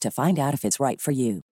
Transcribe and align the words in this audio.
to 0.00 0.10
find 0.10 0.38
out 0.38 0.54
if 0.54 0.64
it's 0.64 0.80
right 0.80 1.00
for 1.00 1.10
you. 1.10 1.42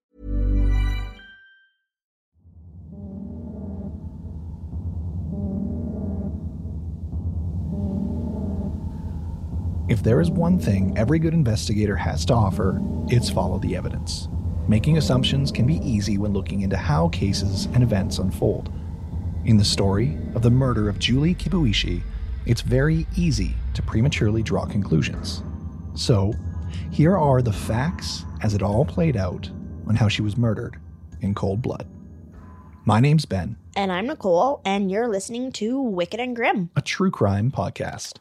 If 9.86 10.02
there 10.02 10.20
is 10.20 10.30
one 10.30 10.58
thing 10.58 10.97
every 10.97 11.19
good 11.19 11.34
investigator 11.34 11.94
has 11.94 12.24
to 12.27 12.34
offer, 12.34 12.80
it's 13.08 13.28
follow 13.28 13.58
the 13.58 13.77
evidence. 13.77 14.28
Making 14.67 14.96
assumptions 14.96 15.52
can 15.52 15.67
be 15.67 15.77
easy 15.77 16.17
when 16.17 16.33
looking 16.33 16.62
into 16.62 16.77
how 16.77 17.08
cases 17.11 17.67
and 17.74 17.83
events 17.83 18.19
unfold. 18.19 18.72
In 19.44 19.58
the 19.58 19.64
story 19.64 20.17
of 20.34 20.41
the 20.41 20.50
murder 20.50 20.89
of 20.89 20.98
Julie 20.98 21.34
Kibuishi, 21.34 22.02
it's 22.46 22.62
very 22.62 23.06
easy 23.14 23.55
to 23.74 23.83
prematurely 23.83 24.42
draw 24.42 24.64
conclusions. 24.64 25.42
So, 25.94 26.33
here 26.91 27.17
are 27.17 27.42
the 27.42 27.53
facts 27.53 28.25
as 28.42 28.55
it 28.55 28.62
all 28.62 28.84
played 28.84 29.17
out 29.17 29.48
on 29.86 29.97
how 29.97 30.08
she 30.08 30.22
was 30.22 30.36
murdered 30.36 30.80
in 31.20 31.34
cold 31.34 31.62
blood. 31.62 31.86
My 32.84 33.00
name's 33.00 33.25
Ben, 33.25 33.56
And 33.77 33.91
I'm 33.91 34.06
Nicole, 34.06 34.61
and 34.64 34.91
you're 34.91 35.08
listening 35.08 35.52
to 35.52 35.80
Wicked 35.80 36.20
and 36.20 36.36
Grim. 36.36 36.70
a 36.77 36.83
true 36.83 37.11
crime 37.11 37.50
podcast. 37.50 38.19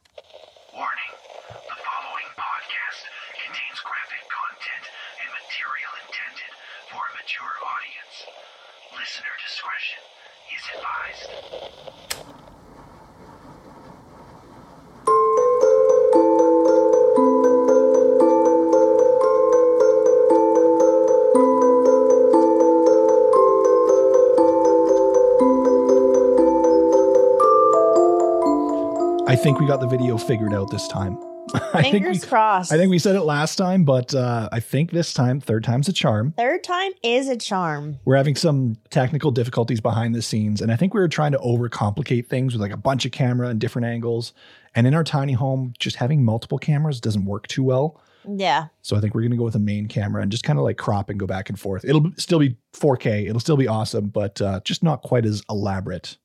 I 29.34 29.36
think 29.36 29.60
we 29.60 29.66
got 29.66 29.80
the 29.80 29.88
video 29.88 30.16
figured 30.16 30.54
out 30.54 30.70
this 30.70 30.88
time. 30.88 31.18
I 31.56 31.82
think 31.82 31.96
Fingers 31.96 32.22
we, 32.22 32.28
crossed. 32.28 32.72
I 32.72 32.78
think 32.78 32.92
we 32.92 33.00
said 33.00 33.16
it 33.16 33.24
last 33.24 33.56
time, 33.56 33.84
but 33.84 34.14
uh, 34.14 34.48
I 34.52 34.60
think 34.60 34.92
this 34.92 35.12
time, 35.12 35.40
third 35.42 35.64
time's 35.64 35.90
a 35.90 35.92
charm. 35.92 36.36
Third 36.38 36.64
time 36.64 36.92
is 37.02 37.28
a 37.28 37.36
charm. 37.36 37.98
We're 38.06 38.16
having 38.16 38.36
some 38.36 38.78
technical 38.92 39.32
difficulties 39.32 39.82
behind 39.82 40.14
the 40.14 40.22
scenes, 40.22 40.62
and 40.62 40.72
I 40.72 40.76
think 40.76 40.94
we 40.94 41.00
were 41.00 41.08
trying 41.08 41.32
to 41.32 41.40
overcomplicate 41.40 42.28
things 42.28 42.54
with 42.54 42.62
like 42.62 42.72
a 42.72 42.78
bunch 42.78 43.06
of 43.06 43.12
camera 43.12 43.48
and 43.48 43.60
different 43.60 43.88
angles. 43.88 44.34
And 44.76 44.86
in 44.86 44.94
our 44.94 45.04
tiny 45.04 45.34
home, 45.34 45.74
just 45.80 45.96
having 45.96 46.24
multiple 46.24 46.60
cameras 46.60 47.02
doesn't 47.02 47.26
work 47.26 47.48
too 47.48 47.64
well. 47.64 48.00
Yeah. 48.30 48.68
So 48.84 48.96
I 48.96 49.02
think 49.02 49.16
we're 49.16 49.22
going 49.22 49.32
to 49.32 49.38
go 49.38 49.46
with 49.46 49.56
a 49.56 49.60
main 49.60 49.88
camera 49.88 50.22
and 50.22 50.32
just 50.32 50.44
kind 50.44 50.60
of 50.60 50.64
like 50.64 50.78
crop 50.78 51.10
and 51.10 51.20
go 51.20 51.26
back 51.26 51.50
and 51.50 51.60
forth. 51.60 51.84
It'll 51.86 52.12
still 52.18 52.40
be 52.40 52.56
4K. 52.74 53.28
It'll 53.28 53.40
still 53.40 53.58
be 53.58 53.68
awesome, 53.68 54.10
but 54.10 54.40
uh, 54.42 54.60
just 54.64 54.84
not 54.84 55.02
quite 55.02 55.26
as 55.26 55.42
elaborate. 55.50 56.18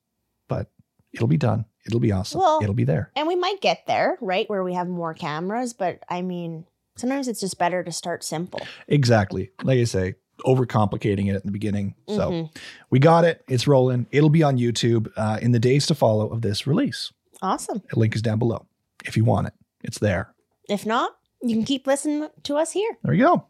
It'll 1.13 1.27
be 1.29 1.37
done. 1.37 1.65
It'll 1.87 2.01
be 2.01 2.13
awesome. 2.13 2.41
Well- 2.41 2.61
it'll 2.63 2.75
be 2.75 2.85
there. 2.85 3.11
And 3.17 3.27
we 3.27 3.37
might 3.37 3.61
get 3.61 3.87
there, 3.87 4.19
right? 4.21 4.49
Where 4.51 4.63
we 4.65 4.75
have 4.75 4.89
more 4.89 5.15
cameras, 5.15 5.73
but 5.73 6.01
I 6.09 6.23
mean, 6.23 6.65
sometimes 6.97 7.29
it's 7.29 7.41
just 7.41 7.59
better 7.59 7.83
to 7.83 7.93
start 7.93 8.23
simple. 8.25 8.61
Exactly. 8.89 9.51
Like 9.63 9.79
I 9.79 9.85
say, 9.85 10.15
overcomplicating 10.47 11.29
it 11.29 11.35
at 11.35 11.45
the 11.45 11.51
beginning. 11.51 11.95
So 12.09 12.31
Mhm. 12.31 12.57
we 12.91 12.99
got 12.99 13.25
it. 13.25 13.43
It's 13.49 13.67
rolling. 13.67 14.07
It'll 14.11 14.31
be 14.31 14.43
on 14.43 14.57
YouTube 14.59 15.09
uh, 15.17 15.39
in 15.43 15.53
the 15.53 15.59
days 15.59 15.87
to 15.87 15.95
follow 15.95 16.29
of 16.29 16.43
this 16.43 16.67
release. 16.67 17.13
Awesome. 17.43 17.83
The 17.91 17.99
link 17.99 18.15
is 18.15 18.23
down 18.23 18.39
below 18.39 18.67
if 19.05 19.17
you 19.17 19.25
want 19.25 19.47
it. 19.49 19.55
It's 19.83 19.99
there. 19.99 20.35
If 20.69 20.85
not, 20.85 21.13
you 21.43 21.55
can 21.57 21.65
keep 21.65 21.87
listening 21.87 22.29
to 22.45 22.57
us 22.57 22.73
here. 22.73 22.99
There 23.03 23.15
you 23.15 23.25
go. 23.25 23.47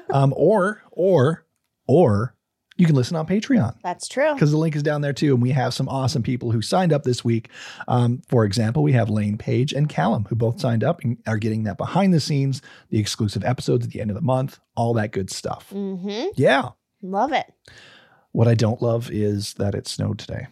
um, 0.10 0.32
or 0.36 0.82
or 0.92 1.44
or 1.86 2.34
you 2.76 2.86
can 2.86 2.94
listen 2.96 3.16
on 3.16 3.26
Patreon. 3.26 3.76
That's 3.82 4.08
true. 4.08 4.34
because 4.34 4.50
the 4.50 4.58
link 4.58 4.74
is 4.74 4.82
down 4.82 5.00
there 5.00 5.12
too. 5.12 5.34
And 5.34 5.42
we 5.42 5.50
have 5.50 5.72
some 5.74 5.88
awesome 5.88 6.22
people 6.22 6.50
who 6.50 6.60
signed 6.60 6.92
up 6.92 7.04
this 7.04 7.24
week. 7.24 7.48
Um, 7.86 8.22
for 8.28 8.44
example, 8.44 8.82
we 8.82 8.92
have 8.92 9.08
Lane 9.08 9.38
Page 9.38 9.72
and 9.72 9.88
Callum 9.88 10.24
who 10.28 10.34
both 10.34 10.60
signed 10.60 10.82
up 10.82 11.02
and 11.04 11.18
are 11.26 11.38
getting 11.38 11.64
that 11.64 11.78
behind 11.78 12.12
the 12.12 12.20
scenes, 12.20 12.62
the 12.90 12.98
exclusive 12.98 13.44
episodes 13.44 13.86
at 13.86 13.92
the 13.92 14.00
end 14.00 14.10
of 14.10 14.16
the 14.16 14.22
month, 14.22 14.58
all 14.76 14.94
that 14.94 15.12
good 15.12 15.30
stuff. 15.30 15.70
Mm-hmm. 15.72 16.28
Yeah. 16.34 16.70
Love 17.02 17.32
it. 17.32 17.46
What 18.32 18.48
I 18.48 18.54
don't 18.54 18.82
love 18.82 19.10
is 19.12 19.54
that 19.54 19.74
it 19.74 19.86
snowed 19.86 20.18
today 20.18 20.48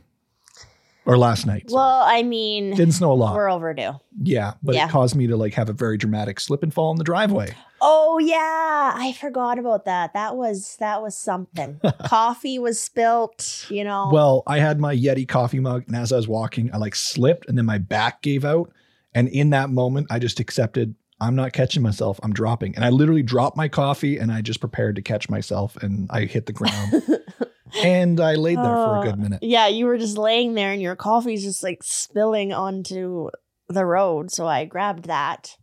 or 1.05 1.19
last 1.19 1.47
night. 1.47 1.69
sorry. 1.71 1.79
Well, 1.81 2.03
I 2.07 2.23
mean, 2.23 2.71
didn't 2.71 2.93
snow 2.95 3.13
a 3.13 3.15
lot. 3.15 3.35
we're 3.35 3.51
overdue. 3.51 3.93
yeah, 4.23 4.55
but 4.63 4.75
Yeah. 4.75 4.87
it 4.87 4.91
caused 4.91 5.15
me 5.17 5.27
to 5.27 5.37
like 5.37 5.55
have 5.55 5.69
a 5.69 5.73
very 5.73 5.97
dramatic 5.99 6.39
slip 6.41 6.63
and 6.63 6.73
fall 6.73 6.91
in 6.93 6.99
the 6.99 7.05
driveway. 7.05 7.55
Oh 7.81 8.19
yeah, 8.19 8.93
I 8.95 9.13
forgot 9.19 9.59
about 9.59 9.85
that. 9.87 10.13
That 10.15 10.37
was 10.37 10.77
that 10.79 11.03
was 11.03 11.17
something. 11.17 11.81
Coffee 12.05 12.59
was 12.59 12.79
spilt. 12.81 13.67
You 13.69 13.85
know. 13.85 14.11
Well, 14.13 14.43
I 14.47 14.59
had 14.59 14.79
my 14.79 14.95
Yeti 14.95 15.27
coffee 15.27 15.59
mug, 15.61 15.85
and 15.89 15.97
as 15.97 16.13
I 16.13 16.17
was 16.17 16.29
walking, 16.29 16.71
I 16.73 16.77
like 16.77 16.95
slipped, 16.95 17.49
and 17.49 17.59
then 17.59 17.67
my 17.67 17.79
back 17.79 18.23
gave 18.23 18.45
out. 18.45 18.71
And 19.15 19.29
in 19.29 19.51
that 19.51 19.69
moment, 19.71 20.07
I 20.11 20.19
just 20.19 20.39
accepted 20.41 20.95
I'm 21.21 21.34
not 21.37 21.53
catching 21.53 21.83
myself. 21.83 22.19
I'm 22.23 22.33
dropping, 22.33 22.75
and 22.77 22.84
I 22.84 22.89
literally 22.91 23.23
dropped 23.23 23.57
my 23.57 23.69
coffee, 23.69 24.17
and 24.19 24.31
I 24.33 24.41
just 24.43 24.61
prepared 24.61 24.97
to 24.97 25.03
catch 25.03 25.29
myself, 25.29 25.77
and 25.77 26.09
I 26.11 26.25
hit 26.25 26.47
the 26.47 26.53
ground, 26.53 27.03
and 27.83 28.21
I 28.21 28.34
laid 28.34 28.59
there 28.59 28.65
for 28.65 28.97
a 28.97 29.00
Uh, 29.00 29.03
good 29.05 29.19
minute. 29.19 29.43
Yeah, 29.43 29.69
you 29.69 29.87
were 29.87 29.99
just 29.99 30.19
laying 30.19 30.55
there 30.55 30.72
and 30.72 30.81
your 30.83 30.97
coffee's 30.97 31.43
just 31.43 31.62
like 31.62 31.83
spilling 31.83 32.53
onto 32.53 33.28
the 33.69 33.84
road. 33.87 34.31
So 34.31 34.47
I 34.47 34.65
grabbed 34.65 35.05
that. 35.06 35.56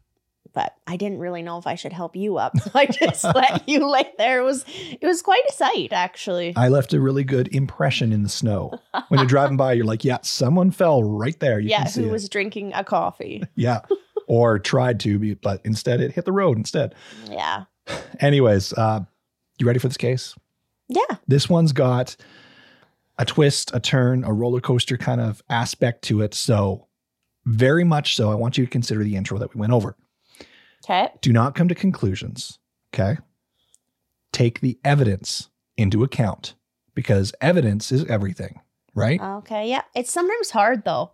But 0.51 0.73
I 0.87 0.97
didn't 0.97 1.19
really 1.19 1.43
know 1.43 1.59
if 1.59 1.67
I 1.67 1.75
should 1.75 1.93
help 1.93 2.15
you 2.15 2.37
up. 2.37 2.53
So 2.63 2.71
I 2.73 2.87
just 2.87 3.23
let 3.35 3.69
you 3.69 3.87
lay 3.87 4.09
there. 4.17 4.39
It 4.39 4.43
was 4.43 4.65
it 4.67 5.05
was 5.05 5.21
quite 5.21 5.43
a 5.47 5.53
sight, 5.53 5.93
actually. 5.93 6.53
I 6.55 6.69
left 6.69 6.91
a 6.93 6.99
really 6.99 7.23
good 7.23 7.53
impression 7.53 8.11
in 8.11 8.23
the 8.23 8.29
snow. 8.29 8.71
When 9.09 9.19
you're 9.19 9.27
driving 9.27 9.57
by, 9.57 9.73
you're 9.73 9.85
like, 9.85 10.03
"Yeah, 10.03 10.17
someone 10.23 10.71
fell 10.71 11.03
right 11.03 11.39
there." 11.39 11.59
You 11.59 11.69
yeah, 11.69 11.83
can 11.83 11.91
see 11.91 12.01
who 12.01 12.09
it. 12.09 12.11
was 12.11 12.27
drinking 12.29 12.71
a 12.73 12.83
coffee. 12.83 13.43
yeah, 13.55 13.81
or 14.27 14.57
tried 14.57 14.99
to, 15.01 15.19
be, 15.19 15.35
but 15.35 15.61
instead 15.65 16.01
it 16.01 16.13
hit 16.13 16.25
the 16.25 16.31
road 16.31 16.57
instead. 16.57 16.95
Yeah. 17.29 17.65
Anyways, 18.19 18.73
uh, 18.73 19.01
you 19.59 19.67
ready 19.67 19.79
for 19.79 19.87
this 19.87 19.97
case? 19.97 20.33
Yeah. 20.89 21.17
This 21.27 21.47
one's 21.47 21.71
got 21.71 22.15
a 23.17 23.25
twist, 23.25 23.71
a 23.73 23.79
turn, 23.79 24.23
a 24.23 24.33
roller 24.33 24.59
coaster 24.61 24.97
kind 24.97 25.21
of 25.21 25.41
aspect 25.49 26.03
to 26.03 26.21
it. 26.21 26.33
So, 26.33 26.87
very 27.45 27.83
much 27.83 28.15
so, 28.15 28.31
I 28.31 28.35
want 28.35 28.57
you 28.57 28.65
to 28.65 28.69
consider 28.71 29.03
the 29.03 29.15
intro 29.15 29.37
that 29.39 29.53
we 29.53 29.59
went 29.59 29.73
over. 29.73 29.95
Okay. 30.83 31.09
Do 31.21 31.31
not 31.31 31.55
come 31.55 31.67
to 31.67 31.75
conclusions. 31.75 32.59
Okay. 32.93 33.17
Take 34.31 34.61
the 34.61 34.77
evidence 34.83 35.49
into 35.77 36.03
account 36.03 36.55
because 36.95 37.33
evidence 37.41 37.91
is 37.91 38.05
everything, 38.05 38.59
right? 38.93 39.19
Okay. 39.21 39.69
Yeah. 39.69 39.81
It's 39.95 40.11
sometimes 40.11 40.49
hard 40.51 40.83
though 40.85 41.11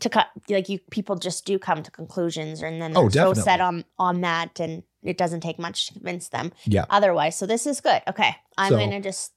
to 0.00 0.08
cut 0.10 0.26
like 0.50 0.68
you 0.68 0.78
people 0.90 1.16
just 1.16 1.46
do 1.46 1.58
come 1.58 1.82
to 1.82 1.90
conclusions 1.90 2.62
and 2.62 2.82
then 2.82 2.92
oh, 2.96 3.08
they're 3.08 3.26
Oh, 3.26 3.32
so 3.32 3.42
set 3.42 3.60
on 3.60 3.84
on 3.98 4.20
that 4.20 4.60
and 4.60 4.82
it 5.06 5.18
doesn't 5.18 5.40
take 5.40 5.58
much 5.58 5.86
to 5.86 5.94
convince 5.94 6.28
them 6.28 6.52
yeah. 6.64 6.84
otherwise. 6.90 7.36
So 7.36 7.46
this 7.46 7.66
is 7.66 7.80
good. 7.80 8.02
Okay. 8.08 8.36
I'm 8.58 8.72
So- 8.72 8.78
gonna 8.78 9.00
just 9.00 9.32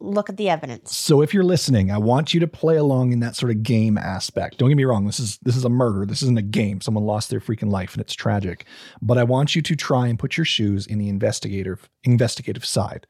look 0.00 0.28
at 0.28 0.36
the 0.36 0.48
evidence. 0.48 0.96
So 0.96 1.22
if 1.22 1.32
you're 1.32 1.44
listening, 1.44 1.90
I 1.90 1.98
want 1.98 2.34
you 2.34 2.40
to 2.40 2.48
play 2.48 2.76
along 2.76 3.12
in 3.12 3.20
that 3.20 3.36
sort 3.36 3.52
of 3.52 3.62
game 3.62 3.96
aspect. 3.96 4.58
Don't 4.58 4.68
get 4.68 4.76
me 4.76 4.84
wrong, 4.84 5.06
this 5.06 5.20
is 5.20 5.38
this 5.42 5.56
is 5.56 5.64
a 5.64 5.68
murder. 5.70 6.04
This 6.04 6.22
isn't 6.22 6.38
a 6.38 6.42
game. 6.42 6.80
Someone 6.80 7.04
lost 7.04 7.30
their 7.30 7.40
freaking 7.40 7.70
life 7.70 7.94
and 7.94 8.00
it's 8.00 8.14
tragic. 8.14 8.66
But 9.00 9.16
I 9.18 9.24
want 9.24 9.54
you 9.54 9.62
to 9.62 9.76
try 9.76 10.08
and 10.08 10.18
put 10.18 10.36
your 10.36 10.44
shoes 10.44 10.86
in 10.86 10.98
the 10.98 11.08
investigative 11.08 11.88
investigative 12.04 12.64
side. 12.64 13.06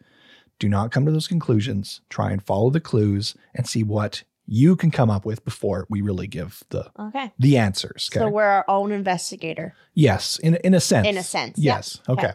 Do 0.59 0.69
not 0.69 0.93
come 0.93 1.07
to 1.07 1.11
those 1.13 1.27
conclusions. 1.27 2.03
Try 2.09 2.31
and 2.31 2.43
follow 2.43 2.71
the 2.71 2.81
clues 2.81 3.35
and 3.55 3.67
see 3.67 3.83
what 3.83 4.23
you 4.47 4.77
can 4.77 4.91
come 4.91 5.11
up 5.11 5.25
with 5.25 5.45
before 5.45 5.87
we 5.89 6.01
really 6.03 6.27
give 6.27 6.63
the 6.71 6.91
Okay. 6.99 7.33
the 7.39 7.57
answers. 7.57 8.11
Okay. 8.13 8.21
So 8.25 8.29
we're 8.29 8.45
our 8.45 8.65
own 8.69 8.93
investigator. 8.93 9.75
yes, 9.95 10.39
in 10.39 10.57
in 10.57 10.75
a 10.75 10.81
sense. 10.81 11.07
In 11.09 11.17
a 11.17 11.23
sense. 11.23 11.59
Yes. 11.59 12.01
Okay. 12.09 12.33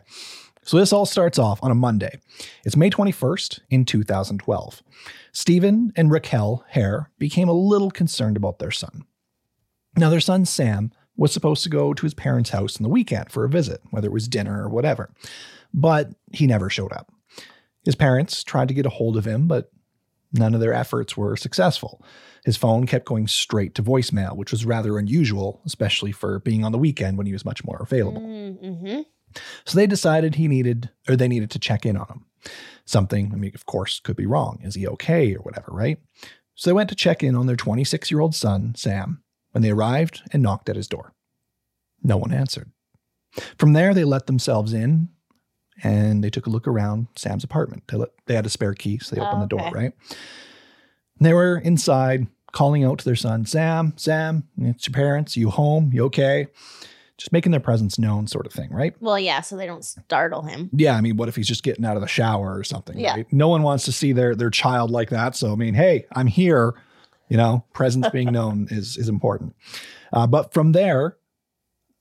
So 0.64 0.78
this 0.78 0.92
all 0.92 1.06
starts 1.06 1.40
off 1.40 1.60
on 1.64 1.72
a 1.72 1.76
Monday. 1.76 2.20
It's 2.66 2.76
May 2.76 2.90
21st 2.90 3.60
in 3.70 3.86
2012. 3.86 4.84
Stephen 5.32 5.94
and 5.96 6.12
Raquel 6.12 6.66
Herr 6.70 7.10
became 7.18 7.48
a 7.48 7.54
little 7.54 7.90
concerned 7.92 8.36
about 8.36 8.60
their 8.60 8.72
son. 8.72 9.06
Now, 9.96 10.10
their 10.10 10.20
son 10.20 10.46
Sam 10.46 10.92
was 11.16 11.32
supposed 11.32 11.64
to 11.64 11.70
go 11.70 11.94
to 11.94 12.06
his 12.06 12.14
parents' 12.14 12.50
house 12.50 12.78
on 12.78 12.84
the 12.84 12.90
weekend 12.90 13.32
for 13.32 13.46
a 13.46 13.50
visit, 13.50 13.82
whether 13.92 14.08
it 14.10 14.14
was 14.14 14.28
dinner 14.28 14.62
or 14.62 14.68
whatever, 14.70 15.10
but 15.74 16.12
he 16.34 16.46
never 16.48 16.70
showed 16.70 16.92
up. 16.92 17.12
His 17.86 17.96
parents 17.96 18.44
tried 18.44 18.68
to 18.68 18.74
get 18.74 18.86
a 18.86 18.90
hold 18.90 19.16
of 19.16 19.26
him, 19.26 19.48
but 19.48 19.72
none 20.38 20.54
of 20.54 20.60
their 20.60 20.74
efforts 20.74 21.16
were 21.18 21.36
successful. 21.36 22.04
His 22.46 22.58
phone 22.58 22.86
kept 22.86 23.06
going 23.06 23.28
straight 23.28 23.76
to 23.76 23.84
voicemail, 23.84 24.36
which 24.36 24.52
was 24.52 24.66
rather 24.66 24.98
unusual, 24.98 25.62
especially 25.66 26.12
for 26.12 26.40
being 26.40 26.64
on 26.64 26.72
the 26.72 26.78
weekend 26.78 27.18
when 27.18 27.28
he 27.28 27.34
was 27.34 27.46
much 27.46 27.64
more 27.64 27.80
available. 27.82 28.22
Mm-hmm. 28.22 29.02
So 29.66 29.78
they 29.78 29.88
decided 29.88 30.36
he 30.36 30.48
needed, 30.48 30.90
or 31.08 31.16
they 31.16 31.28
needed 31.28 31.52
to 31.52 31.60
check 31.60 31.86
in 31.86 31.98
on 31.98 32.08
him. 32.08 32.26
Something, 32.86 33.32
I 33.34 33.36
mean, 33.36 33.52
of 33.54 33.66
course, 33.66 34.00
could 34.00 34.16
be 34.16 34.26
wrong. 34.26 34.60
Is 34.64 34.76
he 34.76 34.88
okay 34.88 35.36
or 35.36 35.42
whatever, 35.42 35.72
right? 35.72 36.00
So 36.56 36.70
they 36.70 36.74
went 36.74 36.90
to 36.90 36.96
check 36.96 37.22
in 37.22 37.36
on 37.36 37.46
their 37.46 37.56
26 37.56 38.10
year 38.10 38.20
old 38.20 38.34
son, 38.34 38.74
Sam, 38.76 39.22
when 39.52 39.62
they 39.62 39.72
arrived 39.72 40.22
and 40.32 40.42
knocked 40.42 40.70
at 40.70 40.76
his 40.76 40.88
door. 40.88 41.14
No 42.02 42.18
one 42.18 42.34
answered. 42.34 42.72
From 43.58 43.74
there, 43.74 43.94
they 43.94 44.06
let 44.06 44.28
themselves 44.28 44.74
in 44.74 45.10
and 45.84 46.24
they 46.24 46.30
took 46.30 46.48
a 46.48 46.50
look 46.50 46.68
around 46.68 47.08
Sam's 47.16 47.44
apartment. 47.44 47.84
They, 47.88 47.98
let, 47.98 48.10
they 48.26 48.36
had 48.36 48.46
a 48.46 48.50
spare 48.50 48.74
key, 48.74 49.00
so 49.00 49.16
they 49.16 49.22
opened 49.22 49.42
the 49.44 49.48
door, 49.48 49.62
Okay. 49.62 49.72
right? 49.74 49.94
They 51.20 51.34
were 51.34 51.58
inside 51.58 52.28
calling 52.52 52.84
out 52.84 53.00
to 53.00 53.06
their 53.06 53.16
son, 53.16 53.46
Sam, 53.46 53.94
Sam, 53.98 54.48
it's 54.60 54.88
your 54.88 54.94
parents. 54.94 55.36
You 55.36 55.50
home? 55.50 55.92
You 55.94 56.06
okay? 56.06 56.48
Just 57.18 57.32
making 57.32 57.52
their 57.52 57.60
presence 57.62 57.98
known, 57.98 58.28
sort 58.28 58.46
of 58.46 58.54
thing, 58.54 58.72
right? 58.72 58.96
Well, 59.00 59.18
yeah, 59.20 59.42
so 59.42 59.58
they 59.58 59.66
don't 59.66 59.84
startle 59.84 60.44
him. 60.44 60.70
Yeah, 60.72 60.96
I 60.96 61.02
mean, 61.02 61.18
what 61.18 61.28
if 61.30 61.36
he's 61.36 61.48
just 61.48 61.64
getting 61.64 61.84
out 61.84 61.96
of 61.98 62.02
the 62.02 62.08
shower 62.08 62.56
or 62.58 62.64
something? 62.64 62.98
Yeah. 62.98 63.14
Right? 63.16 63.34
No 63.34 63.48
one 63.48 63.64
wants 63.64 63.86
to 63.86 63.92
see 63.92 64.12
their 64.12 64.36
their 64.36 64.52
child 64.52 64.92
like 64.92 65.10
that. 65.10 65.36
So 65.36 65.52
I 65.52 65.56
mean, 65.56 65.74
hey, 65.74 66.06
I'm 66.16 66.28
here. 66.28 66.76
You 67.30 67.36
know, 67.38 67.66
presence 67.74 68.08
being 68.10 68.32
known 68.32 68.68
is 68.70 68.98
is 68.98 69.10
important. 69.10 69.56
Uh, 70.14 70.28
but 70.28 70.54
from 70.54 70.74
there, 70.74 71.18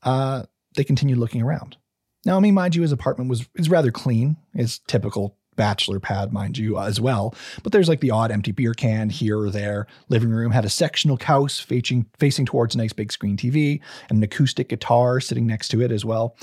uh, 0.02 0.42
they 0.76 0.84
continued 0.84 1.18
looking 1.18 1.40
around. 1.42 1.78
Now, 2.26 2.36
I 2.36 2.40
mean, 2.40 2.54
mind 2.54 2.74
you, 2.74 2.82
his 2.82 2.92
apartment 2.92 3.30
was 3.30 3.48
is 3.54 3.70
rather 3.70 3.92
clean. 3.92 4.36
His 4.52 4.80
typical 4.80 5.36
bachelor 5.54 6.00
pad, 6.00 6.32
mind 6.32 6.58
you, 6.58 6.76
as 6.76 7.00
well. 7.00 7.34
But 7.62 7.72
there's 7.72 7.88
like 7.88 8.00
the 8.00 8.10
odd 8.10 8.32
empty 8.32 8.50
beer 8.50 8.74
can 8.74 9.08
here 9.10 9.38
or 9.38 9.48
there. 9.48 9.86
Living 10.08 10.30
room 10.30 10.50
had 10.50 10.64
a 10.64 10.68
sectional 10.68 11.16
couch 11.16 11.64
facing 11.64 12.04
facing 12.18 12.44
towards 12.44 12.74
a 12.74 12.78
nice 12.78 12.92
big 12.92 13.12
screen 13.12 13.36
TV 13.36 13.80
and 14.10 14.18
an 14.18 14.24
acoustic 14.24 14.68
guitar 14.68 15.20
sitting 15.20 15.46
next 15.46 15.68
to 15.68 15.80
it 15.80 15.92
as 15.92 16.04
well. 16.04 16.36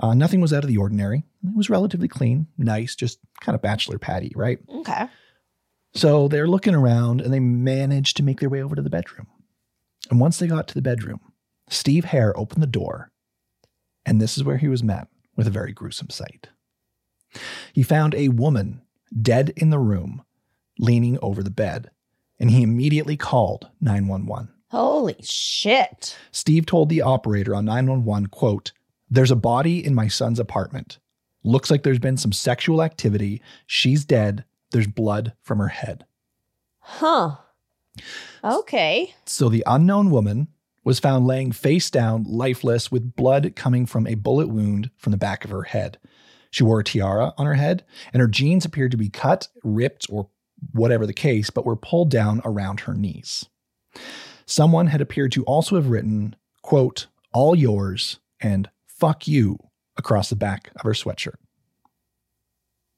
Uh, 0.00 0.14
nothing 0.14 0.40
was 0.40 0.52
out 0.52 0.64
of 0.64 0.68
the 0.68 0.78
ordinary. 0.78 1.22
It 1.44 1.54
was 1.54 1.70
relatively 1.70 2.08
clean, 2.08 2.48
nice, 2.58 2.96
just 2.96 3.20
kind 3.40 3.54
of 3.54 3.62
bachelor 3.62 3.98
patty, 3.98 4.32
right? 4.34 4.58
Okay. 4.68 5.06
So 5.94 6.26
they're 6.26 6.48
looking 6.48 6.74
around 6.74 7.20
and 7.20 7.32
they 7.32 7.40
managed 7.40 8.16
to 8.16 8.22
make 8.24 8.40
their 8.40 8.48
way 8.48 8.62
over 8.62 8.74
to 8.74 8.82
the 8.82 8.90
bedroom. 8.90 9.28
And 10.10 10.18
once 10.18 10.38
they 10.38 10.48
got 10.48 10.66
to 10.68 10.74
the 10.74 10.82
bedroom, 10.82 11.20
Steve 11.68 12.06
Herr 12.06 12.36
opened 12.36 12.62
the 12.62 12.66
door, 12.66 13.12
and 14.04 14.20
this 14.20 14.36
is 14.36 14.42
where 14.42 14.56
he 14.56 14.66
was 14.66 14.82
met 14.82 15.06
with 15.40 15.46
a 15.46 15.50
very 15.50 15.72
gruesome 15.72 16.10
sight. 16.10 16.50
He 17.72 17.82
found 17.82 18.14
a 18.14 18.28
woman 18.28 18.82
dead 19.22 19.54
in 19.56 19.70
the 19.70 19.78
room, 19.78 20.22
leaning 20.78 21.18
over 21.22 21.42
the 21.42 21.48
bed, 21.48 21.90
and 22.38 22.50
he 22.50 22.62
immediately 22.62 23.16
called 23.16 23.70
911. 23.80 24.50
Holy 24.68 25.16
shit. 25.22 26.18
Steve 26.30 26.66
told 26.66 26.90
the 26.90 27.00
operator 27.00 27.54
on 27.54 27.64
911, 27.64 28.26
quote, 28.26 28.72
There's 29.08 29.30
a 29.30 29.36
body 29.36 29.82
in 29.82 29.94
my 29.94 30.08
son's 30.08 30.38
apartment. 30.38 30.98
Looks 31.42 31.70
like 31.70 31.84
there's 31.84 31.98
been 31.98 32.18
some 32.18 32.32
sexual 32.32 32.82
activity. 32.82 33.40
She's 33.66 34.04
dead. 34.04 34.44
There's 34.72 34.86
blood 34.86 35.32
from 35.40 35.56
her 35.56 35.68
head. 35.68 36.04
Huh. 36.80 37.36
Okay. 38.44 39.14
So 39.24 39.48
the 39.48 39.64
unknown 39.66 40.10
woman 40.10 40.48
was 40.84 40.98
found 40.98 41.26
laying 41.26 41.52
face 41.52 41.90
down, 41.90 42.24
lifeless, 42.24 42.90
with 42.90 43.14
blood 43.14 43.54
coming 43.54 43.86
from 43.86 44.06
a 44.06 44.14
bullet 44.14 44.48
wound 44.48 44.90
from 44.96 45.12
the 45.12 45.18
back 45.18 45.44
of 45.44 45.50
her 45.50 45.62
head. 45.62 45.98
She 46.50 46.64
wore 46.64 46.80
a 46.80 46.84
tiara 46.84 47.32
on 47.36 47.46
her 47.46 47.54
head, 47.54 47.84
and 48.12 48.20
her 48.20 48.26
jeans 48.26 48.64
appeared 48.64 48.90
to 48.90 48.96
be 48.96 49.08
cut, 49.08 49.48
ripped, 49.62 50.06
or 50.10 50.28
whatever 50.72 51.06
the 51.06 51.12
case, 51.12 51.50
but 51.50 51.64
were 51.64 51.76
pulled 51.76 52.10
down 52.10 52.40
around 52.44 52.80
her 52.80 52.94
knees. 52.94 53.46
Someone 54.46 54.88
had 54.88 55.00
appeared 55.00 55.32
to 55.32 55.44
also 55.44 55.76
have 55.76 55.88
written, 55.88 56.34
quote, 56.62 57.06
all 57.32 57.54
yours 57.54 58.18
and 58.40 58.68
fuck 58.86 59.28
you 59.28 59.58
across 59.96 60.28
the 60.28 60.36
back 60.36 60.70
of 60.76 60.82
her 60.82 60.92
sweatshirt. 60.92 61.36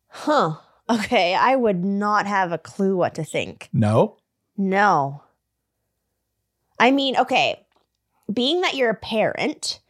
Huh. 0.08 0.56
Okay. 0.88 1.35
I 1.35 1.56
would 1.56 1.85
not 1.85 2.26
have 2.26 2.52
a 2.52 2.58
clue 2.58 2.96
what 2.96 3.14
to 3.17 3.25
think. 3.25 3.69
No? 3.73 4.17
No. 4.56 5.23
I 6.78 6.90
mean, 6.90 7.17
okay, 7.17 7.62
being 8.32 8.62
that 8.62 8.75
you're 8.75 8.90
a 8.90 8.94
parent 8.94 9.81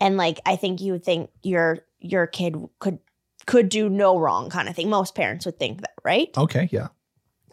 and 0.00 0.16
like 0.16 0.40
I 0.46 0.56
think 0.56 0.80
you 0.80 0.92
would 0.92 1.04
think 1.04 1.30
your 1.42 1.80
your 2.00 2.26
kid 2.26 2.56
could 2.78 2.98
could 3.46 3.68
do 3.68 3.88
no 3.88 4.18
wrong 4.18 4.50
kind 4.50 4.68
of 4.68 4.76
thing. 4.76 4.88
Most 4.88 5.14
parents 5.14 5.46
would 5.46 5.58
think 5.58 5.80
that, 5.80 5.94
right? 6.04 6.30
Okay, 6.36 6.68
yeah. 6.70 6.88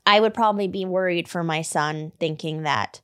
I 0.06 0.20
would 0.20 0.34
probably 0.34 0.68
be 0.68 0.86
worried 0.86 1.28
for 1.28 1.44
my 1.44 1.62
son 1.62 2.12
thinking 2.20 2.64
that 2.64 3.02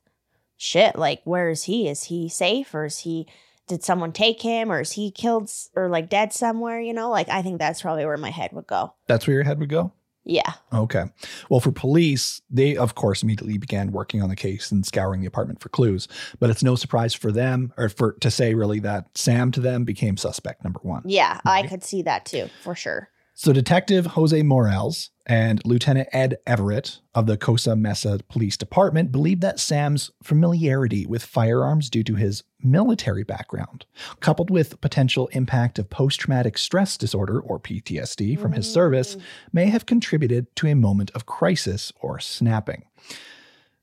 shit, 0.56 0.96
like 0.96 1.20
where 1.24 1.50
is 1.50 1.64
he? 1.64 1.88
Is 1.88 2.04
he 2.04 2.28
safe 2.28 2.74
or 2.74 2.86
is 2.86 3.00
he 3.00 3.26
did 3.66 3.82
someone 3.82 4.12
take 4.12 4.42
him 4.42 4.70
or 4.70 4.80
is 4.80 4.92
he 4.92 5.10
killed 5.10 5.50
or 5.74 5.88
like 5.88 6.08
dead 6.08 6.32
somewhere, 6.32 6.80
you 6.80 6.92
know? 6.92 7.10
Like 7.10 7.28
I 7.28 7.42
think 7.42 7.58
that's 7.58 7.82
probably 7.82 8.06
where 8.06 8.16
my 8.16 8.30
head 8.30 8.52
would 8.52 8.66
go. 8.66 8.94
That's 9.06 9.26
where 9.26 9.34
your 9.34 9.44
head 9.44 9.58
would 9.58 9.68
go? 9.68 9.92
Yeah. 10.24 10.54
Okay. 10.72 11.04
Well, 11.50 11.60
for 11.60 11.72
police, 11.72 12.40
they 12.50 12.76
of 12.76 12.94
course 12.94 13.22
immediately 13.22 13.58
began 13.58 13.92
working 13.92 14.22
on 14.22 14.28
the 14.28 14.36
case 14.36 14.70
and 14.72 14.84
scouring 14.84 15.20
the 15.20 15.26
apartment 15.26 15.60
for 15.60 15.68
clues. 15.68 16.08
But 16.40 16.50
it's 16.50 16.62
no 16.62 16.76
surprise 16.76 17.14
for 17.14 17.30
them, 17.30 17.72
or 17.76 17.88
for 17.88 18.12
to 18.14 18.30
say 18.30 18.54
really, 18.54 18.80
that 18.80 19.06
Sam 19.14 19.52
to 19.52 19.60
them 19.60 19.84
became 19.84 20.16
suspect 20.16 20.64
number 20.64 20.80
one. 20.82 21.02
Yeah, 21.04 21.40
I 21.44 21.66
could 21.66 21.84
see 21.84 22.02
that 22.02 22.24
too, 22.24 22.48
for 22.62 22.74
sure. 22.74 23.10
So 23.36 23.52
Detective 23.52 24.06
Jose 24.06 24.40
Morales 24.44 25.10
and 25.26 25.60
Lieutenant 25.64 26.08
Ed 26.12 26.36
Everett 26.46 27.00
of 27.16 27.26
the 27.26 27.36
Costa 27.36 27.74
Mesa 27.74 28.20
Police 28.28 28.56
Department 28.56 29.10
believed 29.10 29.40
that 29.40 29.58
Sam's 29.58 30.12
familiarity 30.22 31.04
with 31.04 31.24
firearms 31.24 31.90
due 31.90 32.04
to 32.04 32.14
his 32.14 32.44
military 32.62 33.24
background, 33.24 33.86
coupled 34.20 34.50
with 34.50 34.80
potential 34.80 35.26
impact 35.32 35.80
of 35.80 35.90
post-traumatic 35.90 36.56
stress 36.56 36.96
disorder 36.96 37.40
or 37.40 37.58
PTSD 37.58 38.38
from 38.38 38.52
his 38.52 38.72
service, 38.72 39.16
may 39.52 39.66
have 39.66 39.84
contributed 39.84 40.54
to 40.56 40.68
a 40.68 40.74
moment 40.74 41.10
of 41.12 41.26
crisis 41.26 41.92
or 42.00 42.20
snapping. 42.20 42.84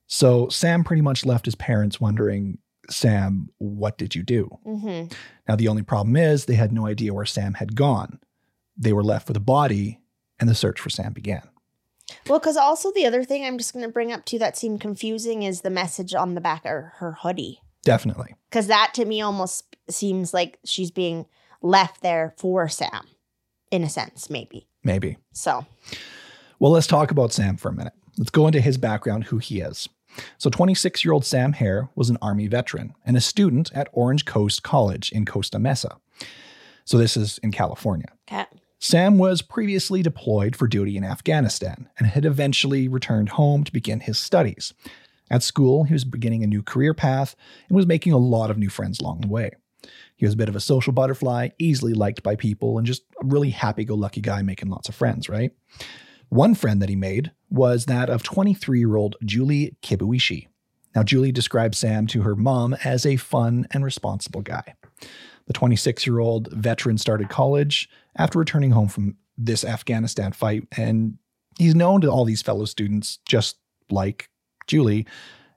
So 0.06 0.48
Sam 0.48 0.82
pretty 0.82 1.02
much 1.02 1.26
left 1.26 1.44
his 1.44 1.56
parents 1.56 2.00
wondering, 2.00 2.56
Sam, 2.88 3.50
what 3.58 3.98
did 3.98 4.14
you 4.14 4.22
do? 4.22 4.48
hmm 4.64 5.04
Now, 5.46 5.56
the 5.56 5.68
only 5.68 5.82
problem 5.82 6.16
is 6.16 6.46
they 6.46 6.54
had 6.54 6.72
no 6.72 6.86
idea 6.86 7.12
where 7.12 7.26
Sam 7.26 7.54
had 7.54 7.76
gone. 7.76 8.18
They 8.76 8.92
were 8.92 9.04
left 9.04 9.28
with 9.28 9.36
a 9.36 9.40
body, 9.40 10.00
and 10.40 10.48
the 10.48 10.54
search 10.54 10.80
for 10.80 10.90
Sam 10.90 11.12
began. 11.12 11.42
Well, 12.28 12.38
because 12.38 12.56
also 12.56 12.92
the 12.92 13.06
other 13.06 13.24
thing 13.24 13.44
I'm 13.44 13.58
just 13.58 13.72
going 13.72 13.84
to 13.84 13.90
bring 13.92 14.12
up 14.12 14.24
too 14.24 14.38
that 14.38 14.56
seemed 14.56 14.80
confusing 14.80 15.42
is 15.42 15.60
the 15.60 15.70
message 15.70 16.14
on 16.14 16.34
the 16.34 16.40
back 16.40 16.64
of 16.64 16.84
her 16.96 17.16
hoodie. 17.20 17.60
Definitely. 17.84 18.34
Because 18.50 18.66
that 18.68 18.92
to 18.94 19.04
me 19.04 19.20
almost 19.20 19.76
seems 19.88 20.32
like 20.34 20.58
she's 20.64 20.90
being 20.90 21.26
left 21.62 22.02
there 22.02 22.34
for 22.38 22.68
Sam, 22.68 23.06
in 23.70 23.82
a 23.82 23.88
sense, 23.88 24.30
maybe. 24.30 24.68
Maybe. 24.84 25.16
So, 25.32 25.66
Well, 26.58 26.72
let's 26.72 26.86
talk 26.86 27.10
about 27.10 27.32
Sam 27.32 27.56
for 27.56 27.68
a 27.70 27.72
minute. 27.72 27.94
Let's 28.18 28.30
go 28.30 28.46
into 28.46 28.60
his 28.60 28.78
background, 28.78 29.24
who 29.24 29.38
he 29.38 29.60
is. 29.60 29.88
So, 30.38 30.50
26 30.50 31.04
year 31.04 31.12
old 31.12 31.24
Sam 31.24 31.54
Herr 31.54 31.88
was 31.94 32.10
an 32.10 32.18
Army 32.20 32.46
veteran 32.46 32.94
and 33.06 33.16
a 33.16 33.20
student 33.20 33.70
at 33.74 33.88
Orange 33.92 34.26
Coast 34.26 34.62
College 34.62 35.10
in 35.10 35.24
Costa 35.24 35.58
Mesa. 35.58 35.96
So, 36.84 36.98
this 36.98 37.16
is 37.16 37.38
in 37.38 37.52
California. 37.52 38.08
okay. 38.30 38.44
Sam 38.84 39.16
was 39.16 39.42
previously 39.42 40.02
deployed 40.02 40.56
for 40.56 40.66
duty 40.66 40.96
in 40.96 41.04
Afghanistan 41.04 41.88
and 41.96 42.08
had 42.08 42.24
eventually 42.24 42.88
returned 42.88 43.28
home 43.28 43.62
to 43.62 43.72
begin 43.72 44.00
his 44.00 44.18
studies. 44.18 44.74
At 45.30 45.44
school, 45.44 45.84
he 45.84 45.92
was 45.92 46.04
beginning 46.04 46.42
a 46.42 46.48
new 46.48 46.64
career 46.64 46.92
path 46.92 47.36
and 47.68 47.76
was 47.76 47.86
making 47.86 48.12
a 48.12 48.18
lot 48.18 48.50
of 48.50 48.58
new 48.58 48.68
friends 48.68 48.98
along 48.98 49.20
the 49.20 49.28
way. 49.28 49.52
He 50.16 50.26
was 50.26 50.34
a 50.34 50.36
bit 50.36 50.48
of 50.48 50.56
a 50.56 50.60
social 50.60 50.92
butterfly, 50.92 51.50
easily 51.60 51.94
liked 51.94 52.24
by 52.24 52.34
people, 52.34 52.76
and 52.76 52.84
just 52.84 53.04
a 53.22 53.24
really 53.24 53.50
happy 53.50 53.84
go 53.84 53.94
lucky 53.94 54.20
guy 54.20 54.42
making 54.42 54.68
lots 54.68 54.88
of 54.88 54.96
friends, 54.96 55.28
right? 55.28 55.52
One 56.28 56.56
friend 56.56 56.82
that 56.82 56.88
he 56.88 56.96
made 56.96 57.30
was 57.50 57.84
that 57.84 58.10
of 58.10 58.24
23 58.24 58.80
year 58.80 58.96
old 58.96 59.14
Julie 59.24 59.76
Kibuishi. 59.82 60.48
Now, 60.92 61.04
Julie 61.04 61.30
described 61.30 61.76
Sam 61.76 62.08
to 62.08 62.22
her 62.22 62.34
mom 62.34 62.74
as 62.82 63.06
a 63.06 63.14
fun 63.14 63.68
and 63.70 63.84
responsible 63.84 64.42
guy. 64.42 64.74
The 65.46 65.52
26 65.52 66.06
year 66.06 66.20
old 66.20 66.48
veteran 66.52 66.98
started 66.98 67.28
college 67.28 67.88
after 68.16 68.38
returning 68.38 68.70
home 68.70 68.88
from 68.88 69.16
this 69.36 69.64
Afghanistan 69.64 70.32
fight 70.32 70.66
and 70.76 71.18
He's 71.58 71.74
known 71.74 72.00
to 72.02 72.10
all 72.10 72.24
these 72.24 72.42
fellow 72.42 72.64
students, 72.64 73.18
just 73.26 73.56
like 73.90 74.28
Julie, 74.66 75.06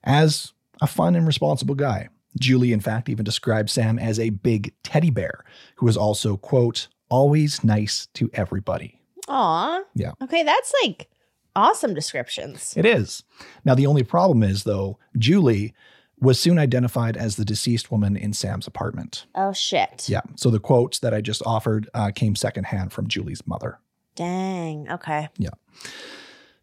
as 0.04 0.54
a 0.82 0.88
fun 0.88 1.16
and 1.16 1.26
responsible 1.26 1.76
guy. 1.76 2.10
Julie, 2.40 2.74
in 2.74 2.82
fact, 2.82 3.08
even 3.08 3.24
describes 3.24 3.72
Sam 3.72 3.98
as 3.98 4.20
a 4.20 4.30
big 4.30 4.74
teddy 4.84 5.10
bear 5.10 5.46
who 5.76 5.88
is 5.88 5.96
also, 5.96 6.36
quote, 6.36 6.90
always 7.10 7.64
nice 7.64 8.08
to 8.16 8.30
everybody. 8.34 9.00
Aw. 9.30 9.82
Yeah. 9.96 10.12
Okay, 10.22 10.44
that's 10.44 10.74
like 10.84 11.10
awesome 11.56 11.94
descriptions. 11.94 12.74
It 12.76 12.86
is. 12.86 13.24
Now, 13.64 13.74
the 13.74 13.88
only 13.88 14.04
problem 14.04 14.44
is, 14.44 14.64
though, 14.64 15.00
Julie 15.18 15.74
was 16.26 16.40
soon 16.40 16.60
identified 16.60 17.16
as 17.16 17.36
the 17.36 17.46
deceased 17.46 17.92
woman 17.92 18.18
in 18.18 18.34
Sam's 18.34 18.68
apartment. 18.68 19.26
Oh 19.36 19.54
shit. 19.54 20.10
Yeah. 20.10 20.22
So 20.36 20.50
the 20.50 20.60
quotes 20.60 21.00
that 21.00 21.14
I 21.14 21.22
just 21.22 21.42
offered 21.46 21.90
uh, 21.94 22.12
came 22.14 22.36
secondhand 22.36 22.92
from 22.92 23.08
Julie's 23.08 23.46
mother. 23.48 23.80
Dang. 24.16 24.90
Okay. 24.90 25.30
Yeah. 25.38 25.52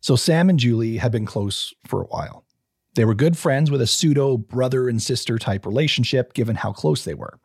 So 0.01 0.17
Sam 0.17 0.51
and 0.51 0.59
Julie 0.59 0.97
had 0.97 1.13
been 1.13 1.27
close 1.27 1.73
for 1.87 2.03
a 2.03 2.07
while. 2.07 2.45
They 2.95 3.05
were 3.05 3.15
good 3.15 3.39
friends 3.39 3.71
with 3.71 3.81
a 3.81 3.87
pseudo 3.87 4.37
brother 4.37 4.89
and 4.89 5.01
sister 5.01 5.39
type 5.39 5.65
relationship, 5.65 6.35
given 6.35 6.57
how 6.57 6.73
close 6.73 7.05
they 7.05 7.15
were. 7.15 7.39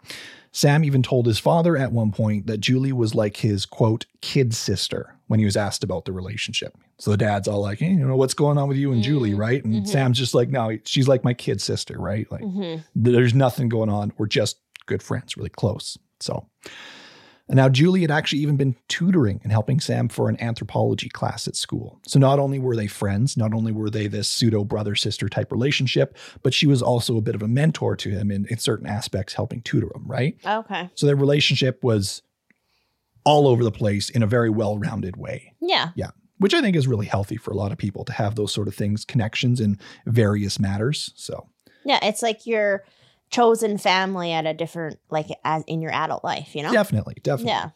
Sam 0.57 0.83
even 0.83 1.03
told 1.03 1.27
his 1.27 1.37
father 1.37 1.77
at 1.77 1.91
one 1.91 2.11
point 2.11 2.47
that 2.47 2.59
Julie 2.59 2.91
was 2.91 3.13
like 3.13 3.37
his 3.37 3.63
quote, 3.63 4.07
kid 4.21 4.55
sister 4.55 5.13
when 5.27 5.37
he 5.39 5.45
was 5.45 5.55
asked 5.55 5.83
about 5.83 6.05
the 6.05 6.11
relationship. 6.11 6.75
So 6.97 7.11
the 7.11 7.17
dad's 7.17 7.47
all 7.47 7.61
like, 7.61 7.77
hey, 7.77 7.91
you 7.91 8.07
know, 8.07 8.15
what's 8.15 8.33
going 8.33 8.57
on 8.57 8.67
with 8.67 8.75
you 8.75 8.91
and 8.91 9.03
Julie, 9.03 9.33
Mm, 9.33 9.37
right? 9.37 9.63
And 9.63 9.83
mhm. 9.83 9.87
Sam's 9.87 10.17
just 10.17 10.33
like, 10.33 10.49
no, 10.49 10.75
she's 10.83 11.07
like 11.07 11.23
my 11.23 11.35
kid 11.35 11.61
sister, 11.61 11.99
right? 11.99 12.25
Like, 12.31 12.41
hmm 12.41 12.77
there's 12.95 13.35
nothing 13.35 13.69
going 13.69 13.89
on. 13.91 14.13
We're 14.17 14.25
just 14.25 14.57
good 14.87 15.03
friends, 15.03 15.37
really 15.37 15.51
close. 15.51 15.95
So, 16.21 16.47
and 17.49 17.55
now 17.55 17.69
Julie 17.69 18.01
had 18.01 18.11
actually 18.11 18.41
even 18.41 18.57
been 18.57 18.75
tutoring 18.89 19.39
and 19.43 19.51
helping 19.51 19.79
Sam 19.79 20.09
for 20.09 20.27
an 20.27 20.39
anthropology 20.41 21.07
class 21.07 21.47
at 21.47 21.55
school. 21.55 22.01
So 22.05 22.19
not 22.19 22.39
only 22.39 22.59
were 22.59 22.75
they 22.75 22.87
friends, 22.87 23.37
not 23.37 23.53
only 23.53 23.71
were 23.71 23.89
they 23.89 24.07
this 24.07 24.27
pseudo 24.27 24.65
brother 24.65 24.95
sister 24.95 25.29
type 25.29 25.51
relationship, 25.51 26.17
but 26.43 26.53
she 26.53 26.67
was 26.67 26.81
also 26.81 27.17
a 27.17 27.21
bit 27.21 27.35
of 27.35 27.41
a 27.41 27.47
mentor 27.47 27.95
to 27.95 28.09
him 28.09 28.31
in, 28.31 28.45
in 28.47 28.57
certain 28.57 28.87
aspects, 28.87 29.33
helping 29.33 29.61
tutor 29.61 29.87
him, 29.95 30.05
right? 30.05 30.37
Okay. 30.45 30.89
So 30.95 31.05
their 31.05 31.15
relationship 31.15 31.83
was 31.83 32.21
all 33.23 33.47
over 33.47 33.63
the 33.63 33.71
place 33.71 34.09
in 34.09 34.23
a 34.23 34.27
very 34.27 34.49
well 34.49 34.77
rounded 34.77 35.17
way 35.17 35.53
Yeah. 35.61 35.89
Yeah. 35.95 36.11
Which 36.39 36.53
I 36.53 36.61
think 36.61 36.75
is 36.75 36.87
really 36.87 37.07
healthy 37.07 37.37
for 37.37 37.51
a 37.51 37.55
lot 37.55 37.71
of 37.71 37.77
people 37.77 38.05
to 38.05 38.13
have 38.13 38.35
those 38.35 38.53
sort 38.53 38.67
of 38.67 38.75
things, 38.75 39.03
connections 39.05 39.59
in 39.59 39.79
various 40.05 40.59
matters. 40.59 41.11
So, 41.15 41.47
Yeah. 41.85 41.99
It's 42.03 42.21
like 42.21 42.45
your 42.45 42.83
chosen 43.29 43.77
family 43.77 44.31
at 44.31 44.45
a 44.45 44.53
different, 44.53 44.99
like 45.09 45.27
as 45.43 45.63
in 45.67 45.81
your 45.81 45.91
adult 45.91 46.23
life, 46.23 46.55
you 46.55 46.63
know? 46.63 46.71
definitely, 46.71 47.15
definitely. 47.23 47.51
Yeah. 47.51 47.69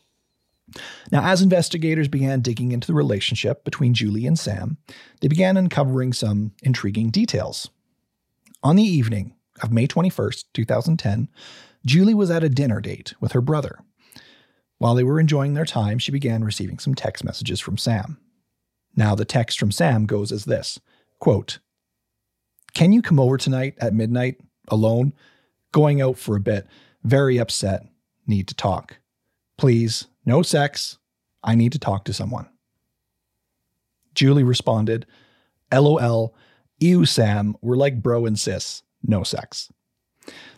Now, 1.12 1.26
as 1.26 1.42
investigators 1.42 2.08
began 2.08 2.42
digging 2.42 2.72
into 2.72 2.88
the 2.88 2.94
relationship 2.94 3.66
between 3.66 3.94
Julie 3.94 4.26
and 4.26 4.40
Sam, 4.40 4.78
they 5.20 5.28
began 5.28 5.58
uncovering 5.58 6.14
some 6.14 6.54
intriguing 6.64 7.10
details. 7.10 7.70
On 8.64 8.76
the 8.76 8.84
evening 8.84 9.36
of 9.62 9.72
May 9.72 9.88
21st, 9.88 10.46
2010, 10.54 11.28
Julie 11.86 12.14
was 12.14 12.32
at 12.32 12.44
a 12.44 12.50
dinner 12.50 12.80
date 12.80 13.14
with 13.20 13.34
her 13.34 13.42
brother. 13.42 13.80
While 14.78 14.96
they 14.96 15.04
were 15.04 15.20
enjoying 15.20 15.54
their 15.54 15.66
time, 15.66 16.00
she 16.00 16.12
began 16.12 16.44
receiving 16.44 16.80
some 16.80 16.96
text 16.96 17.24
messages 17.24 17.60
from 17.60 17.78
Sam. 17.78 18.18
Now, 18.96 19.16
the 19.16 19.26
text 19.26 19.60
from 19.60 19.72
Sam 19.72 20.06
goes 20.06 20.32
as 20.32 20.46
this 20.46 20.80
quote, 21.20 21.60
Can 22.74 22.94
you 22.94 23.02
come 23.02 23.20
over 23.20 23.38
tonight 23.38 23.76
at 23.80 23.94
midnight 23.94 24.38
alone? 24.68 25.14
Going 25.72 26.02
out 26.02 26.18
for 26.18 26.36
a 26.36 26.42
bit. 26.42 26.68
Very 27.04 27.38
upset. 27.38 27.86
Need 28.28 28.48
to 28.50 28.56
talk. 28.56 28.98
Please, 29.58 30.08
no 30.26 30.42
sex. 30.42 30.98
I 31.44 31.56
need 31.56 31.72
to 31.72 31.80
talk 31.80 32.06
to 32.06 32.14
someone. 32.14 32.48
Julie 34.14 34.44
responded, 34.44 35.06
LOL, 35.74 36.36
ew, 36.80 37.06
Sam, 37.06 37.56
we're 37.62 37.76
like 37.76 38.02
bro 38.02 38.26
and 38.26 38.40
sis, 38.40 38.84
no 39.04 39.24
sex. 39.24 39.72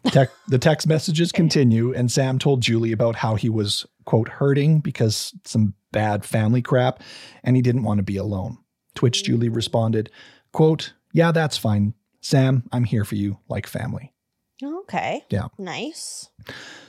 Tec- 0.05 0.32
the 0.48 0.58
text 0.58 0.88
messages 0.88 1.32
continue, 1.32 1.93
and 1.93 2.12
Sam 2.12 2.39
told 2.39 2.62
Julie 2.62 2.91
about 2.91 3.15
how 3.15 3.36
he 3.36 3.50
was, 3.50 3.86
quote, 4.05 4.27
hurting 4.27 4.79
because 4.79 5.34
some 5.46 5.74
bad 5.91 6.25
family 6.25 6.62
crap, 6.62 7.01
and 7.43 7.55
he 7.55 7.62
didn't 7.62 7.84
want 7.84 8.00
to 8.00 8.03
be 8.03 8.17
alone. 8.17 8.58
To 8.96 9.01
which 9.01 9.22
mm. 9.22 9.25
Julie 9.25 9.50
responded, 9.50 10.10
quote, 10.51 10.93
Yeah, 11.12 11.32
that's 11.32 11.58
fine. 11.58 11.93
Sam, 12.22 12.63
I'm 12.72 12.86
here 12.86 13.05
for 13.05 13.15
you 13.15 13.38
like 13.50 13.67
family. 13.67 14.12
Okay. 14.62 15.24
Yeah. 15.30 15.48
Nice. 15.58 16.30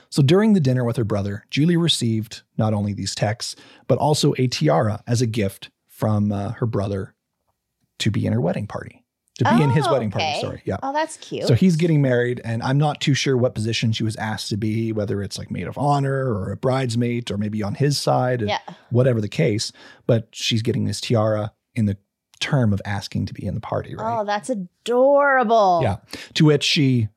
So 0.09 0.21
during 0.21 0.53
the 0.53 0.59
dinner 0.59 0.83
with 0.83 0.97
her 0.97 1.03
brother, 1.03 1.43
Julie 1.49 1.77
received 1.77 2.43
not 2.57 2.73
only 2.73 2.93
these 2.93 3.15
texts, 3.15 3.55
but 3.87 3.97
also 3.97 4.33
a 4.37 4.47
tiara 4.47 5.03
as 5.07 5.21
a 5.21 5.25
gift 5.27 5.69
from 5.87 6.31
uh, 6.31 6.51
her 6.51 6.65
brother 6.65 7.15
to 7.99 8.11
be 8.11 8.25
in 8.25 8.33
her 8.33 8.41
wedding 8.41 8.67
party, 8.67 9.03
to 9.39 9.45
be 9.45 9.63
in 9.63 9.69
his 9.69 9.87
Oh, 9.87 9.93
wedding 9.93 10.11
party. 10.11 10.39
Sorry. 10.41 10.61
Yeah. 10.65 10.77
Oh, 10.83 10.93
that's 10.93 11.17
cute. 11.17 11.47
So 11.47 11.53
he's 11.53 11.75
getting 11.75 12.01
married, 12.01 12.41
and 12.43 12.61
I'm 12.61 12.77
not 12.77 13.01
too 13.01 13.13
sure 13.13 13.37
what 13.37 13.55
position 13.55 13.91
she 13.93 14.03
was 14.03 14.15
asked 14.17 14.49
to 14.49 14.57
be, 14.57 14.91
whether 14.91 15.21
it's 15.21 15.37
like 15.37 15.49
maid 15.49 15.67
of 15.67 15.77
honor 15.77 16.33
or 16.33 16.51
a 16.51 16.57
bridesmaid 16.57 17.31
or 17.31 17.37
maybe 17.37 17.63
on 17.63 17.75
his 17.75 17.97
side, 17.97 18.41
yeah. 18.41 18.59
whatever 18.89 19.21
the 19.21 19.29
case. 19.29 19.71
But 20.07 20.27
she's 20.31 20.61
getting 20.61 20.85
this 20.85 20.99
tiara 21.01 21.53
in 21.73 21.85
the 21.85 21.97
term 22.39 22.73
of 22.73 22.81
asking 22.85 23.25
to 23.27 23.33
be 23.33 23.45
in 23.45 23.55
the 23.55 23.61
party, 23.61 23.95
right? 23.95 24.19
Oh, 24.19 24.25
that's 24.25 24.49
adorable. 24.49 25.79
Yeah. 25.83 25.97
To 26.35 26.45
which 26.45 26.63
she 26.63 27.07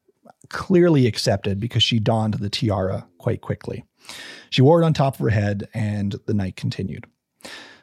clearly 0.49 1.07
accepted 1.07 1.61
because 1.61 1.83
she 1.83 1.99
donned 1.99 2.35
the 2.35 2.51
tiara 2.51 3.07
quite 3.19 3.41
quickly. 3.41 3.85
She 4.51 4.63
wore 4.63 4.83
it 4.83 4.85
on 4.85 4.95
top 4.95 5.15
of 5.15 5.21
her 5.21 5.31
head, 5.31 5.69
and 5.75 6.17
the 6.27 6.35
night 6.35 6.57
continued. 6.57 7.07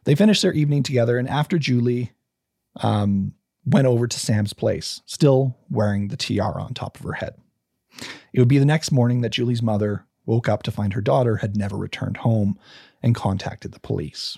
They 0.05 0.15
finished 0.15 0.41
their 0.41 0.53
evening 0.53 0.83
together, 0.83 1.17
and 1.17 1.29
after 1.29 1.57
Julie 1.57 2.11
um, 2.81 3.33
went 3.65 3.87
over 3.87 4.07
to 4.07 4.19
Sam's 4.19 4.53
place, 4.53 5.01
still 5.05 5.57
wearing 5.69 6.07
the 6.07 6.17
tiara 6.17 6.61
on 6.61 6.73
top 6.73 6.97
of 6.97 7.05
her 7.05 7.13
head. 7.13 7.35
It 8.33 8.39
would 8.39 8.47
be 8.47 8.59
the 8.59 8.65
next 8.65 8.91
morning 8.91 9.21
that 9.21 9.31
Julie's 9.31 9.61
mother 9.61 10.05
woke 10.25 10.49
up 10.49 10.63
to 10.63 10.71
find 10.71 10.93
her 10.93 11.01
daughter 11.01 11.37
had 11.37 11.55
never 11.55 11.77
returned 11.77 12.17
home 12.17 12.59
and 13.01 13.15
contacted 13.15 13.71
the 13.71 13.79
police. 13.79 14.37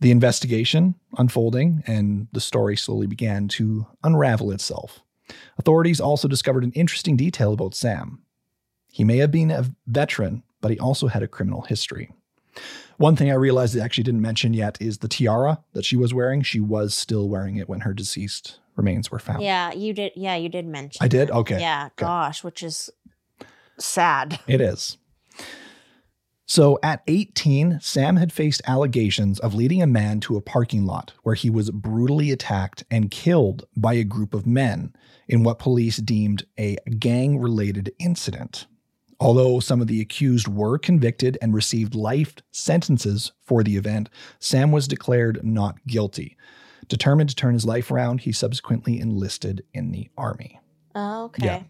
The 0.00 0.10
investigation 0.10 0.94
unfolding 1.16 1.82
and 1.86 2.28
the 2.32 2.40
story 2.40 2.76
slowly 2.76 3.06
began 3.06 3.48
to 3.48 3.86
unravel 4.04 4.50
itself. 4.50 5.00
Authorities 5.58 6.00
also 6.00 6.28
discovered 6.28 6.64
an 6.64 6.72
interesting 6.72 7.16
detail 7.16 7.52
about 7.52 7.74
Sam. 7.74 8.22
He 8.90 9.04
may 9.04 9.18
have 9.18 9.30
been 9.30 9.50
a 9.50 9.70
veteran, 9.86 10.42
but 10.60 10.70
he 10.70 10.78
also 10.78 11.08
had 11.08 11.22
a 11.22 11.28
criminal 11.28 11.62
history. 11.62 12.12
One 12.96 13.14
thing 13.16 13.30
I 13.30 13.34
realized 13.34 13.78
I 13.78 13.84
actually 13.84 14.04
didn't 14.04 14.22
mention 14.22 14.54
yet 14.54 14.78
is 14.80 14.98
the 14.98 15.08
tiara 15.08 15.62
that 15.74 15.84
she 15.84 15.96
was 15.96 16.14
wearing. 16.14 16.42
She 16.42 16.60
was 16.60 16.94
still 16.94 17.28
wearing 17.28 17.56
it 17.56 17.68
when 17.68 17.80
her 17.80 17.92
deceased 17.92 18.58
remains 18.74 19.10
were 19.10 19.18
found. 19.18 19.42
Yeah, 19.42 19.72
you 19.72 19.92
did. 19.92 20.12
Yeah, 20.16 20.36
you 20.36 20.48
did 20.48 20.66
mention. 20.66 21.04
I 21.04 21.08
did? 21.08 21.30
Okay. 21.30 21.60
Yeah. 21.60 21.90
Gosh, 21.96 22.42
which 22.42 22.62
is 22.62 22.88
sad. 23.78 24.40
It 24.46 24.60
is. 24.62 24.96
So 26.48 26.78
at 26.80 27.02
18, 27.08 27.80
Sam 27.80 28.16
had 28.16 28.32
faced 28.32 28.62
allegations 28.66 29.40
of 29.40 29.54
leading 29.54 29.82
a 29.82 29.86
man 29.86 30.20
to 30.20 30.36
a 30.36 30.40
parking 30.40 30.86
lot 30.86 31.12
where 31.24 31.34
he 31.34 31.50
was 31.50 31.72
brutally 31.72 32.30
attacked 32.30 32.84
and 32.88 33.10
killed 33.10 33.66
by 33.76 33.94
a 33.94 34.04
group 34.04 34.32
of 34.32 34.46
men 34.46 34.94
in 35.26 35.42
what 35.42 35.58
police 35.58 35.96
deemed 35.96 36.46
a 36.56 36.76
gang 36.98 37.40
related 37.40 37.92
incident. 37.98 38.66
Although 39.18 39.58
some 39.60 39.80
of 39.80 39.88
the 39.88 40.00
accused 40.00 40.46
were 40.46 40.78
convicted 40.78 41.36
and 41.42 41.52
received 41.52 41.94
life 41.96 42.36
sentences 42.52 43.32
for 43.42 43.64
the 43.64 43.76
event, 43.76 44.08
Sam 44.38 44.70
was 44.70 44.86
declared 44.86 45.40
not 45.42 45.84
guilty. 45.86 46.36
Determined 46.86 47.30
to 47.30 47.34
turn 47.34 47.54
his 47.54 47.64
life 47.64 47.90
around, 47.90 48.20
he 48.20 48.30
subsequently 48.30 49.00
enlisted 49.00 49.64
in 49.74 49.90
the 49.90 50.08
army. 50.16 50.60
Oh, 50.94 51.24
okay. 51.24 51.44
Yeah. 51.46 51.62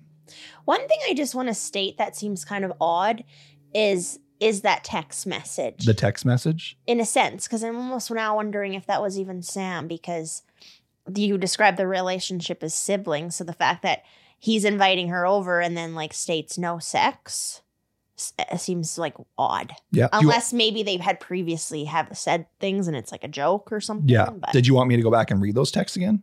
One 0.66 0.86
thing 0.86 0.98
I 1.08 1.14
just 1.14 1.34
want 1.34 1.48
to 1.48 1.54
state 1.54 1.96
that 1.96 2.16
seems 2.16 2.44
kind 2.44 2.64
of 2.64 2.72
odd 2.80 3.24
is 3.72 4.18
is 4.40 4.60
that 4.62 4.84
text 4.84 5.26
message 5.26 5.84
The 5.84 5.94
text 5.94 6.24
message? 6.24 6.76
in 6.86 7.00
a 7.00 7.04
sense 7.06 7.46
because 7.46 7.62
I'm 7.64 7.76
almost 7.76 8.10
now 8.10 8.36
wondering 8.36 8.74
if 8.74 8.86
that 8.86 9.00
was 9.02 9.18
even 9.18 9.42
Sam 9.42 9.86
because 9.88 10.42
you 11.14 11.38
describe 11.38 11.76
the 11.76 11.86
relationship 11.86 12.62
as 12.62 12.74
siblings, 12.74 13.36
so 13.36 13.44
the 13.44 13.52
fact 13.52 13.82
that 13.82 14.02
he's 14.38 14.64
inviting 14.64 15.08
her 15.08 15.26
over 15.26 15.60
and 15.60 15.76
then 15.76 15.94
like 15.94 16.12
states 16.12 16.58
no 16.58 16.78
sex 16.78 17.62
uh, 18.38 18.56
seems 18.56 18.98
like 18.98 19.14
odd. 19.38 19.72
Yeah. 19.92 20.04
You- 20.12 20.20
Unless 20.20 20.52
maybe 20.52 20.82
they've 20.82 21.00
had 21.00 21.20
previously 21.20 21.84
have 21.84 22.16
said 22.16 22.46
things 22.60 22.88
and 22.88 22.96
it's 22.96 23.12
like 23.12 23.24
a 23.24 23.28
joke 23.28 23.70
or 23.72 23.80
something. 23.80 24.08
yeah. 24.08 24.30
But 24.30 24.52
Did 24.52 24.66
you 24.66 24.74
want 24.74 24.88
me 24.88 24.96
to 24.96 25.02
go 25.02 25.10
back 25.10 25.30
and 25.30 25.40
read 25.40 25.54
those 25.54 25.70
texts 25.70 25.96
again? 25.96 26.22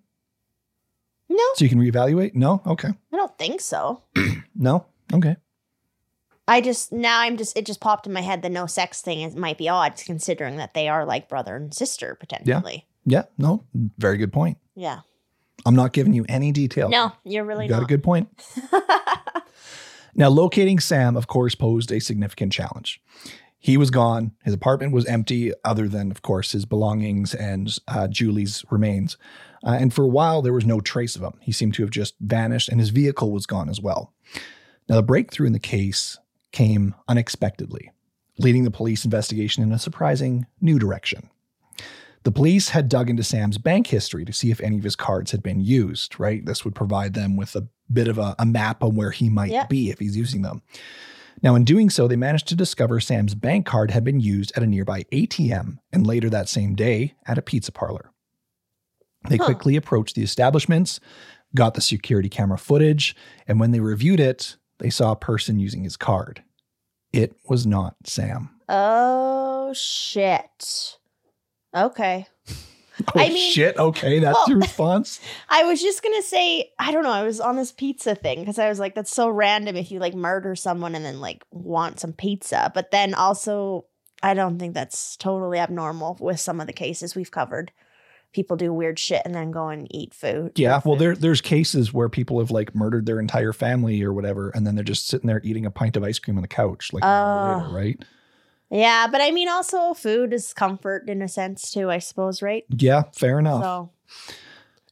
no, 1.29 1.43
So 1.55 1.65
you 1.65 1.69
can 1.69 1.79
reevaluate? 1.79 2.35
No? 2.35 2.61
Okay. 2.65 2.89
I 2.89 3.15
don't 3.15 3.37
think 3.37 3.61
so. 3.61 4.01
No? 4.55 4.85
Okay. 5.11 5.35
I 6.47 6.61
just 6.61 6.91
now 6.91 7.19
I'm 7.19 7.37
just 7.37 7.57
it 7.57 7.65
just 7.65 7.79
popped 7.79 8.05
in 8.05 8.13
my 8.13 8.21
head 8.21 8.41
the 8.41 8.49
no 8.49 8.65
sex 8.65 9.01
thing 9.01 9.21
is 9.21 9.35
might 9.35 9.57
be 9.57 9.69
odd 9.69 9.95
considering 10.05 10.57
that 10.57 10.73
they 10.73 10.89
are 10.89 11.05
like 11.05 11.29
brother 11.29 11.55
and 11.55 11.73
sister 11.73 12.15
potentially. 12.19 12.85
Yeah. 13.05 13.19
yeah 13.19 13.25
No. 13.37 13.63
Very 13.97 14.17
good 14.17 14.33
point. 14.33 14.57
Yeah. 14.75 14.99
I'm 15.65 15.75
not 15.75 15.93
giving 15.93 16.13
you 16.13 16.25
any 16.27 16.51
detail. 16.51 16.89
No, 16.89 17.13
you're 17.23 17.45
really 17.45 17.65
You 17.65 17.69
got 17.69 17.77
not. 17.77 17.83
a 17.83 17.87
good 17.87 18.03
point. 18.03 18.27
Now, 20.15 20.29
locating 20.29 20.79
Sam, 20.79 21.17
of 21.17 21.27
course, 21.27 21.55
posed 21.55 21.91
a 21.91 21.99
significant 21.99 22.53
challenge. 22.53 23.01
He 23.57 23.77
was 23.77 23.89
gone. 23.89 24.33
His 24.43 24.53
apartment 24.53 24.93
was 24.93 25.05
empty, 25.05 25.53
other 25.63 25.87
than, 25.87 26.11
of 26.11 26.21
course, 26.21 26.51
his 26.51 26.65
belongings 26.65 27.33
and 27.33 27.75
uh, 27.87 28.07
Julie's 28.07 28.63
remains. 28.69 29.17
Uh, 29.65 29.77
and 29.79 29.93
for 29.93 30.03
a 30.03 30.09
while, 30.09 30.41
there 30.41 30.53
was 30.53 30.65
no 30.65 30.81
trace 30.81 31.15
of 31.15 31.23
him. 31.23 31.33
He 31.41 31.51
seemed 31.51 31.73
to 31.75 31.83
have 31.83 31.89
just 31.89 32.15
vanished, 32.19 32.69
and 32.69 32.79
his 32.79 32.89
vehicle 32.89 33.31
was 33.31 33.45
gone 33.45 33.69
as 33.69 33.79
well. 33.81 34.13
Now, 34.89 34.95
the 34.97 35.03
breakthrough 35.03 35.47
in 35.47 35.53
the 35.53 35.59
case 35.59 36.19
came 36.53 36.95
unexpectedly, 37.09 37.91
leading 38.37 38.63
the 38.63 38.71
police 38.71 39.03
investigation 39.03 39.61
in 39.61 39.73
a 39.73 39.79
surprising 39.79 40.45
new 40.61 40.79
direction. 40.79 41.29
The 42.23 42.31
police 42.31 42.69
had 42.69 42.87
dug 42.87 43.09
into 43.09 43.23
Sam's 43.23 43.57
bank 43.57 43.87
history 43.87 44.23
to 44.23 44.31
see 44.31 44.49
if 44.49 44.61
any 44.61 44.77
of 44.77 44.83
his 44.85 44.95
cards 44.95 45.31
had 45.31 45.43
been 45.43 45.59
used, 45.59 46.17
right? 46.17 46.45
This 46.45 46.63
would 46.63 46.73
provide 46.73 47.13
them 47.15 47.35
with 47.35 47.53
a 47.57 47.67
bit 47.91 48.07
of 48.07 48.17
a, 48.17 48.33
a 48.39 48.45
map 48.45 48.81
on 48.81 48.95
where 48.95 49.11
he 49.11 49.27
might 49.27 49.51
be 49.67 49.89
if 49.89 49.99
he's 49.99 50.15
using 50.15 50.41
them. 50.41 50.61
Now, 51.41 51.55
in 51.55 51.65
doing 51.65 51.89
so, 51.89 52.07
they 52.07 52.15
managed 52.15 52.47
to 52.47 52.55
discover 52.55 53.01
Sam's 53.01 53.35
bank 53.35 53.65
card 53.65 53.91
had 53.91 54.05
been 54.05 54.21
used 54.21 54.53
at 54.55 54.63
a 54.63 54.67
nearby 54.67 55.03
ATM 55.11 55.79
and 55.91 56.07
later 56.07 56.29
that 56.29 56.47
same 56.47 56.75
day 56.75 57.15
at 57.25 57.37
a 57.37 57.41
pizza 57.41 57.73
parlor. 57.73 58.11
They 59.27 59.35
Huh. 59.37 59.45
quickly 59.45 59.75
approached 59.75 60.15
the 60.15 60.23
establishments, 60.23 61.01
got 61.55 61.73
the 61.73 61.81
security 61.81 62.29
camera 62.29 62.57
footage, 62.57 63.15
and 63.47 63.59
when 63.59 63.71
they 63.71 63.81
reviewed 63.81 64.21
it, 64.21 64.55
they 64.83 64.89
saw 64.91 65.13
a 65.13 65.15
person 65.15 65.57
using 65.59 65.83
his 65.83 65.97
card. 65.97 66.43
It 67.13 67.35
was 67.49 67.65
not 67.65 67.95
Sam. 68.05 68.49
Oh 68.69 69.73
shit. 69.73 70.97
Okay. 71.75 72.27
Oh, 73.15 73.19
I 73.19 73.29
mean- 73.29 73.51
shit. 73.51 73.75
Okay, 73.79 74.19
that's 74.19 74.35
Well- 74.37 74.49
your 74.49 74.59
response. 74.59 75.19
I 75.49 75.63
was 75.63 75.81
just 75.81 76.03
gonna 76.03 76.21
say, 76.21 76.69
I 76.77 76.91
don't 76.91 77.01
know. 77.01 77.09
I 77.09 77.23
was 77.23 77.39
on 77.41 77.55
this 77.55 77.71
pizza 77.71 78.13
thing 78.13 78.39
because 78.41 78.59
I 78.59 78.69
was 78.69 78.77
like, 78.77 78.93
that's 78.93 79.09
so 79.09 79.29
random 79.29 79.75
if 79.75 79.89
you 79.89 79.97
like 79.97 80.13
murder 80.13 80.55
someone 80.55 80.93
and 80.93 81.03
then 81.03 81.19
like 81.19 81.43
want 81.49 81.99
some 81.99 82.13
pizza. 82.13 82.71
But 82.75 82.91
then 82.91 83.15
also, 83.15 83.85
I 84.21 84.35
don't 84.35 84.59
think 84.59 84.75
that's 84.75 85.17
totally 85.17 85.57
abnormal 85.57 86.17
with 86.21 86.39
some 86.39 86.61
of 86.61 86.67
the 86.67 86.71
cases 86.73 87.15
we've 87.15 87.31
covered. 87.31 87.71
People 88.33 88.57
do 88.57 88.73
weird 88.73 88.99
shit 88.99 89.21
and 89.25 89.33
then 89.33 89.51
go 89.51 89.69
and 89.69 89.87
eat 89.95 90.13
food. 90.13 90.53
Yeah, 90.57 90.81
well, 90.83 90.95
food. 90.95 90.99
there 90.99 91.15
there's 91.15 91.39
cases 91.41 91.93
where 91.93 92.09
people 92.09 92.39
have 92.39 92.51
like 92.51 92.73
murdered 92.75 93.05
their 93.05 93.19
entire 93.19 93.53
family 93.53 94.01
or 94.03 94.11
whatever, 94.11 94.49
and 94.49 94.65
then 94.67 94.75
they're 94.75 94.83
just 94.83 95.07
sitting 95.07 95.27
there 95.27 95.39
eating 95.43 95.65
a 95.65 95.71
pint 95.71 95.95
of 95.95 96.03
ice 96.03 96.19
cream 96.19 96.37
on 96.37 96.41
the 96.41 96.47
couch, 96.47 96.91
like 96.91 97.03
Oh. 97.05 97.61
later, 97.63 97.75
right? 97.75 98.03
Yeah, 98.69 99.07
but 99.11 99.21
I 99.21 99.29
mean, 99.31 99.47
also 99.49 99.93
food 99.93 100.33
is 100.33 100.51
comfort 100.53 101.07
in 101.07 101.21
a 101.21 101.27
sense 101.27 101.71
too. 101.71 101.91
I 101.91 101.99
suppose, 101.99 102.41
right? 102.41 102.63
Yeah, 102.69 103.03
fair 103.15 103.37
enough. 103.39 103.63
So, 103.63 103.89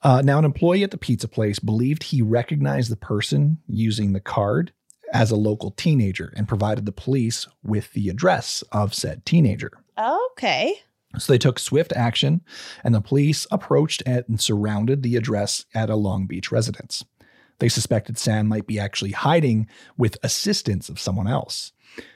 Uh, 0.03 0.21
now, 0.23 0.39
an 0.39 0.45
employee 0.45 0.83
at 0.83 0.91
the 0.91 0.97
pizza 0.97 1.27
place 1.27 1.59
believed 1.59 2.03
he 2.03 2.21
recognized 2.21 2.91
the 2.91 2.95
person 2.95 3.57
using 3.67 4.13
the 4.13 4.19
card 4.19 4.71
as 5.13 5.29
a 5.29 5.35
local 5.35 5.71
teenager 5.71 6.33
and 6.35 6.47
provided 6.47 6.85
the 6.85 6.91
police 6.91 7.47
with 7.63 7.91
the 7.93 8.07
address 8.09 8.63
of 8.71 8.93
said 8.93 9.25
teenager. 9.25 9.71
okay. 9.97 10.79
So 11.17 11.33
they 11.33 11.37
took 11.37 11.59
swift 11.59 11.93
action, 11.93 12.41
and 12.83 12.95
the 12.95 13.01
police 13.01 13.45
approached 13.51 14.01
and 14.05 14.39
surrounded 14.39 15.03
the 15.03 15.15
address 15.15 15.65
at 15.73 15.89
a 15.89 15.95
Long 15.95 16.25
Beach 16.25 16.51
residence. 16.51 17.03
They 17.59 17.69
suspected 17.69 18.17
Sam 18.17 18.47
might 18.47 18.65
be 18.65 18.79
actually 18.79 19.11
hiding 19.11 19.67
with 19.97 20.17
assistance 20.23 20.89
of 20.89 20.99
someone 20.99 21.27
else. 21.27 21.73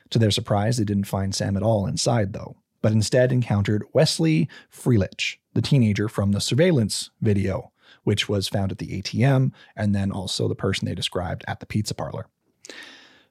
To 0.10 0.20
their 0.20 0.32
surprise, 0.32 0.78
they 0.78 0.84
didn't 0.84 1.04
find 1.04 1.36
Sam 1.36 1.58
at 1.58 1.64
all 1.64 1.86
inside, 1.86 2.34
though, 2.34 2.56
but 2.82 2.94
instead 2.94 3.32
encountered 3.32 3.84
Wesley 3.94 4.50
Freelich, 4.72 5.38
the 5.54 5.62
teenager 5.62 6.08
from 6.08 6.32
the 6.32 6.42
surveillance 6.42 7.12
video, 7.22 7.72
which 8.04 8.30
was 8.30 8.48
found 8.48 8.72
at 8.72 8.78
the 8.78 9.02
ATM, 9.02 9.52
and 9.76 9.94
then 9.94 10.12
also 10.12 10.48
the 10.48 10.56
person 10.56 10.88
they 10.88 10.96
described 10.96 11.44
at 11.48 11.60
the 11.60 11.66
pizza 11.66 11.94
parlor. 11.94 12.28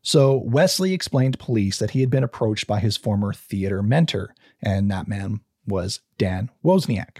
So 0.02 0.36
Wesley 0.44 0.92
explained 0.92 1.32
to 1.34 1.44
police 1.44 1.78
that 1.78 1.92
he 1.92 2.00
had 2.00 2.10
been 2.10 2.22
approached 2.22 2.66
by 2.66 2.78
his 2.78 2.96
former 2.96 3.32
theater 3.32 3.82
mentor, 3.82 4.34
and 4.62 4.90
that 4.90 5.08
man 5.08 5.40
was 5.66 6.00
Dan 6.18 6.50
Wozniak. 6.64 7.18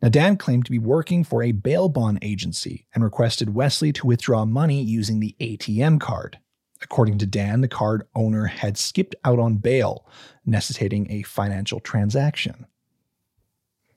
Now, 0.00 0.08
Dan 0.08 0.36
claimed 0.36 0.64
to 0.66 0.70
be 0.70 0.78
working 0.78 1.24
for 1.24 1.42
a 1.42 1.52
bail 1.52 1.88
bond 1.88 2.20
agency 2.22 2.86
and 2.94 3.02
requested 3.02 3.54
Wesley 3.54 3.92
to 3.94 4.06
withdraw 4.06 4.44
money 4.44 4.80
using 4.80 5.18
the 5.18 5.34
ATM 5.40 6.00
card. 6.00 6.38
According 6.80 7.18
to 7.18 7.26
Dan, 7.26 7.60
the 7.60 7.68
card 7.68 8.04
owner 8.14 8.46
had 8.46 8.78
skipped 8.78 9.16
out 9.24 9.40
on 9.40 9.56
bail, 9.56 10.06
necessitating 10.46 11.10
a 11.10 11.22
financial 11.22 11.80
transaction. 11.80 12.66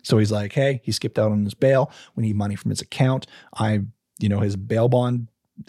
So 0.04 0.18
he's 0.18 0.32
like, 0.32 0.54
hey, 0.54 0.82
he 0.84 0.92
skipped 0.92 1.20
out 1.20 1.32
on 1.32 1.44
his 1.44 1.54
bail. 1.54 1.92
We 2.16 2.24
need 2.24 2.36
money 2.36 2.56
from 2.56 2.72
his 2.72 2.82
account. 2.82 3.28
I, 3.56 3.82
you 4.20 4.30
know, 4.30 4.40
his 4.40 4.56
bail 4.56 4.90
bond 4.90 5.28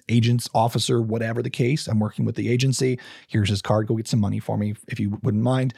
agent's 0.08 0.48
officer, 0.54 1.02
whatever 1.02 1.42
the 1.42 1.50
case. 1.50 1.86
I'm 1.86 2.00
working 2.00 2.24
with 2.24 2.36
the 2.36 2.48
agency. 2.48 2.98
Here's 3.28 3.50
his 3.50 3.60
card. 3.60 3.86
Go 3.86 3.96
get 3.96 4.08
some 4.08 4.20
money 4.20 4.38
for 4.38 4.56
me 4.56 4.74
if 4.88 4.98
you 4.98 5.18
wouldn't 5.22 5.42
mind. 5.42 5.74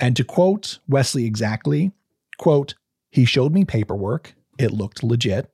And 0.00 0.16
to 0.16 0.24
quote 0.24 0.78
Wesley 0.88 1.26
exactly, 1.26 1.92
quote, 2.38 2.74
he 3.10 3.24
showed 3.24 3.52
me 3.52 3.64
paperwork. 3.64 4.34
It 4.58 4.72
looked 4.72 5.02
legit. 5.04 5.52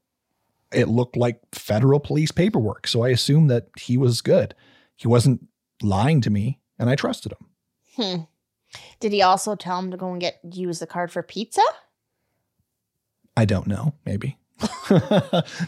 It 0.72 0.88
looked 0.88 1.16
like 1.16 1.40
federal 1.52 2.00
police 2.00 2.30
paperwork. 2.30 2.86
So 2.86 3.02
I 3.02 3.08
assumed 3.08 3.50
that 3.50 3.68
he 3.78 3.98
was 3.98 4.20
good. 4.20 4.54
He 4.94 5.08
wasn't 5.08 5.46
lying 5.82 6.20
to 6.22 6.30
me 6.30 6.60
and 6.78 6.88
I 6.88 6.94
trusted 6.94 7.32
him. 7.32 7.46
Hmm. 7.96 8.22
Did 9.00 9.12
he 9.12 9.22
also 9.22 9.54
tell 9.54 9.78
him 9.78 9.90
to 9.90 9.96
go 9.96 10.10
and 10.10 10.20
get 10.20 10.38
use 10.52 10.78
the 10.78 10.86
card 10.86 11.10
for 11.10 11.22
pizza? 11.22 11.62
I 13.36 13.44
don't 13.44 13.66
know. 13.66 13.94
Maybe. 14.04 14.38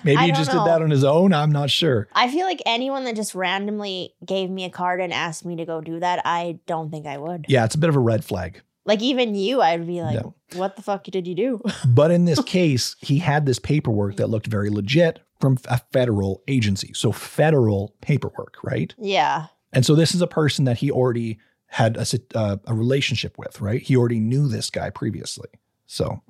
Maybe 0.05 0.23
he 0.23 0.33
just 0.33 0.53
know. 0.53 0.65
did 0.65 0.67
that 0.67 0.83
on 0.83 0.91
his 0.91 1.05
own. 1.05 1.35
I'm 1.35 1.53
not 1.53 1.71
sure. 1.71 2.09
I 2.15 2.31
feel 2.31 2.47
like 2.47 2.63
anyone 2.65 3.05
that 3.05 3.17
just 3.17 3.35
randomly 3.35 4.15
gave 4.25 4.51
me 4.51 4.65
a 4.65 4.71
card 4.71 5.01
and 5.01 5.13
asked 5.13 5.45
me 5.45 5.57
to 5.57 5.67
go 5.67 5.81
do 5.81 6.01
that, 6.01 6.23
I 6.25 6.59
don't 6.67 6.91
think 6.91 7.07
I 7.07 7.19
would. 7.19 7.47
Yeah, 7.49 7.65
it's 7.65 7.75
a 7.75 7.79
bit 7.79 7.91
of 7.91 7.97
a 7.97 8.01
red 8.01 8.25
flag. 8.25 8.63
Like 8.89 9.03
even 9.03 9.35
you, 9.37 9.61
I'd 9.61 9.87
be 9.87 10.03
like, 10.03 10.15
Yeah. 10.15 10.59
"What 10.59 10.75
the 10.75 10.83
fuck 10.83 11.05
did 11.05 11.27
you 11.27 11.35
do?" 11.35 11.63
But 11.87 12.11
in 12.11 12.25
this 12.25 12.43
case, 12.43 12.97
he 13.01 13.19
had 13.19 13.47
this 13.47 13.59
paperwork 13.61 14.17
that 14.17 14.29
looked 14.31 14.47
very 14.49 14.71
legit 14.71 15.21
from 15.41 15.59
a 15.69 15.79
federal 15.93 16.43
agency. 16.49 16.93
So 16.95 17.13
federal 17.13 17.95
paperwork, 18.01 18.57
right? 18.65 18.93
yeah. 18.99 19.47
And 19.73 19.85
so 19.85 19.95
this 19.95 20.15
is 20.15 20.23
a 20.23 20.27
person 20.27 20.65
that 20.65 20.79
he 20.79 20.91
already 20.91 21.39
had 21.67 21.99
a, 21.99 22.07
uh, 22.35 22.57
a 22.67 22.75
relationship 22.75 23.37
with, 23.37 23.61
right? 23.61 23.83
He 23.83 23.95
already 23.95 24.19
knew 24.19 24.49
this 24.49 24.71
guy 24.71 24.89
previously. 24.89 25.51
So 25.85 26.23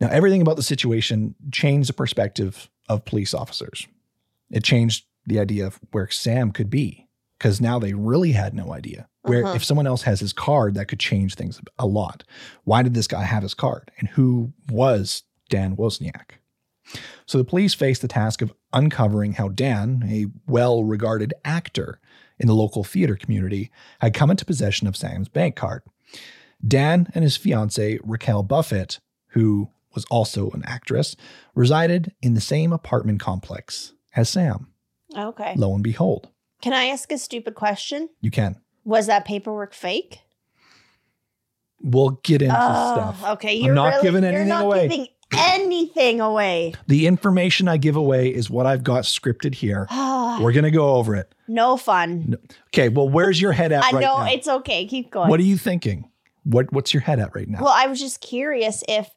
now 0.00 0.08
everything 0.08 0.42
about 0.42 0.56
the 0.56 0.62
situation 0.62 1.34
changed 1.50 1.88
the 1.88 1.94
perspective 1.94 2.68
of 2.86 3.06
police 3.06 3.32
officers. 3.32 3.86
It 4.50 4.62
changed 4.62 5.06
the 5.26 5.40
idea 5.40 5.66
of 5.66 5.80
where 5.92 6.10
Sam 6.10 6.52
could 6.52 6.68
be 6.68 7.08
because 7.38 7.60
now 7.60 7.78
they 7.78 7.94
really 7.94 8.32
had 8.32 8.52
no 8.54 8.72
idea. 8.74 9.08
Where 9.28 9.44
Uh-huh. 9.44 9.54
if 9.56 9.64
someone 9.64 9.86
else 9.86 10.02
has 10.02 10.20
his 10.20 10.32
card, 10.32 10.74
that 10.74 10.86
could 10.88 10.98
change 11.00 11.34
things 11.34 11.60
a 11.78 11.86
lot. 11.86 12.24
Why 12.64 12.82
did 12.82 12.94
this 12.94 13.06
guy 13.06 13.24
have 13.24 13.42
his 13.42 13.54
card? 13.54 13.90
And 13.98 14.08
who 14.08 14.52
was 14.70 15.22
Dan 15.48 15.76
Wozniak? 15.76 16.32
So 17.26 17.36
the 17.38 17.44
police 17.44 17.74
faced 17.74 18.00
the 18.02 18.08
task 18.08 18.40
of 18.42 18.52
uncovering 18.72 19.34
how 19.34 19.48
Dan, 19.48 20.04
a 20.08 20.26
well 20.50 20.84
regarded 20.84 21.34
actor 21.44 22.00
in 22.38 22.46
the 22.46 22.54
local 22.54 22.84
theater 22.84 23.14
community, 23.16 23.70
had 24.00 24.14
come 24.14 24.30
into 24.30 24.44
possession 24.46 24.86
of 24.86 24.96
Sam's 24.96 25.28
bank 25.28 25.54
card. 25.56 25.82
Dan 26.66 27.08
and 27.14 27.22
his 27.22 27.36
fiancee, 27.36 27.98
Raquel 28.02 28.42
Buffett, 28.42 29.00
who 29.28 29.68
was 29.94 30.04
also 30.06 30.50
an 30.50 30.62
actress, 30.66 31.14
resided 31.54 32.12
in 32.22 32.34
the 32.34 32.40
same 32.40 32.72
apartment 32.72 33.20
complex 33.20 33.92
as 34.16 34.28
Sam. 34.28 34.68
Okay. 35.16 35.54
Lo 35.56 35.74
and 35.74 35.82
behold, 35.84 36.28
Can 36.62 36.72
I 36.72 36.86
ask 36.86 37.10
a 37.12 37.18
stupid 37.18 37.54
question? 37.54 38.08
you 38.20 38.30
can. 38.30 38.56
Was 38.88 39.06
that 39.06 39.26
paperwork 39.26 39.74
fake? 39.74 40.20
We'll 41.80 42.18
get 42.24 42.42
into 42.42 42.56
Oh, 42.58 42.94
stuff. 42.94 43.30
Okay, 43.34 43.58
I'm 43.58 43.64
you're 43.66 43.74
not 43.74 43.88
really, 43.88 44.02
giving 44.02 44.22
you're 44.22 44.32
anything 44.32 44.48
not 44.48 44.64
away. 44.64 44.88
giving 44.88 45.06
anything 45.36 46.20
away. 46.20 46.74
The 46.88 47.06
information 47.06 47.68
I 47.68 47.76
give 47.76 47.96
away 47.96 48.28
is 48.30 48.48
what 48.50 48.66
I've 48.66 48.82
got 48.82 49.04
scripted 49.04 49.54
here. 49.54 49.86
Ah. 50.30 50.40
We're 50.42 50.52
going 50.52 50.64
to 50.64 50.70
go 50.70 50.94
over 50.94 51.16
it. 51.16 51.34
no 51.48 51.76
fun. 51.76 52.36
Okay, 52.68 52.88
well, 52.90 53.08
where's 53.08 53.40
your 53.40 53.50
head 53.52 53.72
at 53.72 53.82
I 53.84 53.90
right 53.92 54.00
know 54.00 54.18
now? 54.18 54.30
it's 54.30 54.46
okay. 54.46 54.86
Keep 54.86 55.10
going. 55.10 55.28
What 55.30 55.40
are 55.40 55.44
you 55.44 55.56
thinking? 55.56 56.08
What 56.44 56.72
What's 56.72 56.92
your 56.94 57.00
head 57.00 57.18
at 57.18 57.34
right 57.34 57.48
now? 57.48 57.60
Well, 57.60 57.72
I 57.74 57.86
was 57.86 57.98
just 57.98 58.20
curious 58.20 58.84
if 58.88 59.08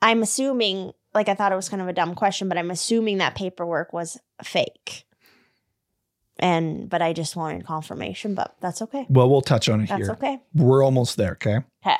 I'm 0.00 0.22
assuming, 0.22 0.92
like, 1.14 1.28
I 1.28 1.34
thought 1.34 1.52
it 1.52 1.56
was 1.56 1.68
kind 1.68 1.82
of 1.82 1.88
a 1.88 1.92
dumb 1.92 2.14
question, 2.14 2.48
but 2.48 2.56
I'm 2.56 2.70
assuming 2.70 3.18
that 3.18 3.34
paperwork 3.34 3.92
was 3.92 4.18
fake. 4.42 5.04
And, 6.38 6.88
but 6.88 7.00
I 7.02 7.12
just 7.12 7.34
wanted 7.36 7.64
confirmation, 7.64 8.34
but 8.34 8.54
that's 8.60 8.82
okay. 8.82 9.06
Well, 9.08 9.28
we'll 9.30 9.40
touch 9.42 9.68
on 9.68 9.80
it 9.80 9.88
That's 9.88 10.02
here. 10.02 10.10
okay. 10.12 10.38
We're 10.54 10.84
almost 10.84 11.16
there, 11.16 11.32
okay? 11.32 11.58
Okay. 11.84 11.96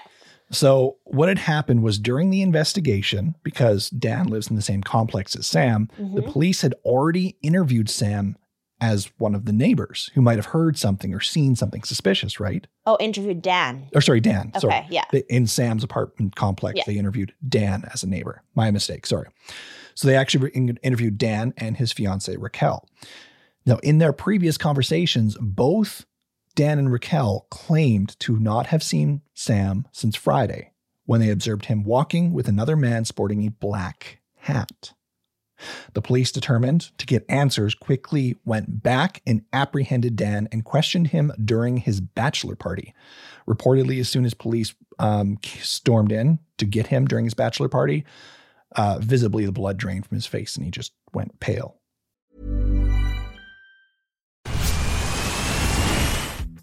So, 0.52 0.98
what 1.04 1.28
had 1.28 1.38
happened 1.38 1.82
was 1.82 1.98
during 1.98 2.30
the 2.30 2.42
investigation, 2.42 3.34
because 3.42 3.90
Dan 3.90 4.26
lives 4.28 4.48
in 4.48 4.54
the 4.54 4.62
same 4.62 4.82
complex 4.82 5.34
as 5.34 5.46
Sam, 5.46 5.88
the 5.98 6.22
Mhm. 6.22 6.30
police 6.32 6.60
had 6.62 6.74
already 6.84 7.36
interviewed 7.42 7.88
Sam 7.90 8.36
as 8.80 9.10
one 9.18 9.34
of 9.34 9.46
the 9.46 9.52
neighbors 9.52 10.10
who 10.14 10.20
might 10.20 10.36
have 10.36 10.46
heard 10.46 10.76
something 10.78 11.12
or 11.14 11.20
seen 11.20 11.56
something 11.56 11.82
suspicious, 11.82 12.38
right? 12.38 12.66
Oh, 12.84 12.96
interviewed 13.00 13.40
Dan. 13.42 13.88
Or 13.94 14.00
sorry, 14.02 14.20
Dan. 14.20 14.48
Okay, 14.54 14.60
Sorry. 14.60 14.86
yeah. 14.90 15.04
In 15.30 15.46
Sam's 15.46 15.82
apartment 15.82 16.36
complex, 16.36 16.76
Yeah. 16.76 16.82
they 16.86 16.98
interviewed 16.98 17.32
Dan 17.48 17.84
as 17.92 18.04
a 18.04 18.06
neighbor. 18.08 18.42
My 18.54 18.70
mistake. 18.70 19.06
Sorry. 19.06 19.28
So 19.94 20.06
they 20.06 20.14
actually 20.14 20.50
in- 20.50 20.78
interviewed 20.82 21.16
Dan 21.16 21.54
and 21.56 21.78
his 21.78 21.90
fiancee 21.92 22.36
Raquel. 22.36 22.86
Now, 23.66 23.78
in 23.82 23.98
their 23.98 24.12
previous 24.12 24.56
conversations, 24.56 25.36
both 25.40 26.06
Dan 26.54 26.78
and 26.78 26.90
Raquel 26.90 27.46
claimed 27.50 28.18
to 28.20 28.38
not 28.38 28.68
have 28.68 28.82
seen 28.82 29.22
Sam 29.34 29.86
since 29.92 30.16
Friday 30.16 30.70
when 31.04 31.20
they 31.20 31.30
observed 31.30 31.66
him 31.66 31.84
walking 31.84 32.32
with 32.32 32.48
another 32.48 32.76
man 32.76 33.04
sporting 33.04 33.44
a 33.44 33.50
black 33.50 34.20
hat. 34.36 34.92
The 35.94 36.02
police, 36.02 36.30
determined 36.30 36.90
to 36.98 37.06
get 37.06 37.24
answers, 37.28 37.74
quickly 37.74 38.36
went 38.44 38.82
back 38.82 39.22
and 39.26 39.42
apprehended 39.52 40.14
Dan 40.14 40.48
and 40.52 40.64
questioned 40.64 41.08
him 41.08 41.32
during 41.42 41.78
his 41.78 42.00
bachelor 42.00 42.56
party. 42.56 42.94
Reportedly, 43.48 43.98
as 43.98 44.08
soon 44.08 44.24
as 44.26 44.34
police 44.34 44.74
um, 44.98 45.38
stormed 45.60 46.12
in 46.12 46.38
to 46.58 46.66
get 46.66 46.88
him 46.88 47.06
during 47.06 47.24
his 47.24 47.34
bachelor 47.34 47.68
party, 47.68 48.04
uh, 48.74 48.98
visibly 49.00 49.46
the 49.46 49.52
blood 49.52 49.78
drained 49.78 50.06
from 50.06 50.16
his 50.16 50.26
face 50.26 50.56
and 50.56 50.64
he 50.64 50.70
just 50.70 50.92
went 51.14 51.40
pale. 51.40 51.76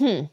Hmm. 0.00 0.24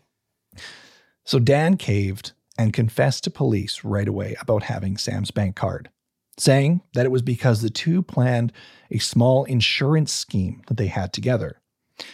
So 1.26 1.40
Dan 1.40 1.76
caved 1.76 2.32
and 2.58 2.72
confessed 2.72 3.26
to 3.26 3.30
police 3.30 3.84
right 3.84 4.08
away 4.08 4.38
about 4.40 4.64
having 4.64 4.98
Sam's 4.98 5.30
bank 5.30 5.58
card, 5.58 5.90
saying 6.38 6.82
that 6.94 7.06
it 7.06 7.12
was 7.12 7.22
because 7.22 7.62
the 7.62 7.70
two 7.70 8.02
planned 8.02 8.54
a 8.90 8.98
small 8.98 9.44
insurance 9.44 10.14
scheme 10.14 10.62
that 10.68 10.78
they 10.78 10.88
had 10.88 11.12
together. 11.12 11.60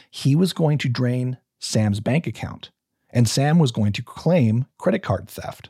He 0.10 0.36
was 0.36 0.52
going 0.52 0.80
to 0.80 0.90
drain 0.90 1.38
Sam's 1.60 2.00
bank 2.00 2.26
account, 2.26 2.72
and 3.12 3.30
Sam 3.30 3.60
was 3.60 3.72
going 3.72 3.94
to 3.94 4.02
claim 4.02 4.66
credit 4.80 5.04
card 5.04 5.28
theft. 5.28 5.70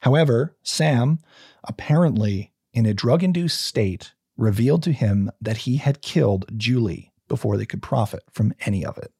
However, 0.00 0.54
Sam, 0.62 1.20
apparently 1.64 2.52
in 2.74 2.84
a 2.84 2.92
drug 2.92 3.22
induced 3.22 3.62
state, 3.62 4.12
revealed 4.36 4.82
to 4.82 4.92
him 4.92 5.30
that 5.40 5.58
he 5.58 5.78
had 5.78 6.02
killed 6.02 6.44
Julie 6.54 7.12
before 7.28 7.56
they 7.56 7.64
could 7.64 7.80
profit 7.80 8.24
from 8.30 8.52
any 8.60 8.84
of 8.84 8.98
it. 8.98 9.13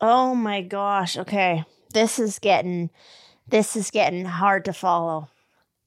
Oh 0.00 0.34
my 0.34 0.62
gosh. 0.62 1.16
Okay. 1.16 1.64
This 1.92 2.18
is 2.18 2.38
getting 2.38 2.90
this 3.48 3.76
is 3.76 3.90
getting 3.90 4.24
hard 4.24 4.64
to 4.66 4.72
follow. 4.72 5.28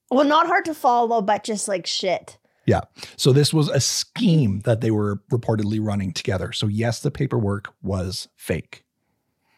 Well, 0.10 0.26
not 0.26 0.48
hard 0.48 0.66
to 0.66 0.74
follow, 0.74 1.22
but 1.22 1.44
just 1.44 1.68
like 1.68 1.86
shit. 1.86 2.38
Yeah. 2.66 2.82
So 3.16 3.32
this 3.34 3.54
was 3.54 3.70
a 3.70 3.80
scheme 3.80 4.62
that 4.62 4.82
they 4.82 4.92
were 4.92 5.22
reportedly 5.32 5.80
running 5.82 6.12
together. 6.12 6.52
So, 6.52 6.68
yes, 6.68 7.00
the 7.00 7.12
paperwork 7.12 7.74
was 7.82 8.28
fake 8.36 8.84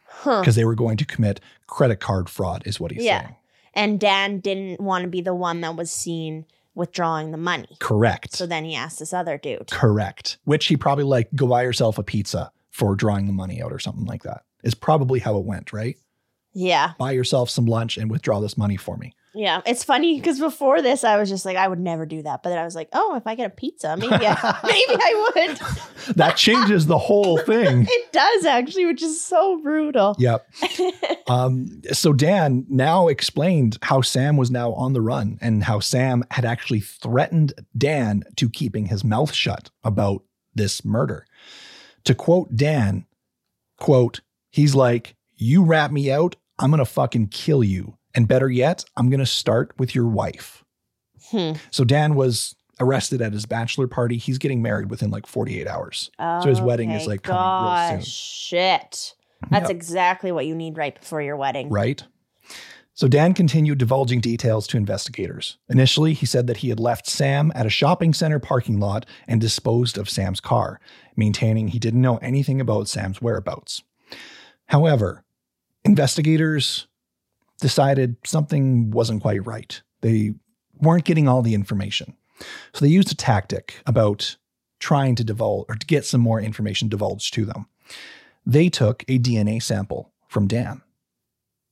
Huh. 0.08 0.42
because 0.42 0.56
they 0.56 0.66
were 0.66 0.76
going 0.76 0.98
to 0.98 1.06
commit 1.06 1.40
credit 1.68 2.00
card 2.00 2.30
fraud, 2.30 2.64
is 2.66 2.80
what 2.80 2.92
he's 2.92 3.04
Yeah. 3.04 3.22
saying. 3.22 3.36
And 3.74 4.00
Dan 4.00 4.40
didn't 4.40 4.80
want 4.80 5.04
to 5.04 5.10
be 5.10 5.22
the 5.22 5.34
one 5.34 5.62
that 5.62 5.76
was 5.76 5.92
seen 5.92 6.46
withdrawing 6.76 7.32
the 7.32 7.38
money. 7.38 7.78
Correct. 7.80 8.34
So 8.34 8.46
then 8.46 8.64
he 8.66 8.76
asked 8.76 9.00
this 9.00 9.14
other 9.14 9.38
dude. 9.38 9.70
Correct. 9.72 10.38
Which 10.44 10.68
he 10.68 10.78
probably 10.78 11.04
like, 11.04 11.30
go 11.36 11.48
buy 11.48 11.64
yourself 11.64 11.98
a 11.98 12.04
pizza 12.04 12.52
for 12.74 12.96
drawing 12.96 13.28
the 13.28 13.34
money 13.34 13.62
out 13.62 13.72
or 13.72 13.80
something 13.80 14.06
like 14.06 14.24
that. 14.24 14.44
Is 14.64 14.74
probably 14.74 15.20
how 15.20 15.38
it 15.38 15.46
went, 15.46 15.72
right? 15.72 15.96
Yeah. 16.54 16.94
Buy 16.98 17.12
yourself 17.12 17.50
some 17.50 17.66
lunch 17.66 17.98
and 17.98 18.10
withdraw 18.10 18.40
this 18.40 18.58
money 18.58 18.78
for 18.78 18.98
me. 18.98 19.14
Yeah. 19.36 19.62
It's 19.66 19.84
funny 19.84 20.20
because 20.20 20.40
before 20.40 20.82
this, 20.84 21.04
I 21.04 21.18
was 21.18 21.28
just 21.28 21.44
like, 21.44 21.58
I 21.58 21.68
would 21.68 21.80
never 21.80 22.06
do 22.06 22.22
that. 22.22 22.44
But 22.44 22.50
then 22.50 22.60
I 22.60 22.66
was 22.66 22.76
like, 22.76 22.90
oh, 22.94 23.16
if 23.16 23.26
I 23.26 23.34
get 23.34 23.48
a 23.48 23.50
pizza, 23.50 23.98
maybe 23.98 24.14
I, 24.14 24.60
maybe 24.64 25.02
I 25.02 25.32
would. 25.36 25.60
That 26.18 26.36
changes 26.36 26.86
the 26.86 26.98
whole 26.98 27.38
thing. 27.38 27.88
It 27.90 28.12
does 28.12 28.46
actually, 28.46 28.86
which 28.86 29.02
is 29.02 29.24
so 29.24 29.60
brutal. 29.62 30.16
Yep. 30.20 30.48
Um, 31.28 31.82
so 31.94 32.12
Dan 32.12 32.66
now 32.70 33.08
explained 33.08 33.78
how 33.82 34.02
Sam 34.02 34.36
was 34.36 34.52
now 34.52 34.74
on 34.74 34.94
the 34.94 35.02
run 35.02 35.38
and 35.42 35.64
how 35.64 35.80
Sam 35.80 36.24
had 36.30 36.44
actually 36.44 36.82
threatened 36.82 37.54
Dan 37.78 38.24
to 38.36 38.50
keeping 38.50 38.88
his 38.88 39.04
mouth 39.04 39.34
shut 39.34 39.70
about 39.84 40.24
this 40.54 40.84
murder. 40.86 41.26
To 42.06 42.16
quote 42.16 42.56
Dan, 42.56 43.06
quote, 43.78 44.22
he's 44.50 44.76
like, 44.76 45.16
you 45.36 45.64
rat 45.64 45.92
me 45.92 46.12
out, 46.12 46.36
I'm 46.60 46.70
gonna 46.72 46.86
fucking 46.86 47.28
kill 47.28 47.64
you. 47.64 47.98
And 48.16 48.28
better 48.28 48.50
yet, 48.50 48.86
I'm 48.96 49.10
gonna 49.10 49.26
start 49.26 49.74
with 49.78 49.96
your 49.96 50.08
wife. 50.08 50.64
Hmm. 51.32 51.54
So 51.72 51.84
Dan 51.84 52.16
was 52.16 52.56
arrested 52.80 53.22
at 53.22 53.34
his 53.34 53.46
bachelor 53.46 53.88
party. 53.88 54.18
He's 54.18 54.38
getting 54.38 54.62
married 54.62 54.90
within 54.90 55.10
like 55.10 55.26
48 55.28 55.68
hours. 55.68 56.12
So 56.20 56.50
his 56.50 56.60
wedding 56.62 56.92
is, 56.92 57.08
like, 57.08 57.24
coming 57.24 57.92
real 57.96 58.02
soon. 58.02 58.12
Shit. 58.12 59.16
That's 59.50 59.70
Yep. 59.70 59.72
exactly 59.72 60.32
what 60.32 60.46
you 60.46 60.56
need 60.56 60.78
right 60.78 60.98
before 61.00 61.22
your 61.22 61.36
wedding. 61.38 61.70
Right? 61.70 62.04
So 62.96 63.08
Dan 63.08 63.34
continued 63.34 63.80
divulging 63.80 64.22
details 64.22 64.68
to 64.68 64.78
investigators. 64.78 65.58
Initially, 65.68 66.14
he 66.14 66.26
said 66.28 66.46
that 66.48 66.58
he 66.58 66.70
had 66.70 66.80
left 66.80 67.08
Sam 67.08 67.52
at 67.56 67.66
a 67.66 67.70
shopping 67.70 68.14
center 68.14 68.38
parking 68.38 68.80
lot 68.80 69.06
and 69.28 69.42
disposed 69.42 69.98
of 69.98 70.10
Sam's 70.10 70.40
car, 70.40 70.80
maintaining 71.16 71.70
he 71.70 71.80
didn't 71.80 72.02
know 72.02 72.18
anything 72.18 72.60
about 72.62 72.88
Sam's 72.88 73.22
whereabouts. 73.22 73.84
However, 74.68 75.24
investigators 75.84 76.88
decided 77.60 78.16
something 78.26 78.92
wasn't 78.92 79.22
quite 79.22 79.46
right. 79.46 79.82
They 80.02 80.34
weren't 80.80 81.06
getting 81.06 81.28
all 81.28 81.42
the 81.42 81.54
information. 81.54 82.16
So 82.74 82.84
they 82.86 82.92
used 82.92 83.12
a 83.12 83.16
tactic 83.16 83.82
about 83.86 84.38
trying 84.80 85.16
to 85.16 85.24
divulge 85.24 85.66
or 85.70 85.76
to 85.76 85.86
get 85.86 86.06
some 86.06 86.20
more 86.22 86.42
information 86.42 86.90
divulged 86.90 87.34
to 87.36 87.46
them. 87.46 87.68
They 88.46 88.70
took 88.70 89.04
a 89.08 89.18
DNA 89.20 89.62
sample 89.64 90.12
from 90.28 90.48
Dan 90.48 90.82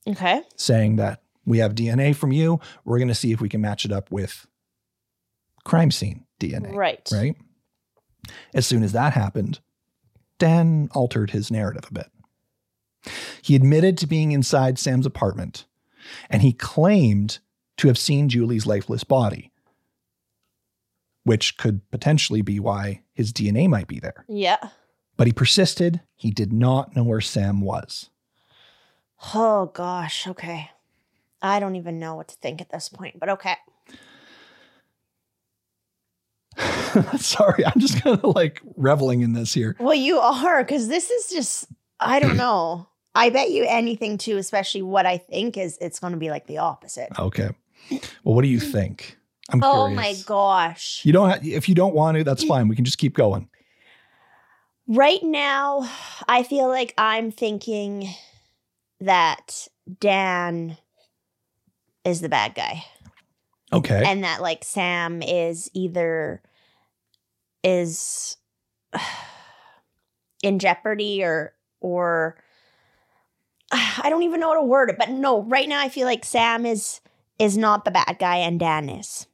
Okay. 0.06 0.42
saying 0.56 0.96
that 0.96 1.22
we 1.44 1.58
have 1.58 1.74
DNA 1.74 2.14
from 2.16 2.32
you. 2.32 2.60
We're 2.84 2.98
going 2.98 3.08
to 3.08 3.14
see 3.14 3.32
if 3.32 3.40
we 3.40 3.48
can 3.48 3.60
match 3.60 3.84
it 3.84 3.92
up 3.92 4.10
with 4.10 4.46
crime 5.64 5.90
scene 5.90 6.24
DNA. 6.40 6.74
Right. 6.74 7.06
Right. 7.12 7.36
As 8.54 8.66
soon 8.66 8.82
as 8.82 8.92
that 8.92 9.12
happened, 9.12 9.60
Dan 10.38 10.88
altered 10.94 11.30
his 11.30 11.50
narrative 11.50 11.84
a 11.88 11.94
bit. 11.94 12.10
He 13.42 13.56
admitted 13.56 13.98
to 13.98 14.06
being 14.06 14.32
inside 14.32 14.78
Sam's 14.78 15.06
apartment 15.06 15.66
and 16.30 16.42
he 16.42 16.52
claimed 16.52 17.38
to 17.78 17.88
have 17.88 17.98
seen 17.98 18.28
Julie's 18.28 18.66
lifeless 18.66 19.04
body, 19.04 19.50
which 21.24 21.56
could 21.56 21.88
potentially 21.90 22.42
be 22.42 22.60
why 22.60 23.02
his 23.12 23.32
DNA 23.32 23.68
might 23.68 23.86
be 23.86 23.98
there. 23.98 24.24
Yeah. 24.28 24.68
But 25.16 25.26
he 25.26 25.32
persisted. 25.32 26.00
He 26.14 26.30
did 26.30 26.52
not 26.52 26.96
know 26.96 27.04
where 27.04 27.20
Sam 27.20 27.60
was. 27.60 28.10
Oh 29.34 29.66
gosh. 29.66 30.26
Okay. 30.26 30.70
I 31.40 31.58
don't 31.58 31.76
even 31.76 31.98
know 31.98 32.14
what 32.14 32.28
to 32.28 32.36
think 32.36 32.60
at 32.60 32.70
this 32.70 32.88
point, 32.88 33.18
but 33.18 33.28
okay. 33.28 33.56
Sorry, 37.18 37.64
I'm 37.64 37.80
just 37.80 38.02
kind 38.02 38.18
of 38.18 38.34
like 38.34 38.60
reveling 38.76 39.22
in 39.22 39.32
this 39.32 39.54
here. 39.54 39.76
Well, 39.78 39.94
you 39.94 40.18
are 40.18 40.62
because 40.62 40.88
this 40.88 41.10
is 41.10 41.28
just. 41.28 41.66
I 42.00 42.20
don't 42.20 42.36
know. 42.36 42.88
I 43.14 43.30
bet 43.30 43.50
you 43.50 43.66
anything 43.68 44.18
too, 44.18 44.38
especially 44.38 44.82
what 44.82 45.06
I 45.06 45.18
think 45.18 45.56
is 45.56 45.78
it's 45.80 45.98
going 45.98 46.12
to 46.12 46.18
be 46.18 46.30
like 46.30 46.46
the 46.46 46.58
opposite. 46.58 47.08
Okay. 47.18 47.50
Well, 47.90 48.34
what 48.34 48.42
do 48.42 48.48
you 48.48 48.58
mm. 48.58 48.72
think? 48.72 49.18
I'm 49.50 49.60
curious. 49.60 49.78
Oh 49.78 49.90
my 49.90 50.14
gosh. 50.24 51.02
You 51.04 51.12
don't 51.12 51.28
have, 51.28 51.46
if 51.46 51.68
you 51.68 51.74
don't 51.74 51.94
want 51.94 52.16
to, 52.16 52.24
that's 52.24 52.44
mm. 52.44 52.48
fine. 52.48 52.68
We 52.68 52.76
can 52.76 52.84
just 52.84 52.98
keep 52.98 53.14
going. 53.14 53.48
Right 54.88 55.22
now, 55.22 55.88
I 56.26 56.42
feel 56.42 56.68
like 56.68 56.94
I'm 56.98 57.30
thinking 57.30 58.08
that 59.00 59.68
Dan 60.00 60.76
is 62.04 62.20
the 62.20 62.28
bad 62.28 62.54
guy. 62.54 62.84
Okay. 63.72 64.02
and 64.04 64.24
that 64.24 64.42
like 64.42 64.64
Sam 64.64 65.22
is 65.22 65.70
either 65.72 66.42
is 67.64 68.36
in 70.42 70.58
jeopardy 70.58 71.24
or 71.24 71.54
or 71.80 72.36
I 73.72 74.08
don't 74.10 74.22
even 74.22 74.40
know 74.40 74.48
how 74.48 74.60
to 74.60 74.66
word 74.66 74.90
it, 74.90 74.96
but 74.98 75.10
no, 75.10 75.42
right 75.44 75.68
now 75.68 75.80
I 75.80 75.88
feel 75.88 76.06
like 76.06 76.24
Sam 76.24 76.66
is 76.66 77.00
is 77.38 77.56
not 77.56 77.84
the 77.84 77.90
bad 77.90 78.16
guy 78.18 78.36
and 78.36 78.60
Dan 78.60 78.88
is 78.88 79.26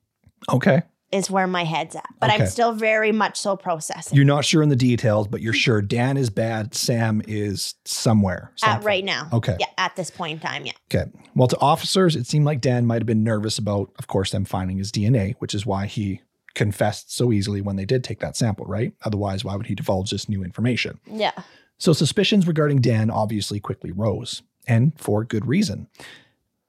okay. 0.50 0.82
Is 1.10 1.30
where 1.30 1.46
my 1.46 1.64
head's 1.64 1.96
at. 1.96 2.06
But 2.20 2.30
Okay. 2.30 2.42
I'm 2.42 2.48
still 2.48 2.72
very 2.72 3.12
much 3.12 3.38
so 3.38 3.56
processing 3.56 4.14
You're 4.14 4.26
not 4.26 4.44
sure 4.44 4.62
in 4.62 4.68
the 4.68 4.76
details, 4.76 5.26
but 5.26 5.40
you're 5.40 5.52
hmm. 5.52 5.58
sure 5.58 5.82
Dan 5.82 6.16
is 6.16 6.30
bad. 6.30 6.74
Sam 6.74 7.22
is 7.26 7.74
somewhere. 7.84 8.52
at 8.62 8.84
right 8.84 9.04
now. 9.04 9.28
Okay. 9.32 9.56
Yeah, 9.58 9.66
at 9.78 9.96
this 9.96 10.10
point 10.10 10.32
in 10.34 10.40
time, 10.40 10.66
yeah. 10.66 10.72
Okay. 10.92 11.10
Well, 11.34 11.48
to 11.48 11.58
officers, 11.60 12.16
it 12.16 12.26
seemed 12.26 12.44
like 12.44 12.60
Dan 12.60 12.86
might 12.86 13.00
have 13.00 13.06
been 13.06 13.24
nervous 13.24 13.58
about, 13.58 13.90
of 13.98 14.06
course, 14.06 14.30
them 14.30 14.44
finding 14.44 14.78
his 14.78 14.92
DNA, 14.92 15.34
which 15.38 15.54
is 15.54 15.64
why 15.64 15.86
he 15.86 16.20
confessed 16.54 17.14
so 17.14 17.32
easily 17.32 17.60
when 17.60 17.76
they 17.76 17.84
did 17.84 18.02
take 18.04 18.20
that 18.20 18.36
sample, 18.36 18.66
right? 18.66 18.92
Otherwise, 19.04 19.44
why 19.44 19.54
would 19.54 19.66
he 19.66 19.74
divulge 19.74 20.10
this 20.10 20.28
new 20.28 20.42
information? 20.42 20.98
Yeah. 21.06 21.32
So 21.78 21.92
suspicions 21.92 22.46
regarding 22.46 22.80
Dan 22.80 23.10
obviously 23.10 23.60
quickly 23.60 23.92
rose, 23.92 24.42
and 24.66 24.92
for 24.98 25.24
good 25.24 25.46
reason. 25.46 25.86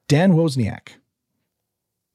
Dan 0.08 0.34
Wozniak 0.34 0.89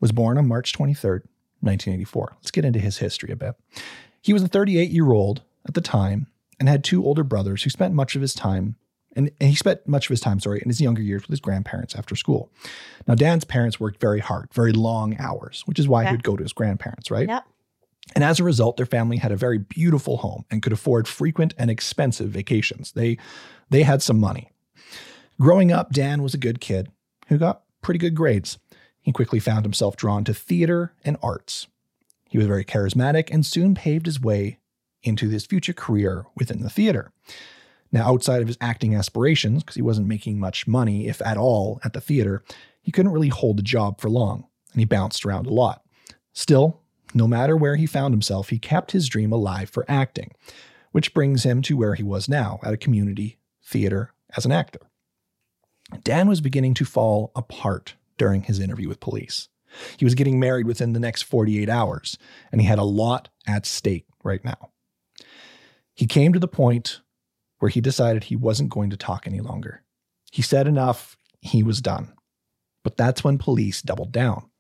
was 0.01 0.13
born 0.13 0.39
on 0.39 0.47
March 0.47 0.73
23rd, 0.73 1.23
1984. 1.65 2.33
Let's 2.37 2.51
get 2.51 2.65
into 2.65 2.79
his 2.79 2.99
history 2.99 3.31
a 3.33 3.37
bit. 3.37 3.55
He 4.23 4.33
was 4.33 4.43
a 4.43 4.49
38 4.49 4.91
year 4.91 5.13
old 5.13 5.43
at 5.67 5.75
the 5.75 5.81
time 5.81 6.27
and 6.61 6.69
had 6.69 6.85
two 6.85 7.05
older 7.05 7.25
brothers 7.25 7.63
who 7.63 7.71
spent 7.71 7.95
much 7.95 8.15
of 8.15 8.23
his 8.23 8.35
time 8.35 8.77
and, 9.17 9.31
and 9.41 9.51
he 9.51 9.55
spent 9.55 9.87
much 9.87 10.07
of 10.07 10.11
his 10.11 10.21
time, 10.21 10.41
sorry, 10.41 10.61
in 10.61 10.69
his 10.69 10.81
younger 10.81 11.01
years 11.03 11.23
with 11.23 11.31
his 11.31 11.41
grandparents 11.41 11.95
after 11.95 12.17
school. 12.17 12.51
Now, 13.07 13.15
Dan's 13.15 13.45
parents 13.45 13.79
worked 13.79 14.01
very 14.01 14.19
hard, 14.19 14.49
very 14.53 14.73
long 14.73 15.17
hours, 15.21 15.63
which 15.67 15.79
is 15.79 15.87
why 15.87 16.01
Okay. 16.03 16.11
he 16.11 16.15
would 16.15 16.25
go 16.25 16.37
to 16.37 16.43
his 16.43 16.53
grandparents, 16.53 17.13
right? 17.13 17.29
Yep. 17.29 17.45
And 18.17 18.25
as 18.25 18.41
a 18.41 18.45
result, 18.45 18.77
their 18.77 18.87
family 18.87 19.19
had 19.19 19.31
a 19.33 19.37
very 19.37 19.59
beautiful 19.59 20.17
home 20.19 20.45
and 20.51 20.63
could 20.63 20.73
afford 20.73 21.07
frequent 21.07 21.55
and 21.57 21.71
expensive 21.71 22.31
vacations. 22.31 22.93
They 22.93 23.17
they 23.71 23.83
had 23.83 24.03
some 24.03 24.19
money. 24.21 24.51
Growing 25.41 25.73
up, 25.73 25.93
Dan 25.93 26.23
was 26.23 26.35
a 26.35 26.39
good 26.39 26.61
kid 26.61 26.91
who 27.29 27.39
got 27.39 27.63
pretty 27.83 27.99
good 27.99 28.15
grades. 28.15 28.59
He 29.05 29.13
quickly 29.13 29.39
found 29.39 29.67
himself 29.67 29.97
drawn 29.97 30.25
to 30.25 30.35
theater 30.35 30.95
and 31.05 31.19
arts. 31.23 31.69
He 32.29 32.39
was 32.39 32.47
very 32.47 32.65
charismatic 32.65 33.29
and 33.31 33.45
soon 33.45 33.75
paved 33.75 34.07
his 34.07 34.19
way 34.19 34.59
into 35.03 35.29
his 35.29 35.45
future 35.45 35.75
career 35.75 36.25
within 36.35 36.63
the 36.63 36.71
theater. 36.71 37.13
Now, 37.93 38.09
outside 38.09 38.41
of 38.41 38.49
his 38.49 38.57
acting 38.63 38.95
aspirations, 38.95 39.63
because 39.63 39.77
he 39.77 39.83
wasn't 39.83 40.09
making 40.09 40.41
much 40.41 40.67
money, 40.67 41.07
if 41.07 41.21
at 41.23 41.37
all, 41.37 41.81
at 41.85 41.93
the 41.93 42.01
theater, 42.01 42.43
he 42.81 42.91
couldn't 42.91 43.13
really 43.13 43.29
hold 43.29 43.61
a 43.61 43.63
job 43.63 44.01
for 44.01 44.09
long, 44.09 44.47
and 44.73 44.81
he 44.81 44.87
bounced 44.87 45.25
around 45.25 45.47
a 45.47 45.53
lot. 45.53 45.85
Still, 46.33 46.81
no 47.13 47.29
matter 47.29 47.57
where 47.57 47.77
he 47.77 47.87
found 47.87 48.15
himself, 48.15 48.49
he 48.49 48.59
kept 48.59 48.93
his 48.93 49.09
dream 49.09 49.33
alive 49.33 49.69
for 49.69 49.85
acting, 49.87 50.33
which 50.93 51.13
brings 51.13 51.45
him 51.45 51.61
to 51.63 51.77
where 51.77 51.95
he 51.95 52.03
was 52.03 52.27
now 52.27 52.59
at 52.63 52.73
a 52.73 52.79
community 52.79 53.39
theater 53.63 54.13
as 54.35 54.47
an 54.47 54.51
actor. 54.51 54.81
Dan 56.03 56.27
was 56.27 56.41
beginning 56.41 56.75
to 56.75 56.87
fall 56.87 57.31
apart 57.37 57.95
during 58.17 58.43
his 58.43 58.61
interview 58.61 58.89
with 58.89 59.01
police. 59.01 59.49
He 59.97 60.05
was 60.05 60.15
getting 60.15 60.39
married 60.39 60.67
within 60.67 60.93
the 60.93 61.01
next 61.01 61.23
48 61.23 61.69
hours, 61.69 62.17
and 62.53 62.61
he 62.61 62.67
had 62.67 62.79
a 62.79 62.85
lot 62.85 63.29
at 63.47 63.67
stake 63.67 64.07
right 64.23 64.45
now. 64.45 64.71
He 65.95 66.07
came 66.07 66.33
to 66.33 66.39
the 66.39 66.49
point 66.49 67.01
where 67.59 67.69
he 67.69 67.81
decided 67.81 68.25
he 68.25 68.37
wasn't 68.37 68.71
going 68.71 68.91
to 68.91 68.97
talk 68.97 69.27
any 69.27 69.41
longer. 69.41 69.83
He 70.33 70.43
said 70.43 70.67
enough, 70.67 71.17
he 71.41 71.63
was 71.63 71.81
done. 71.81 72.13
But 72.83 72.97
that's 72.97 73.25
when 73.25 73.39
police 73.39 73.81
doubled 73.81 74.13
down. 74.13 74.51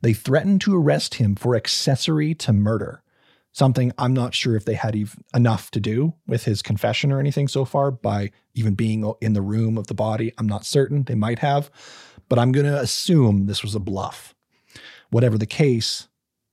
They 0.00 0.12
threatened 0.12 0.60
to 0.62 0.76
arrest 0.76 1.14
him 1.14 1.34
for 1.34 1.54
accessory 1.54 2.34
to 2.36 2.52
murder, 2.52 3.02
something 3.52 3.92
I'm 3.98 4.14
not 4.14 4.34
sure 4.34 4.56
if 4.56 4.64
they 4.64 4.74
had 4.74 4.96
enough 5.34 5.70
to 5.72 5.80
do 5.80 6.14
with 6.26 6.44
his 6.44 6.62
confession 6.62 7.12
or 7.12 7.20
anything 7.20 7.48
so 7.48 7.64
far 7.64 7.90
by 7.90 8.32
even 8.54 8.74
being 8.74 9.10
in 9.20 9.34
the 9.34 9.42
room 9.42 9.78
of 9.78 9.86
the 9.86 9.94
body. 9.94 10.32
I'm 10.38 10.46
not 10.46 10.66
certain. 10.66 11.04
They 11.04 11.14
might 11.14 11.38
have, 11.38 11.70
but 12.28 12.38
I'm 12.38 12.52
going 12.52 12.66
to 12.66 12.80
assume 12.80 13.46
this 13.46 13.62
was 13.62 13.74
a 13.74 13.80
bluff. 13.80 14.34
Whatever 15.10 15.38
the 15.38 15.46
case, 15.46 16.08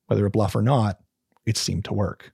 whether 0.08 0.26
a 0.26 0.30
bluff 0.30 0.56
or 0.56 0.62
not, 0.62 1.00
it 1.46 1.58
seemed 1.58 1.86
to 1.86 1.94
work. 1.94 2.34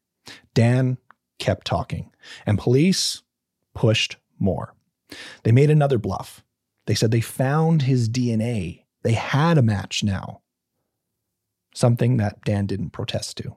Dan 0.54 0.98
kept 1.40 1.66
talking, 1.66 2.12
and 2.46 2.60
police 2.60 3.24
pushed 3.74 4.18
more. 4.38 4.76
They 5.44 5.52
made 5.52 5.70
another 5.70 5.98
bluff. 5.98 6.44
They 6.86 6.96
said 6.96 7.12
they 7.12 7.22
found 7.22 7.84
his 7.84 8.10
DNA. 8.10 8.84
They 9.04 9.14
had 9.14 9.58
a 9.58 9.64
match 9.64 10.04
now. 10.04 10.42
Something 11.74 12.18
that 12.18 12.44
Dan 12.44 12.66
didn't 12.66 12.92
protest 12.92 13.38
to. 13.38 13.56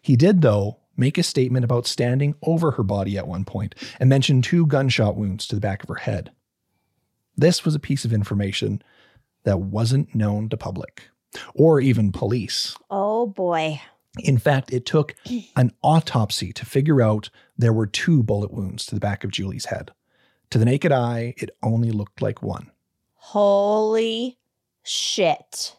He 0.00 0.16
did, 0.16 0.40
though, 0.40 0.78
make 0.96 1.18
a 1.18 1.22
statement 1.22 1.64
about 1.64 1.86
standing 1.86 2.34
over 2.42 2.72
her 2.72 2.82
body 2.82 3.18
at 3.18 3.28
one 3.28 3.44
point 3.44 3.74
and 4.00 4.08
mention 4.08 4.40
two 4.40 4.66
gunshot 4.66 5.16
wounds 5.16 5.46
to 5.48 5.54
the 5.54 5.60
back 5.60 5.82
of 5.82 5.88
her 5.88 5.96
head. 5.96 6.30
This 7.36 7.64
was 7.64 7.74
a 7.74 7.80
piece 7.80 8.04
of 8.04 8.12
information 8.12 8.82
that 9.44 9.60
wasn't 9.60 10.14
known 10.14 10.48
to 10.48 10.56
public 10.56 11.10
or 11.54 11.80
even 11.80 12.12
police. 12.12 12.76
Oh 12.90 13.26
boy. 13.26 13.80
In 14.20 14.38
fact, 14.38 14.72
it 14.72 14.86
took 14.86 15.14
an 15.56 15.72
autopsy 15.82 16.52
to 16.54 16.64
figure 16.64 17.02
out 17.02 17.28
there 17.58 17.72
were 17.72 17.86
two 17.86 18.22
bullet 18.22 18.52
wounds 18.52 18.86
to 18.86 18.94
the 18.94 19.00
back 19.00 19.24
of 19.24 19.30
Julie's 19.30 19.66
head. 19.66 19.90
To 20.50 20.58
the 20.58 20.64
naked 20.64 20.92
eye, 20.92 21.34
it 21.36 21.50
only 21.62 21.90
looked 21.90 22.22
like 22.22 22.42
one. 22.42 22.70
Holy 23.14 24.38
shit. 24.82 25.76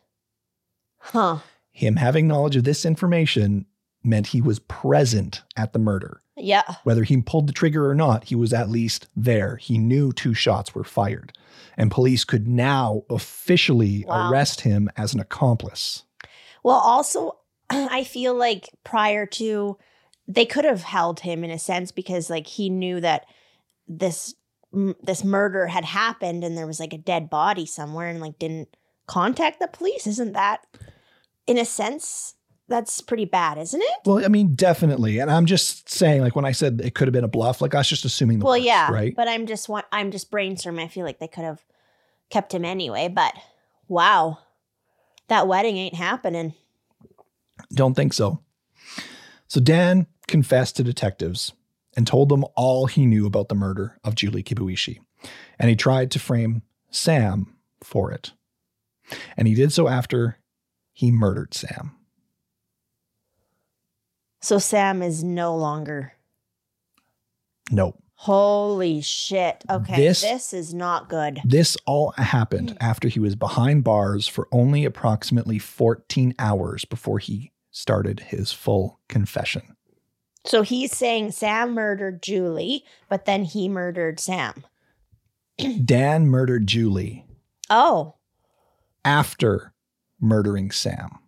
Huh. 0.99 1.39
Him 1.71 1.95
having 1.95 2.27
knowledge 2.27 2.57
of 2.57 2.63
this 2.63 2.85
information 2.85 3.65
meant 4.03 4.27
he 4.27 4.41
was 4.41 4.59
present 4.59 5.43
at 5.55 5.73
the 5.73 5.79
murder. 5.79 6.21
Yeah. 6.35 6.75
Whether 6.83 7.03
he 7.03 7.21
pulled 7.21 7.47
the 7.47 7.53
trigger 7.53 7.89
or 7.89 7.95
not, 7.95 8.25
he 8.25 8.35
was 8.35 8.53
at 8.53 8.69
least 8.69 9.07
there. 9.15 9.55
He 9.55 9.77
knew 9.77 10.11
two 10.11 10.33
shots 10.33 10.75
were 10.75 10.83
fired. 10.83 11.33
And 11.77 11.91
police 11.91 12.23
could 12.23 12.47
now 12.47 13.03
officially 13.09 14.05
Wow. 14.07 14.29
arrest 14.29 14.61
him 14.61 14.89
as 14.97 15.13
an 15.13 15.19
accomplice. 15.19 16.03
Well, 16.63 16.77
also, 16.77 17.37
I 17.69 18.03
feel 18.03 18.35
like 18.35 18.69
prior 18.83 19.25
to, 19.25 19.77
they 20.27 20.45
could 20.45 20.65
have 20.65 20.83
held 20.83 21.21
him 21.21 21.43
in 21.43 21.51
a 21.51 21.59
sense 21.59 21.91
because 21.91 22.29
like 22.29 22.47
he 22.47 22.69
knew 22.69 22.99
that 23.01 23.25
this 23.87 24.35
m- 24.73 24.95
this 25.01 25.23
murder 25.23 25.67
had 25.67 25.85
happened 25.85 26.43
and 26.43 26.57
there 26.57 26.67
was 26.67 26.79
like 26.79 26.93
a 26.93 26.97
dead 26.97 27.29
body 27.29 27.65
somewhere 27.65 28.07
and 28.09 28.19
like 28.19 28.37
didn't 28.37 28.75
contact 29.07 29.59
the 29.59 29.67
police. 29.67 30.05
Isn't 30.07 30.33
that, 30.33 30.65
in 31.45 31.57
a 31.57 31.63
sense, 31.65 32.35
that's 32.67 33.01
pretty 33.01 33.25
bad, 33.25 33.57
isn't 33.57 33.81
it? 33.81 33.97
Well, 34.05 34.23
I 34.23 34.27
mean, 34.27 34.55
definitely. 34.55 35.19
And 35.19 35.31
I'm 35.31 35.45
just 35.45 35.89
saying, 35.89 36.21
like 36.21 36.35
when 36.35 36.45
I 36.45 36.51
said 36.51 36.81
it 36.83 36.95
could 36.95 37.07
have 37.07 37.13
been 37.13 37.23
a 37.23 37.29
bluff, 37.29 37.61
like 37.61 37.73
I 37.73 37.79
was 37.79 37.89
just 37.89 38.05
assuming 38.05 38.39
the 38.39 38.45
well, 38.45 38.55
worst, 38.55 38.65
yeah, 38.65 38.91
right? 38.91 39.15
But 39.15 39.27
I'm 39.27 39.45
just 39.45 39.69
want 39.69 39.85
I'm 39.91 40.11
just 40.11 40.31
brainstorming. 40.31 40.83
I 40.83 40.87
feel 40.87 41.05
like 41.05 41.19
they 41.19 41.27
could 41.27 41.43
have 41.43 41.63
kept 42.29 42.53
him 42.53 42.65
anyway. 42.65 43.07
But 43.07 43.33
wow, 43.87 44.39
that 45.29 45.47
wedding 45.47 45.77
ain't 45.77 45.95
happening. 45.95 46.53
Don't 47.73 47.93
think 47.93 48.13
so. 48.13 48.41
So 49.47 49.59
Dan 49.59 50.07
confessed 50.27 50.75
to 50.75 50.83
detectives 50.83 51.53
and 51.95 52.05
told 52.05 52.29
them 52.29 52.45
all 52.55 52.85
he 52.85 53.05
knew 53.05 53.25
about 53.25 53.49
the 53.49 53.55
murder 53.55 53.97
of 54.03 54.15
Julie 54.15 54.43
Kibuishi. 54.43 54.99
And 55.57 55.69
he 55.69 55.75
tried 55.75 56.11
to 56.11 56.19
frame 56.19 56.61
Sam 56.91 57.55
for 57.81 58.11
it. 58.11 58.33
And 59.35 59.47
he 59.47 59.55
did 59.55 59.71
so 59.71 59.87
after 59.87 60.37
he 60.93 61.11
murdered 61.11 61.53
Sam. 61.53 61.95
So 64.47 64.59
Sam 64.59 65.01
is 65.01 65.25
no 65.25 65.57
longer. 65.57 66.13
Nope. 67.69 68.01
Holy 68.13 69.01
shit. 69.01 69.65
Okay. 69.69 69.97
This- 69.97 70.21
This, 70.21 70.53
is 70.53 70.73
not 70.73 71.09
good. 71.09 71.41
This 71.43 71.75
all 71.85 72.11
happened 72.11 72.69
hmm. 72.69 72.77
after 72.79 73.09
he 73.09 73.19
was 73.19 73.35
behind 73.35 73.83
bars 73.83 74.25
for 74.25 74.47
only 74.53 74.85
approximately 74.85 75.59
14 75.59 76.33
hours 76.39 76.85
before 76.85 77.19
he 77.19 77.51
started 77.71 78.21
his 78.21 78.53
full 78.53 79.01
confession. 79.09 79.75
So 80.45 80.61
he's 80.61 80.95
saying 80.95 81.31
Sam 81.33 81.73
murdered 81.73 82.23
Julie, 82.23 82.85
but 83.09 83.25
then 83.25 83.43
he 83.43 83.67
murdered 83.67 84.17
Sam. 84.17 84.63
Dan 85.83 86.25
murdered 86.27 86.67
Julie 86.67 87.25
Oh, 87.69 88.15
after 89.03 89.73
murdering 90.21 90.71
Sam. 90.71 91.19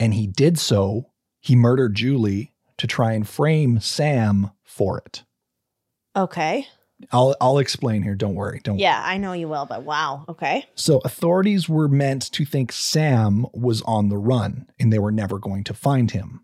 And 0.00 0.12
he 0.12 0.26
did 0.26 0.58
so, 0.58 1.12
he 1.46 1.54
murdered 1.54 1.94
Julie 1.94 2.52
to 2.76 2.88
try 2.88 3.12
and 3.12 3.26
frame 3.26 3.78
Sam 3.80 4.50
for 4.64 4.98
it. 4.98 5.22
okay. 6.14 6.66
I'll 7.12 7.36
I'll 7.42 7.58
explain 7.58 8.02
here, 8.02 8.14
don't 8.14 8.34
worry. 8.34 8.60
Don't 8.64 8.78
Yeah, 8.78 9.00
I 9.04 9.18
know 9.18 9.32
you 9.32 9.48
will, 9.48 9.66
but 9.66 9.82
wow. 9.82 10.24
Okay. 10.30 10.64
So 10.74 10.98
authorities 11.04 11.68
were 11.68 11.88
meant 11.88 12.32
to 12.32 12.46
think 12.46 12.72
Sam 12.72 13.44
was 13.52 13.82
on 13.82 14.08
the 14.08 14.16
run 14.16 14.66
and 14.80 14.90
they 14.90 14.98
were 14.98 15.12
never 15.12 15.38
going 15.38 15.62
to 15.64 15.74
find 15.74 16.10
him. 16.10 16.40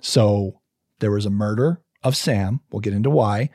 So 0.00 0.62
there 1.00 1.10
was 1.10 1.26
a 1.26 1.30
murder 1.30 1.82
of 2.02 2.16
Sam. 2.16 2.60
We'll 2.72 2.80
get 2.80 2.94
into 2.94 3.10
why. 3.10 3.50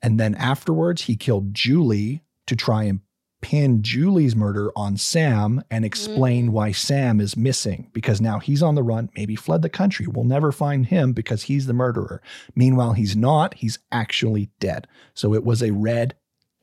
And 0.00 0.18
then 0.18 0.34
afterwards, 0.34 1.02
he 1.02 1.14
killed 1.14 1.52
Julie 1.52 2.24
to 2.46 2.56
try 2.56 2.84
and 2.84 3.00
pin 3.40 3.82
Julie's 3.82 4.36
murder 4.36 4.70
on 4.76 4.96
Sam 4.96 5.62
and 5.70 5.84
explain 5.84 6.48
mm. 6.48 6.52
why 6.52 6.72
Sam 6.72 7.20
is 7.20 7.36
missing 7.36 7.90
because 7.92 8.20
now 8.20 8.38
he's 8.38 8.62
on 8.62 8.74
the 8.74 8.82
run, 8.82 9.10
maybe 9.16 9.36
fled 9.36 9.62
the 9.62 9.68
country. 9.68 10.06
We'll 10.06 10.24
never 10.24 10.52
find 10.52 10.86
him 10.86 11.12
because 11.12 11.44
he's 11.44 11.66
the 11.66 11.72
murderer. 11.72 12.20
Meanwhile, 12.54 12.94
he's 12.94 13.16
not. 13.16 13.54
He's 13.54 13.78
actually 13.90 14.50
dead. 14.60 14.86
So 15.14 15.34
it 15.34 15.44
was 15.44 15.62
a 15.62 15.72
red 15.72 16.14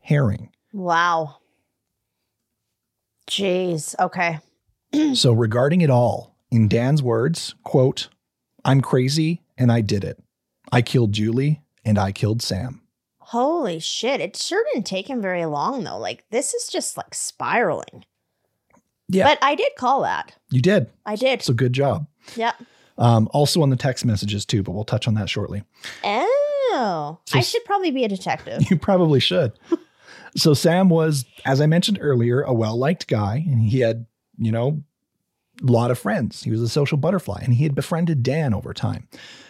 herring. 0.02 0.52
Wow. 0.74 1.38
Jeez. 3.30 3.96
Okay. 4.00 4.40
So 5.14 5.34
regarding 5.34 5.82
it 5.82 5.90
all, 5.90 6.38
in 6.50 6.70
Dan's 6.70 7.04
words, 7.04 7.56
quote, 7.64 8.08
I'm 8.64 8.80
crazy 8.80 9.44
and 9.58 9.70
I 9.70 9.82
did 9.82 10.06
it. 10.06 10.18
I 10.72 10.82
killed 10.82 11.12
Julie 11.12 11.62
and 11.84 11.98
I 11.98 12.14
killed 12.14 12.42
Sam. 12.42 12.82
Holy 13.32 13.80
shit. 13.80 14.22
It 14.22 14.38
sure 14.38 14.64
didn't 14.74 14.86
take 14.86 15.10
him 15.10 15.22
very 15.22 15.46
long 15.46 15.84
though. 15.84 15.98
Like 15.98 16.24
this 16.32 16.54
is 16.54 16.68
just 16.70 16.96
like 16.96 17.14
spiraling. 17.14 18.06
Yeah. 19.10 19.26
But 19.26 19.40
I 19.42 19.56
did 19.56 19.72
call 19.78 20.02
that. 20.04 20.34
You 20.50 20.62
did. 20.62 20.90
I 21.06 21.16
did. 21.18 21.42
So 21.42 21.54
good 21.54 21.74
job. 21.74 22.08
yeah. 22.38 22.54
Um, 22.98 23.28
also 23.34 23.62
on 23.62 23.70
the 23.70 23.76
text 23.76 24.06
messages 24.06 24.46
too, 24.46 24.64
but 24.64 24.72
we'll 24.72 24.86
touch 24.86 25.08
on 25.10 25.14
that 25.16 25.30
shortly. 25.30 25.64
Oh, 26.06 27.20
So 27.26 27.38
I 27.38 27.42
should 27.42 27.64
probably 27.66 27.92
be 27.92 28.04
a 28.06 28.08
detective. 28.08 28.64
You 28.72 28.78
probably 28.78 29.20
should. 29.20 29.52
so 30.36 30.54
Sam 30.54 30.88
was, 30.90 31.26
as 31.46 31.60
I 31.62 31.66
mentioned 31.68 32.00
earlier, 32.02 32.42
a 32.42 32.54
well-liked 32.54 33.08
guy, 33.08 33.44
and 33.46 33.62
he 33.62 33.80
had, 33.82 34.06
you 34.38 34.52
know, 34.52 34.82
lot 35.62 35.92
of 35.92 36.00
friends. 36.00 36.44
He 36.44 36.52
was 36.52 36.62
a 36.62 36.70
social 36.70 36.98
butterfly, 36.98 37.42
and 37.44 37.54
he 37.54 37.64
had 37.64 37.76
befriended 37.76 38.24
Dan 38.24 38.54
over 38.54 38.74
time. 38.74 39.08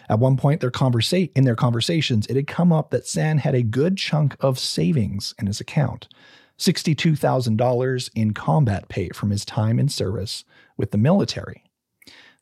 At 0.10 0.20
one 0.20 0.38
point, 0.38 0.62
their 0.62 0.72
conversa- 0.72 1.32
in 1.36 1.44
their 1.44 1.56
conversations, 1.56 2.28
it 2.28 2.36
had 2.36 2.48
come 2.48 2.72
up 2.72 2.92
that 2.92 3.08
Sam 3.08 3.40
had 3.40 3.56
a 3.56 3.64
good 3.64 3.98
chunk 3.98 4.36
of 4.40 4.58
savings 4.58 5.34
in 5.40 5.48
his 5.48 5.60
account. 5.60 6.08
$62,000 6.58 8.10
in 8.16 8.34
combat 8.34 8.90
pay 8.90 9.10
from 9.10 9.30
his 9.30 9.46
time 9.46 9.78
in 9.78 9.90
service 9.90 10.44
with 10.76 10.92
the 10.92 10.98
military. 10.98 11.64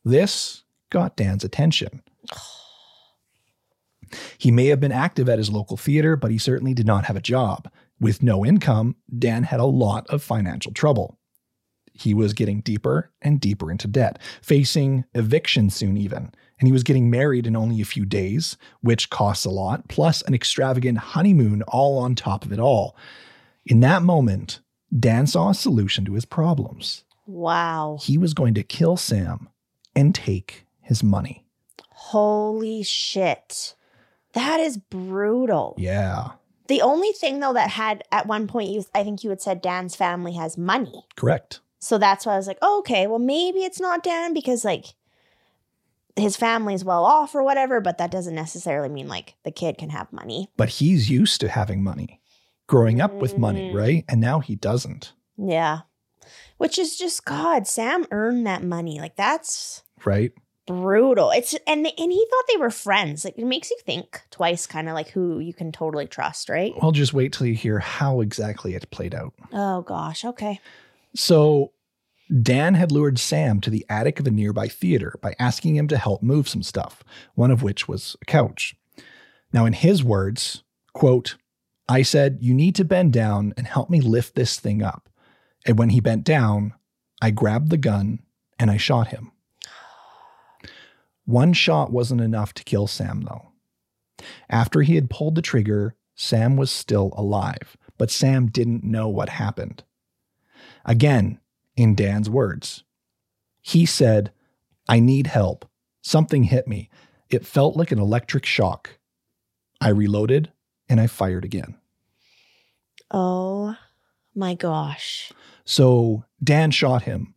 This 0.04 0.62
got 0.90 1.16
Dan's 1.16 1.44
attention. 1.44 2.02
He 4.38 4.52
may 4.52 4.66
have 4.66 4.78
been 4.78 4.92
active 4.92 5.28
at 5.28 5.38
his 5.38 5.50
local 5.50 5.76
theater, 5.76 6.14
but 6.14 6.30
he 6.30 6.38
certainly 6.38 6.72
did 6.72 6.86
not 6.86 7.06
have 7.06 7.16
a 7.16 7.20
job. 7.20 7.68
With 7.98 8.22
no 8.22 8.46
income, 8.46 8.94
Dan 9.18 9.42
had 9.42 9.58
a 9.58 9.64
lot 9.64 10.06
of 10.06 10.22
financial 10.22 10.72
trouble. 10.72 11.15
He 11.98 12.14
was 12.14 12.32
getting 12.32 12.60
deeper 12.60 13.10
and 13.22 13.40
deeper 13.40 13.70
into 13.70 13.88
debt, 13.88 14.18
facing 14.42 15.04
eviction 15.14 15.70
soon, 15.70 15.96
even. 15.96 16.30
And 16.58 16.66
he 16.68 16.72
was 16.72 16.82
getting 16.82 17.10
married 17.10 17.46
in 17.46 17.54
only 17.56 17.80
a 17.80 17.84
few 17.86 18.06
days, 18.06 18.56
which 18.80 19.10
costs 19.10 19.44
a 19.44 19.50
lot, 19.50 19.88
plus 19.88 20.22
an 20.22 20.34
extravagant 20.34 20.98
honeymoon 20.98 21.62
all 21.62 21.98
on 21.98 22.14
top 22.14 22.44
of 22.44 22.52
it 22.52 22.58
all. 22.58 22.96
In 23.64 23.80
that 23.80 24.02
moment, 24.02 24.60
Dan 24.98 25.26
saw 25.26 25.50
a 25.50 25.54
solution 25.54 26.04
to 26.06 26.14
his 26.14 26.24
problems. 26.24 27.04
Wow. 27.26 27.98
He 28.00 28.16
was 28.16 28.32
going 28.34 28.54
to 28.54 28.62
kill 28.62 28.96
Sam 28.96 29.48
and 29.94 30.14
take 30.14 30.66
his 30.80 31.02
money. 31.02 31.44
Holy 31.90 32.82
shit. 32.82 33.74
That 34.34 34.60
is 34.60 34.76
brutal. 34.76 35.74
Yeah, 35.78 36.32
The 36.68 36.82
only 36.82 37.12
thing 37.12 37.40
though 37.40 37.54
that 37.54 37.70
had 37.70 38.04
at 38.12 38.26
one 38.26 38.46
point 38.46 38.70
you 38.70 38.84
I 38.94 39.02
think 39.02 39.24
you 39.24 39.30
had 39.30 39.40
said 39.42 39.60
Dan's 39.62 39.96
family 39.96 40.34
has 40.34 40.56
money. 40.58 41.04
correct. 41.16 41.60
So 41.78 41.98
that's 41.98 42.24
why 42.26 42.34
I 42.34 42.36
was 42.36 42.46
like, 42.46 42.58
oh, 42.62 42.78
okay, 42.80 43.06
well 43.06 43.18
maybe 43.18 43.60
it's 43.60 43.80
not 43.80 44.02
Dan 44.02 44.32
because 44.34 44.64
like 44.64 44.86
his 46.16 46.36
family's 46.36 46.84
well 46.84 47.04
off 47.04 47.34
or 47.34 47.42
whatever, 47.42 47.80
but 47.80 47.98
that 47.98 48.10
doesn't 48.10 48.34
necessarily 48.34 48.88
mean 48.88 49.08
like 49.08 49.34
the 49.44 49.50
kid 49.50 49.76
can 49.78 49.90
have 49.90 50.12
money. 50.12 50.48
but 50.56 50.68
he's 50.70 51.10
used 51.10 51.40
to 51.42 51.48
having 51.48 51.82
money, 51.84 52.20
growing 52.66 53.00
up 53.00 53.12
with 53.14 53.36
money, 53.38 53.70
Mm. 53.70 53.74
right? 53.74 54.04
And 54.08 54.20
now 54.20 54.40
he 54.40 54.56
doesn't, 54.56 55.12
Yeah. 55.36 55.80
Which 56.58 56.78
is 56.78 56.96
just 56.96 57.24
God, 57.26 57.66
Sam 57.68 58.06
earned 58.10 58.46
that 58.46 58.62
money. 58.64 58.98
Like 58.98 59.14
that's 59.16 59.82
right? 60.06 60.32
brutal. 60.66 61.30
It's 61.30 61.54
and 61.66 61.86
and 61.86 62.12
he 62.12 62.26
thought 62.30 62.44
they 62.48 62.56
were 62.56 62.70
friends. 62.70 63.24
Like 63.24 63.36
it 63.38 63.44
makes 63.44 63.70
you 63.70 63.76
think 63.84 64.22
twice 64.30 64.66
kind 64.66 64.88
of 64.88 64.94
like 64.94 65.10
who 65.10 65.38
you 65.38 65.52
can 65.52 65.70
totally 65.70 66.06
trust, 66.06 66.48
right? 66.48 66.72
Well, 66.80 66.90
just 66.92 67.12
wait 67.12 67.32
till 67.34 67.46
you 67.46 67.54
hear 67.54 67.78
how 67.78 68.20
exactly 68.22 68.74
it 68.74 68.90
played 68.90 69.14
out. 69.14 69.34
Oh 69.52 69.82
gosh, 69.82 70.24
okay. 70.24 70.58
So, 71.16 71.72
Dan 72.42 72.74
had 72.74 72.92
lured 72.92 73.18
Sam 73.18 73.60
to 73.60 73.70
the 73.70 73.86
attic 73.88 74.20
of 74.20 74.26
a 74.26 74.30
nearby 74.30 74.68
theater 74.68 75.18
by 75.22 75.34
asking 75.38 75.76
him 75.76 75.88
to 75.88 75.96
help 75.96 76.22
move 76.22 76.48
some 76.48 76.62
stuff, 76.62 77.02
one 77.34 77.50
of 77.50 77.62
which 77.62 77.88
was 77.88 78.16
a 78.20 78.24
couch. 78.24 78.74
Now, 79.52 79.64
in 79.64 79.72
his 79.72 80.02
words, 80.02 80.64
quote, 80.92 81.36
I 81.88 82.02
said, 82.02 82.38
You 82.40 82.52
need 82.52 82.74
to 82.76 82.84
bend 82.84 83.12
down 83.12 83.54
and 83.56 83.66
help 83.66 83.88
me 83.88 84.00
lift 84.00 84.34
this 84.34 84.58
thing 84.58 84.82
up. 84.82 85.08
And 85.64 85.78
when 85.78 85.90
he 85.90 86.00
bent 86.00 86.24
down, 86.24 86.74
I 87.22 87.30
grabbed 87.30 87.70
the 87.70 87.76
gun 87.76 88.20
and 88.58 88.70
I 88.70 88.76
shot 88.76 89.08
him. 89.08 89.32
One 91.24 91.52
shot 91.52 91.92
wasn't 91.92 92.20
enough 92.20 92.54
to 92.54 92.64
kill 92.64 92.86
Sam, 92.86 93.22
though. 93.22 93.52
After 94.48 94.82
he 94.82 94.94
had 94.96 95.10
pulled 95.10 95.34
the 95.34 95.42
trigger, 95.42 95.94
Sam 96.14 96.56
was 96.56 96.70
still 96.70 97.12
alive, 97.16 97.76
but 97.98 98.10
Sam 98.10 98.46
didn't 98.46 98.84
know 98.84 99.08
what 99.08 99.28
happened. 99.28 99.84
Again, 100.86 101.40
in 101.76 101.94
Dan's 101.94 102.30
words, 102.30 102.84
he 103.60 103.84
said, 103.84 104.32
I 104.88 105.00
need 105.00 105.26
help. 105.26 105.68
Something 106.00 106.44
hit 106.44 106.68
me. 106.68 106.88
It 107.28 107.44
felt 107.44 107.76
like 107.76 107.90
an 107.90 107.98
electric 107.98 108.46
shock. 108.46 108.98
I 109.80 109.88
reloaded 109.88 110.52
and 110.88 111.00
I 111.00 111.08
fired 111.08 111.44
again. 111.44 111.74
Oh 113.10 113.76
my 114.34 114.54
gosh. 114.54 115.32
So 115.64 116.24
Dan 116.42 116.70
shot 116.70 117.02
him, 117.02 117.34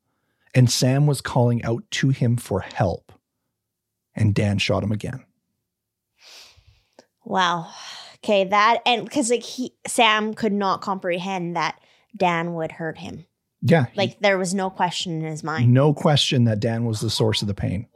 and 0.53 0.69
Sam 0.69 1.07
was 1.07 1.21
calling 1.21 1.63
out 1.63 1.83
to 1.91 2.09
him 2.09 2.37
for 2.37 2.61
help. 2.61 3.11
And 4.15 4.35
Dan 4.35 4.59
shot 4.59 4.83
him 4.83 4.91
again. 4.91 5.25
Wow. 7.25 7.71
Okay, 8.17 8.43
that 8.43 8.81
and 8.85 9.05
because 9.05 9.29
like 9.29 9.43
he 9.43 9.73
Sam 9.87 10.33
could 10.33 10.53
not 10.53 10.81
comprehend 10.81 11.55
that 11.55 11.79
Dan 12.15 12.53
would 12.53 12.73
hurt 12.73 12.97
him. 12.97 13.25
Yeah. 13.61 13.85
he- 13.91 13.97
Like 13.97 14.19
there 14.19 14.37
was 14.37 14.53
no 14.53 14.69
question 14.69 15.21
in 15.21 15.29
his 15.29 15.43
mind. 15.43 15.73
no 15.73 15.93
question 15.93 16.45
that 16.45 16.59
Dan 16.59 16.85
was 16.85 16.99
the 17.01 17.09
source 17.09 17.41
of 17.41 17.47
the 17.47 17.53
pain. 17.53 17.87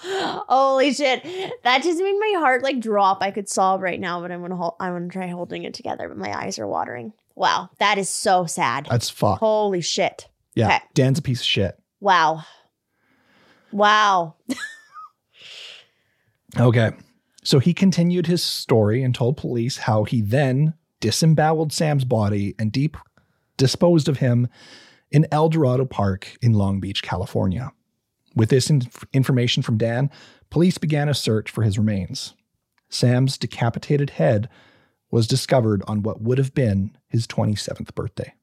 Oh, 0.00 0.44
holy 0.48 0.92
shit! 0.92 1.24
That 1.64 1.82
just 1.82 1.98
made 2.00 2.16
my 2.20 2.34
heart 2.38 2.62
like 2.62 2.78
drop. 2.78 3.18
I 3.20 3.32
could 3.32 3.48
sob 3.48 3.82
right 3.82 3.98
now, 3.98 4.20
but 4.20 4.30
I'm 4.30 4.42
gonna 4.42 4.54
hold. 4.54 4.74
I'm 4.78 4.92
gonna 4.92 5.08
try 5.08 5.26
holding 5.26 5.64
it 5.64 5.74
together. 5.74 6.08
But 6.08 6.18
my 6.18 6.32
eyes 6.38 6.56
are 6.60 6.68
watering. 6.68 7.12
Wow, 7.34 7.70
that 7.80 7.98
is 7.98 8.08
so 8.08 8.46
sad. 8.46 8.86
That's 8.88 9.10
fucked. 9.10 9.40
Holy 9.40 9.80
shit! 9.80 10.28
Yeah. 10.54 10.66
okay. 10.68 10.80
Dan's 10.94 11.18
a 11.18 11.22
piece 11.22 11.40
of 11.40 11.46
shit. 11.46 11.76
Wow, 11.98 12.44
wow. 13.72 14.36
Okay. 16.58 16.92
So 17.44 17.58
he 17.58 17.74
continued 17.74 18.26
his 18.26 18.42
story 18.42 19.02
and 19.02 19.14
told 19.14 19.36
police 19.36 19.76
how 19.78 20.04
he 20.04 20.20
then 20.22 20.74
disemboweled 21.00 21.72
Sam's 21.72 22.04
body 22.04 22.54
and 22.58 22.72
deep 22.72 22.96
disposed 23.56 24.08
of 24.08 24.18
him 24.18 24.48
in 25.10 25.26
El 25.32 25.48
Dorado 25.48 25.84
Park 25.84 26.36
in 26.40 26.52
Long 26.52 26.80
Beach, 26.80 27.02
California. 27.02 27.72
With 28.34 28.50
this 28.50 28.70
inf- 28.70 29.04
information 29.12 29.62
from 29.62 29.78
Dan, 29.78 30.10
police 30.50 30.78
began 30.78 31.08
a 31.08 31.14
search 31.14 31.50
for 31.50 31.62
his 31.62 31.78
remains. 31.78 32.34
Sam's 32.88 33.36
decapitated 33.36 34.10
head 34.10 34.48
was 35.10 35.26
discovered 35.26 35.82
on 35.86 36.02
what 36.02 36.20
would 36.20 36.38
have 36.38 36.54
been 36.54 36.96
his 37.08 37.26
27th 37.26 37.94
birthday. 37.94 38.34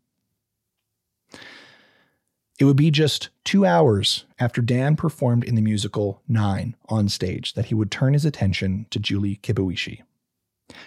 It 2.58 2.66
would 2.66 2.78
be 2.78 2.90
just 2.90 3.30
two 3.44 3.66
hours 3.66 4.26
after 4.40 4.62
Dan 4.62 4.96
performed 4.96 5.44
in 5.44 5.56
the 5.56 5.62
musical 5.62 6.22
Nine 6.28 6.76
on 6.88 7.10
stage 7.10 7.54
that 7.54 7.66
he 7.66 7.76
would 7.76 7.92
turn 7.92 8.14
his 8.14 8.26
attention 8.26 8.86
to 8.92 9.00
Julie 9.00 9.40
Kibuishi. 9.44 10.02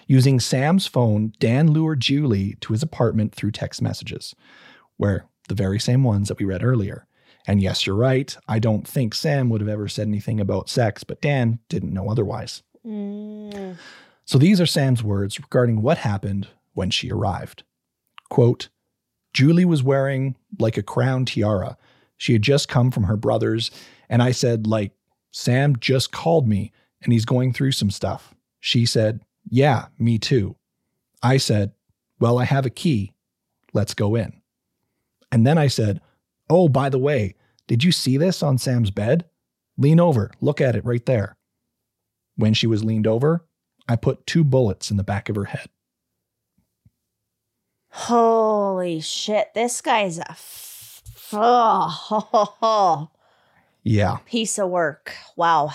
Using 0.06 0.40
Sam's 0.40 0.86
phone, 0.86 1.32
Dan 1.38 1.70
lured 1.70 2.00
Julie 2.00 2.56
to 2.62 2.72
his 2.72 2.82
apartment 2.82 3.34
through 3.34 3.52
text 3.52 3.82
messages, 3.82 4.34
where 4.96 5.27
the 5.48 5.54
very 5.54 5.78
same 5.78 6.04
ones 6.04 6.28
that 6.28 6.38
we 6.38 6.44
read 6.44 6.62
earlier. 6.62 7.06
And 7.46 7.62
yes, 7.62 7.87
you're 7.87 7.96
right. 7.96 8.37
I 8.46 8.58
don't 8.58 8.87
think 8.87 9.14
Sam 9.14 9.48
would 9.48 9.61
have 9.61 9.70
ever 9.70 9.88
said 9.88 10.06
anything 10.06 10.40
about 10.40 10.68
sex, 10.68 11.02
but 11.02 11.20
Dan 11.20 11.58
didn't 11.68 11.94
know 11.94 12.11
otherwise. 12.11 12.62
Mm. 12.87 13.76
So 14.24 14.38
these 14.38 14.61
are 14.61 14.66
Sam's 14.66 15.02
words 15.02 15.38
regarding 15.40 15.80
what 15.80 15.98
happened 15.98 16.48
when 16.74 16.90
she 16.90 17.11
arrived. 17.11 17.62
Quote, 18.28 18.68
Julie 19.32 19.64
was 19.64 19.82
wearing 19.82 20.37
like 20.58 20.76
a 20.76 20.82
crown 20.82 21.24
tiara. 21.24 21.76
She 22.16 22.34
had 22.34 22.42
just 22.42 22.68
come 22.68 22.90
from 22.90 23.04
her 23.04 23.16
brother's, 23.16 23.70
and 24.08 24.22
I 24.22 24.32
said, 24.32 24.66
like, 24.66 24.92
Sam 25.30 25.76
just 25.78 26.12
called 26.12 26.48
me 26.48 26.72
and 27.02 27.12
he's 27.12 27.24
going 27.24 27.52
through 27.52 27.72
some 27.72 27.90
stuff. 27.90 28.34
She 28.61 28.87
said, 28.87 29.20
Yeah, 29.48 29.87
me 29.98 30.18
too. 30.18 30.56
I 31.22 31.37
said, 31.37 31.72
Well, 32.18 32.38
I 32.38 32.44
have 32.44 32.66
a 32.66 32.70
key. 32.70 33.12
Let's 33.72 33.94
go 33.94 34.14
in. 34.14 34.38
And 35.30 35.46
then 35.46 35.58
I 35.58 35.66
said, 35.66 36.00
Oh, 36.50 36.68
by 36.68 36.88
the 36.88 36.98
way, 36.98 37.34
did 37.66 37.84
you 37.84 37.92
see 37.92 38.16
this 38.16 38.42
on 38.42 38.56
Sam's 38.58 38.90
bed? 38.90 39.26
Lean 39.76 40.00
over, 40.00 40.30
look 40.40 40.60
at 40.60 40.74
it 40.74 40.84
right 40.84 41.04
there. 41.06 41.36
When 42.36 42.54
she 42.54 42.66
was 42.66 42.82
leaned 42.84 43.06
over, 43.06 43.44
I 43.88 43.96
put 43.96 44.26
two 44.26 44.44
bullets 44.44 44.90
in 44.90 44.96
the 44.96 45.04
back 45.04 45.28
of 45.28 45.36
her 45.36 45.44
head. 45.46 45.68
Holy 47.90 49.00
shit! 49.00 49.48
This 49.55 49.80
guy's 49.80 50.18
a 50.18 50.30
f- 50.30 51.03
oh, 51.32 53.11
Yeah. 53.82 54.18
piece 54.26 54.59
of 54.59 54.68
work. 54.68 55.14
Wow. 55.36 55.70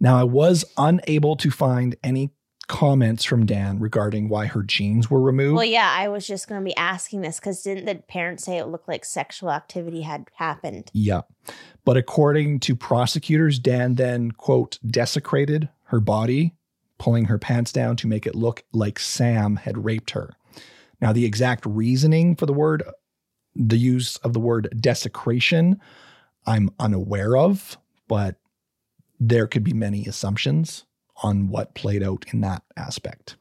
Now, 0.00 0.16
I 0.18 0.24
was 0.24 0.64
unable 0.76 1.36
to 1.36 1.50
find 1.50 1.96
any 2.04 2.30
comments 2.68 3.24
from 3.24 3.46
Dan 3.46 3.78
regarding 3.80 4.28
why 4.28 4.46
her 4.46 4.62
jeans 4.62 5.10
were 5.10 5.20
removed. 5.20 5.56
Well, 5.56 5.64
yeah, 5.64 5.90
I 5.90 6.08
was 6.08 6.26
just 6.26 6.48
going 6.48 6.60
to 6.60 6.64
be 6.64 6.76
asking 6.76 7.22
this 7.22 7.40
because 7.40 7.62
didn't 7.62 7.86
the 7.86 7.96
parents 7.96 8.44
say 8.44 8.58
it 8.58 8.66
looked 8.66 8.88
like 8.88 9.04
sexual 9.04 9.50
activity 9.50 10.02
had 10.02 10.26
happened? 10.34 10.90
Yeah. 10.92 11.22
But 11.84 11.96
according 11.96 12.60
to 12.60 12.76
prosecutors, 12.76 13.58
Dan 13.58 13.96
then, 13.96 14.30
quote, 14.32 14.78
desecrated 14.86 15.68
her 15.84 15.98
body, 15.98 16.54
pulling 16.98 17.24
her 17.24 17.38
pants 17.38 17.72
down 17.72 17.96
to 17.96 18.06
make 18.06 18.26
it 18.26 18.34
look 18.34 18.62
like 18.72 18.98
Sam 18.98 19.56
had 19.56 19.84
raped 19.84 20.10
her. 20.10 20.36
Now, 21.00 21.12
the 21.12 21.24
exact 21.24 21.64
reasoning 21.64 22.36
for 22.36 22.46
the 22.46 22.52
word, 22.52 22.82
the 23.54 23.78
use 23.78 24.16
of 24.18 24.34
the 24.34 24.40
word 24.40 24.68
desecration, 24.78 25.80
I'm 26.46 26.70
unaware 26.78 27.36
of, 27.36 27.78
but 28.08 28.36
there 29.18 29.46
could 29.46 29.64
be 29.64 29.72
many 29.72 30.06
assumptions 30.06 30.84
on 31.22 31.48
what 31.48 31.74
played 31.74 32.02
out 32.02 32.24
in 32.32 32.40
that 32.40 32.62
aspect. 32.76 33.36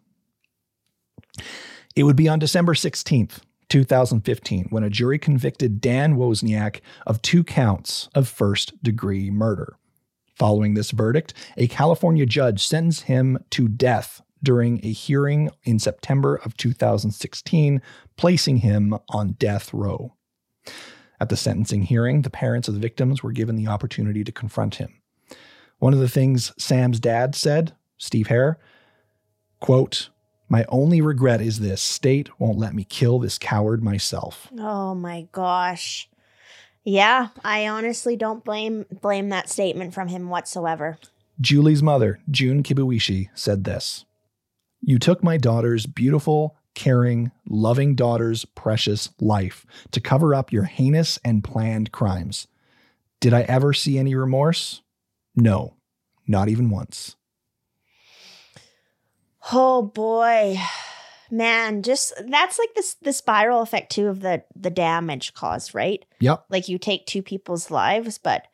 It 1.96 2.04
would 2.04 2.16
be 2.16 2.28
on 2.28 2.40
December 2.40 2.74
16th, 2.74 3.40
2015, 3.70 4.68
when 4.70 4.84
a 4.84 4.90
jury 4.90 5.20
convicted 5.20 5.82
Dan 5.82 6.16
Wozniak 6.16 6.82
of 7.06 7.22
two 7.22 7.44
counts 7.44 8.08
of 8.16 8.28
first 8.28 8.82
degree 8.84 9.30
murder. 9.30 9.78
Following 10.36 10.76
this 10.76 10.92
verdict, 10.92 11.34
a 11.58 11.68
California 11.68 12.26
judge 12.26 12.66
sentenced 12.66 13.04
him 13.04 13.40
to 13.50 13.68
death 13.68 14.22
during 14.44 14.80
a 14.86 14.92
hearing 14.92 15.50
in 15.64 15.80
September 15.80 16.36
of 16.36 16.56
2016, 16.58 17.82
placing 18.16 18.58
him 18.58 18.94
on 19.10 19.32
death 19.40 19.74
row. 19.74 20.14
At 21.20 21.30
the 21.30 21.38
sentencing 21.38 21.84
hearing, 21.84 22.22
the 22.22 22.30
parents 22.30 22.68
of 22.68 22.76
the 22.76 22.80
victims 22.80 23.24
were 23.24 23.32
given 23.32 23.56
the 23.56 23.68
opportunity 23.68 24.24
to 24.24 24.32
confront 24.32 24.76
him. 24.76 25.02
One 25.80 25.94
of 25.94 26.00
the 26.00 26.10
things 26.10 26.54
Sam's 26.58 27.00
dad 27.00 27.36
said, 27.36 27.74
Steve 27.98 28.28
Herr, 28.28 28.58
quote, 29.60 30.10
my 30.50 30.66
only 30.70 31.02
regret 31.02 31.42
is 31.42 31.60
this 31.60 31.82
state 31.82 32.30
won't 32.40 32.58
let 32.58 32.74
me 32.74 32.84
kill 32.86 33.20
this 33.20 33.38
coward 33.38 33.84
myself. 33.84 34.48
Oh 34.58 34.96
my 34.96 35.28
gosh. 35.32 36.10
Yeah, 36.84 37.30
I 37.44 37.68
honestly 37.68 38.16
don't 38.16 38.46
blame 38.46 38.86
blame 39.02 39.30
that 39.30 39.50
statement 39.50 39.94
from 39.94 40.08
him 40.08 40.30
whatsoever. 40.30 40.98
Julie's 41.42 41.84
mother, 41.84 42.20
June 42.32 42.64
Kibuishi, 42.64 43.30
said 43.36 43.66
this 43.66 44.06
You 44.82 44.98
took 44.98 45.22
my 45.22 45.36
daughter's 45.36 45.86
beautiful, 45.86 46.56
caring, 46.76 47.32
loving 47.50 47.94
daughter's 47.94 48.46
precious 48.46 49.10
life 49.20 49.66
to 49.92 50.00
cover 50.00 50.34
up 50.34 50.54
your 50.54 50.64
heinous 50.64 51.20
and 51.26 51.44
planned 51.44 51.92
crimes. 51.92 52.48
Did 53.20 53.34
I 53.34 53.42
ever 53.42 53.74
see 53.74 53.98
any 53.98 54.16
remorse? 54.16 54.82
No, 55.38 55.76
not 56.28 56.50
even 56.50 56.70
once. 56.70 57.16
Oh 59.54 59.82
boy. 59.84 60.58
Man, 61.30 61.84
just 61.84 62.14
that's 62.30 62.58
like 62.58 62.74
this 62.76 62.96
the 63.02 63.14
spiral 63.14 63.62
effect 63.62 63.92
too 63.92 64.08
of 64.08 64.22
the 64.22 64.44
the 64.56 64.70
damage 64.70 65.34
caused, 65.34 65.76
right? 65.76 66.04
Yep. 66.20 66.46
Like 66.50 66.68
you 66.70 66.78
take 66.78 67.06
two 67.06 67.22
people's 67.22 67.70
lives, 67.70 68.18
but 68.18 68.48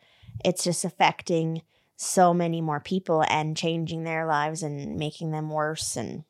it's 0.43 0.63
just 0.63 0.84
affecting 0.84 1.61
so 1.95 2.34
many 2.34 2.59
more 2.61 2.79
people 2.79 3.23
and 3.29 3.55
changing 3.55 4.03
their 4.03 4.25
lives 4.25 4.63
and 4.63 4.97
making 4.97 5.31
them 5.31 5.49
worse 5.49 5.95
and 5.95 6.23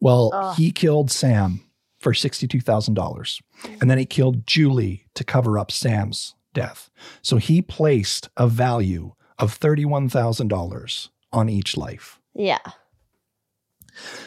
Well, 0.00 0.30
Ugh. 0.32 0.56
he 0.56 0.70
killed 0.70 1.10
Sam 1.10 1.60
for 1.98 2.12
$62,000. 2.12 3.42
And 3.80 3.90
then 3.90 3.98
he 3.98 4.06
killed 4.06 4.46
Julie 4.46 5.06
to 5.14 5.24
cover 5.24 5.58
up 5.58 5.72
Sam's 5.72 6.34
death. 6.54 6.88
So 7.20 7.36
he 7.38 7.60
placed 7.60 8.30
a 8.36 8.46
value 8.46 9.14
of 9.38 9.58
$31,000 9.58 11.08
on 11.32 11.48
each 11.48 11.76
life. 11.76 12.20
yeah. 12.34 12.58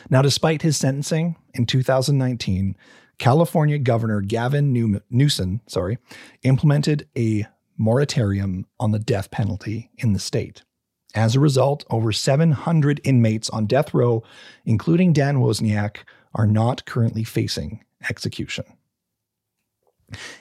Now, 0.10 0.22
despite 0.22 0.64
his 0.64 0.76
sentencing 0.76 1.38
in 1.54 1.66
2019, 1.66 2.76
California 3.20 3.78
Governor 3.78 4.20
Gavin 4.20 4.74
New- 4.74 5.02
Newsom, 5.10 5.62
sorry, 5.68 5.98
implemented 6.44 7.08
a 7.18 7.46
moratorium 7.78 8.66
on 8.80 8.92
the 8.92 9.00
death 9.00 9.32
penalty 9.32 9.90
in 9.98 10.12
the 10.12 10.20
state. 10.20 10.64
As 11.16 11.36
a 11.36 11.40
result, 11.40 11.86
over 11.90 12.12
700 12.12 13.00
inmates 13.06 13.50
on 13.50 13.66
death 13.66 13.94
row, 13.94 14.24
including 14.66 15.14
Dan 15.14 15.38
Wozniak, 15.38 15.98
are 16.34 16.48
not 16.48 16.86
currently 16.86 17.24
facing 17.24 17.84
execution. 18.10 18.66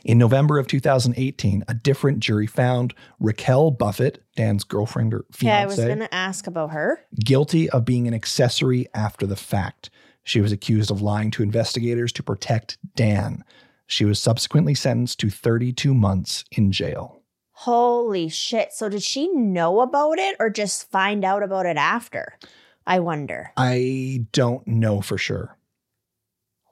In 0.04 0.18
November 0.18 0.58
of 0.58 0.66
2018, 0.66 1.64
a 1.68 1.74
different 1.74 2.20
jury 2.20 2.46
found 2.46 2.94
Raquel 3.18 3.70
Buffett, 3.70 4.22
Dan's 4.36 4.64
girlfriend 4.64 5.14
or 5.14 5.24
Yeah, 5.40 5.60
I 5.60 5.66
was 5.66 5.76
fiance, 5.76 5.94
gonna 5.94 6.08
ask 6.12 6.46
about 6.46 6.70
her. 6.70 7.00
guilty 7.24 7.68
of 7.70 7.84
being 7.84 8.06
an 8.08 8.14
accessory 8.14 8.86
after 8.94 9.26
the 9.26 9.36
fact. 9.36 9.90
She 10.22 10.40
was 10.40 10.52
accused 10.52 10.90
of 10.90 11.00
lying 11.02 11.30
to 11.32 11.42
investigators 11.42 12.12
to 12.12 12.22
protect 12.22 12.78
Dan. 12.94 13.42
She 13.86 14.04
was 14.04 14.20
subsequently 14.20 14.74
sentenced 14.74 15.18
to 15.20 15.30
32 15.30 15.94
months 15.94 16.44
in 16.52 16.70
jail. 16.72 17.22
Holy 17.52 18.28
shit. 18.28 18.72
So 18.72 18.88
did 18.88 19.02
she 19.02 19.28
know 19.28 19.80
about 19.80 20.18
it 20.18 20.36
or 20.38 20.48
just 20.48 20.90
find 20.90 21.24
out 21.24 21.42
about 21.42 21.66
it 21.66 21.76
after? 21.76 22.38
I 22.86 23.00
wonder. 23.00 23.52
I 23.56 24.26
don't 24.32 24.66
know 24.66 25.00
for 25.00 25.18
sure. 25.18 25.56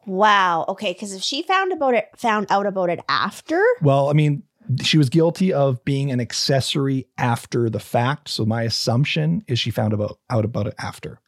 Wow. 0.08 0.64
Okay, 0.68 0.92
because 0.92 1.12
if 1.14 1.22
she 1.22 1.42
found 1.42 1.72
about 1.72 1.94
it 1.94 2.08
found 2.16 2.46
out 2.50 2.66
about 2.66 2.90
it 2.90 3.00
after, 3.08 3.62
Well, 3.82 4.08
I 4.10 4.14
mean, 4.14 4.42
she 4.82 4.98
was 4.98 5.08
guilty 5.08 5.52
of 5.52 5.84
being 5.84 6.10
an 6.10 6.20
accessory 6.20 7.06
after 7.16 7.70
the 7.70 7.78
fact. 7.80 8.28
So 8.28 8.44
my 8.44 8.62
assumption 8.62 9.44
is 9.46 9.58
she 9.58 9.70
found 9.70 9.92
about 9.92 10.18
out 10.30 10.44
about 10.44 10.66
it 10.66 10.74
after. 10.78 11.20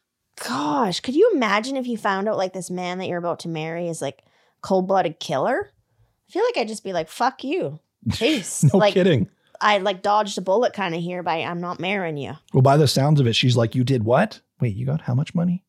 gosh, 0.47 0.99
could 0.99 1.15
you 1.15 1.31
imagine 1.33 1.77
if 1.77 1.87
you 1.87 1.97
found 1.97 2.27
out 2.27 2.37
like 2.37 2.53
this 2.53 2.69
man 2.71 2.97
that 2.97 3.07
you're 3.07 3.17
about 3.19 3.39
to 3.41 3.49
marry 3.49 3.87
is 3.87 4.01
like 4.01 4.23
cold-blooded 4.61 5.19
killer? 5.19 5.71
I 6.27 6.31
feel 6.31 6.43
like 6.43 6.57
I'd 6.57 6.67
just 6.67 6.83
be 6.83 6.93
like, 6.93 7.09
fuck 7.09 7.43
you. 7.43 7.79
Jeez. 8.09 8.63
No 8.73 8.79
like 8.79 8.93
kidding. 8.93 9.29
I 9.59 9.77
like 9.77 10.01
dodged 10.01 10.37
a 10.39 10.41
bullet 10.41 10.73
kind 10.73 10.95
of 10.95 11.01
here 11.01 11.21
by 11.21 11.37
I'm 11.37 11.61
not 11.61 11.79
marrying 11.79 12.17
you. 12.17 12.33
Well, 12.53 12.63
by 12.63 12.77
the 12.77 12.87
sounds 12.87 13.19
of 13.19 13.27
it, 13.27 13.35
she's 13.35 13.55
like, 13.55 13.75
"You 13.75 13.83
did 13.83 14.03
what? 14.03 14.41
Wait, 14.59 14.75
you 14.75 14.87
got 14.87 15.01
how 15.01 15.13
much 15.13 15.35
money?" 15.35 15.63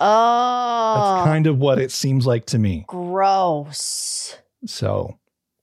Oh 0.00 0.94
That's 1.16 1.26
kind 1.26 1.46
of 1.46 1.58
what 1.58 1.78
it 1.78 1.90
seems 1.92 2.26
like 2.26 2.46
to 2.46 2.58
me. 2.58 2.84
gross. 2.88 4.36
So, 4.66 5.18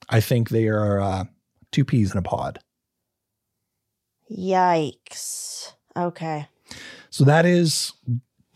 I 0.09 0.21
think 0.21 0.49
they 0.49 0.67
are 0.67 0.99
uh, 0.99 1.25
two 1.71 1.83
peas 1.85 2.11
in 2.11 2.17
a 2.17 2.21
pod. 2.21 2.59
Yikes. 4.31 5.73
Okay. 5.95 6.47
So 7.09 7.23
that 7.23 7.45
is 7.45 7.93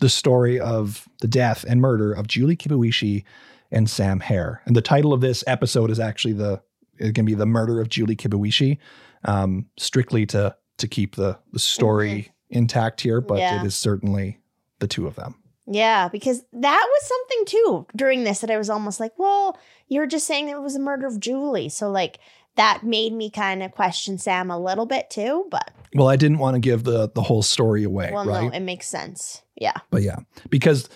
the 0.01 0.09
story 0.09 0.59
of 0.59 1.07
the 1.21 1.27
death 1.27 1.63
and 1.67 1.79
murder 1.81 2.11
of 2.13 2.27
Julie 2.27 2.55
Kibuishi 2.57 3.23
and 3.71 3.89
Sam 3.89 4.19
Herr. 4.19 4.61
And 4.65 4.75
the 4.75 4.81
title 4.81 5.13
of 5.13 5.21
this 5.21 5.43
episode 5.47 5.89
is 5.89 5.99
actually 5.99 6.33
the 6.33 6.61
it 6.97 7.15
can 7.15 7.25
be 7.25 7.33
the 7.33 7.45
murder 7.47 7.81
of 7.81 7.89
Julie 7.89 8.15
Kibuishi, 8.15 8.77
um, 9.25 9.65
strictly 9.77 10.25
to 10.27 10.55
to 10.77 10.87
keep 10.87 11.15
the 11.15 11.39
the 11.53 11.59
story 11.59 12.31
intact 12.49 13.01
here, 13.01 13.21
but 13.21 13.37
Yeah. 13.39 13.61
it 13.61 13.65
is 13.65 13.75
certainly 13.75 14.39
the 14.79 14.87
two 14.87 15.07
of 15.07 15.15
them. 15.15 15.35
Yeah, 15.67 16.07
because 16.09 16.43
that 16.53 16.87
was 16.89 17.07
something 17.07 17.45
too 17.45 17.87
during 17.95 18.23
this 18.23 18.39
that 18.41 18.51
I 18.51 18.57
was 18.57 18.69
almost 18.69 18.99
like, 18.99 19.13
well, 19.17 19.57
you're 19.87 20.07
just 20.07 20.25
saying 20.27 20.49
it 20.49 20.61
was 20.61 20.75
a 20.75 20.79
murder 20.79 21.05
of 21.07 21.19
Julie. 21.19 21.69
So, 21.69 21.89
like, 21.89 22.19
that 22.55 22.83
made 22.83 23.13
me 23.13 23.29
kind 23.29 23.63
of 23.63 23.71
question 23.71 24.17
Sam 24.17 24.51
a 24.51 24.59
little 24.59 24.85
bit 24.85 25.09
too. 25.09 25.45
But, 25.49 25.71
Well, 25.95 26.09
I 26.09 26.15
didn't 26.17 26.39
want 26.39 26.55
to 26.55 26.59
give 26.59 26.83
the 26.83 27.09
the 27.13 27.21
whole 27.21 27.41
story 27.43 27.83
away, 27.83 28.11
well, 28.13 28.25
right? 28.25 28.43
no, 28.43 28.49
it 28.49 28.59
makes 28.61 28.87
sense. 28.87 29.41
Yeah. 29.55 29.77
But 29.91 30.01
yeah, 30.01 30.17
because 30.49 30.89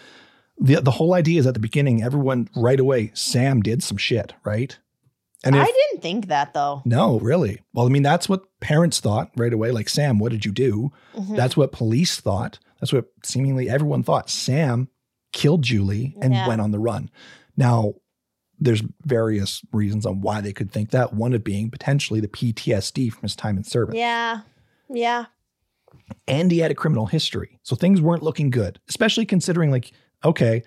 the 0.57 0.75
the 0.81 0.91
whole 0.91 1.13
idea 1.13 1.39
is 1.39 1.47
at 1.47 1.53
the 1.53 1.59
beginning, 1.59 2.03
everyone 2.03 2.49
right 2.55 2.79
away, 2.79 3.11
Sam 3.13 3.61
did 3.61 3.83
some 3.83 3.97
shit, 3.97 4.33
right? 4.43 4.77
And 5.43 5.55
I 5.55 5.63
didn't 5.65 6.01
think 6.01 6.27
that 6.27 6.53
though. 6.55 6.81
no, 6.85 7.19
really. 7.19 7.61
Well, 7.73 7.85
I 7.85 7.89
mean, 7.89 8.01
that's 8.03 8.27
what 8.27 8.45
parents 8.61 8.99
thought 8.99 9.29
right 9.37 9.53
away. 9.53 9.69
Like, 9.71 9.89
Sam, 9.89 10.17
what 10.17 10.31
did 10.31 10.43
you 10.43 10.51
do? 10.51 10.91
Mhm. 11.15 11.35
That's 11.35 11.55
what 11.55 11.71
police 11.71 12.19
thought. 12.19 12.57
That's 12.79 12.93
what 12.93 13.05
seemingly 13.23 13.69
everyone 13.69 14.03
thought. 14.03 14.29
Sam 14.29 14.89
killed 15.33 15.63
Julie 15.63 16.15
and 16.21 16.33
Yeah. 16.33 16.47
went 16.47 16.61
on 16.61 16.71
the 16.71 16.79
run. 16.79 17.09
Now, 17.57 17.95
there's 18.59 18.81
various 19.05 19.61
reasons 19.73 20.05
on 20.05 20.21
why 20.21 20.39
they 20.41 20.53
could 20.53 20.71
think 20.71 20.91
that. 20.91 21.13
One 21.13 21.33
of 21.33 21.43
being 21.43 21.69
potentially 21.69 22.19
the 22.21 22.27
PTSD 22.27 23.09
from 23.09 23.23
his 23.23 23.35
time 23.35 23.57
in 23.57 23.63
service. 23.63 23.95
Yeah. 23.95 24.41
Yeah. 24.89 25.25
and 26.27 26.51
he 26.51 26.59
had 26.59 26.69
a 26.71 26.75
criminal 26.75 27.05
history. 27.07 27.57
So 27.63 27.75
things 27.75 27.99
weren't 28.01 28.21
looking 28.21 28.49
good, 28.49 28.79
especially 28.89 29.25
considering 29.25 29.71
like, 29.71 29.91
okay, 30.23 30.61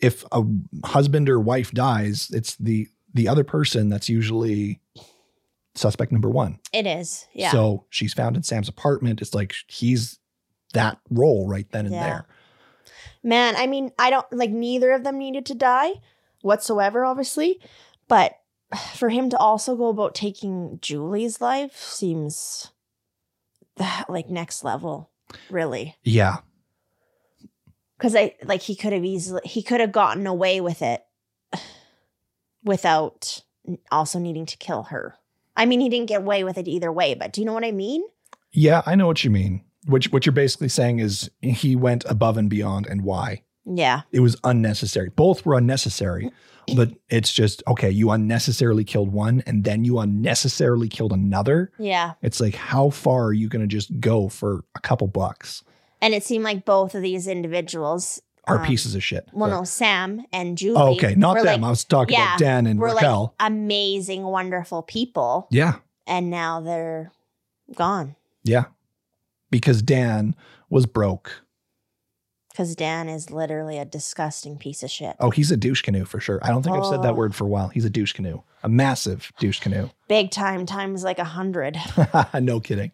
if 0.00 0.24
a 0.32 0.42
husband 0.84 1.28
or 1.28 1.38
wife 1.40 1.72
dies, 1.72 2.30
it's 2.32 2.56
the 2.56 2.88
the 3.12 3.28
other 3.28 3.44
person 3.44 3.88
that's 3.88 4.08
usually 4.08 4.80
suspect 5.74 6.12
number 6.12 6.30
one. 6.30 6.58
It 6.72 6.86
is. 6.86 7.26
Yeah. 7.34 7.50
So 7.50 7.86
she's 7.90 8.14
found 8.14 8.36
in 8.36 8.42
Sam's 8.44 8.68
apartment. 8.68 9.20
It's 9.20 9.34
like 9.34 9.54
he's 9.68 10.18
that 10.74 10.98
role 11.10 11.48
right 11.48 11.70
then 11.70 11.86
and 11.86 11.94
Yeah. 11.94 12.02
there. 12.04 12.26
Man, 13.22 13.56
I 13.56 13.66
mean, 13.66 13.90
I 13.98 14.10
don't 14.10 14.30
like 14.32 14.50
neither 14.50 14.92
of 14.92 15.02
them 15.04 15.18
needed 15.18 15.46
to 15.46 15.54
die 15.54 15.94
whatsoever, 16.42 17.04
obviously. 17.04 17.60
But 18.08 18.38
for 18.94 19.08
him 19.08 19.30
to 19.30 19.36
also 19.38 19.76
go 19.76 19.88
about 19.88 20.14
taking 20.14 20.78
Julie's 20.80 21.40
life 21.40 21.76
seems 21.76 22.70
that 23.76 24.06
like 24.08 24.28
next 24.28 24.64
level, 24.64 25.10
really. 25.50 25.96
Yeah. 26.02 26.38
Because 27.98 28.14
I 28.14 28.34
like 28.44 28.62
he 28.62 28.76
could 28.76 28.92
have 28.92 29.04
easily 29.04 29.40
he 29.44 29.62
could 29.62 29.80
have 29.80 29.92
gotten 29.92 30.26
away 30.26 30.60
with 30.60 30.82
it 30.82 31.02
without 32.62 33.42
also 33.90 34.18
needing 34.18 34.46
to 34.46 34.56
kill 34.56 34.84
her. 34.84 35.16
I 35.56 35.64
mean, 35.66 35.80
he 35.80 35.88
didn't 35.88 36.08
get 36.08 36.20
away 36.20 36.44
with 36.44 36.58
it 36.58 36.68
either 36.68 36.92
way, 36.92 37.14
but 37.14 37.32
do 37.32 37.40
you 37.40 37.46
know 37.46 37.54
what 37.54 37.64
I 37.64 37.72
mean? 37.72 38.04
Yeah, 38.52 38.82
I 38.86 38.94
know 38.94 39.06
what 39.06 39.24
you 39.24 39.30
mean. 39.30 39.62
Which 39.86 40.12
what 40.12 40.26
you're 40.26 40.32
basically 40.32 40.68
saying 40.68 40.98
is 40.98 41.30
he 41.40 41.76
went 41.76 42.04
above 42.06 42.36
and 42.36 42.50
beyond 42.50 42.86
and 42.86 43.02
why. 43.02 43.42
Yeah. 43.64 44.02
It 44.12 44.20
was 44.20 44.36
unnecessary. 44.44 45.10
Both 45.10 45.44
were 45.44 45.56
unnecessary, 45.56 46.30
but 46.74 46.92
it's 47.08 47.32
just 47.32 47.62
okay, 47.66 47.90
you 47.90 48.10
unnecessarily 48.10 48.84
killed 48.84 49.12
one 49.12 49.42
and 49.46 49.64
then 49.64 49.84
you 49.84 49.98
unnecessarily 49.98 50.88
killed 50.88 51.12
another. 51.12 51.72
Yeah. 51.78 52.14
It's 52.22 52.40
like 52.40 52.54
how 52.54 52.90
far 52.90 53.24
are 53.26 53.32
you 53.32 53.48
going 53.48 53.62
to 53.62 53.68
just 53.68 54.00
go 54.00 54.28
for 54.28 54.64
a 54.74 54.80
couple 54.80 55.08
bucks? 55.08 55.64
And 56.00 56.14
it 56.14 56.22
seemed 56.24 56.44
like 56.44 56.64
both 56.64 56.94
of 56.94 57.02
these 57.02 57.26
individuals 57.26 58.20
Are 58.46 58.58
um, 58.58 58.66
pieces 58.66 58.94
of 58.94 59.02
shit. 59.02 59.28
Well, 59.32 59.50
no, 59.50 59.64
Sam 59.64 60.24
and 60.32 60.56
Julie. 60.56 60.80
Oh, 60.80 60.94
okay, 60.94 61.14
not 61.16 61.36
them. 61.36 61.46
like- 61.46 61.62
I 61.62 61.70
was 61.70 61.84
talking 61.84 62.14
yeah, 62.14 62.36
about 62.36 62.38
Dan 62.38 62.66
and 62.66 62.78
were 62.78 62.88
Raquel. 62.88 63.34
like 63.40 63.50
amazing, 63.50 64.22
wonderful 64.22 64.82
people, 64.82 65.48
yeah, 65.50 65.76
and 66.06 66.30
now 66.30 66.60
they're 66.60 67.10
gone 67.74 68.14
yeah. 68.46 68.66
Because 69.56 69.80
Dan 69.80 70.34
was 70.68 70.84
broke. 70.84 71.42
because 72.52 72.74
Dan 72.76 73.08
is 73.08 73.30
literally 73.30 73.78
a 73.78 73.84
disgusting 73.86 74.58
piece 74.58 74.82
of 74.82 74.90
shit. 74.90 75.16
Oh, 75.20 75.30
he's 75.30 75.50
a 75.50 75.56
douche 75.56 75.80
canoe 75.82 76.04
for 76.04 76.20
sure. 76.20 76.40
I 76.42 76.48
don't 76.48 76.62
think 76.62 76.76
I've 76.76 76.84
said 76.84 77.00
that 77.02 77.12
Oh. 77.12 77.16
word 77.16 77.34
for 77.34 77.44
a 77.44 77.48
while. 77.48 77.68
He's 77.68 77.84
a 77.86 77.90
douche 77.90 78.12
canoe, 78.12 78.40
a 78.62 78.68
massive 78.68 79.32
douche 79.38 79.60
canoe. 79.60 79.88
Big 80.08 80.30
time, 80.30 80.66
times 80.66 81.04
like 81.04 81.18
a 81.18 81.24
hundred. 81.24 81.78
no 82.40 82.60
kidding. 82.60 82.92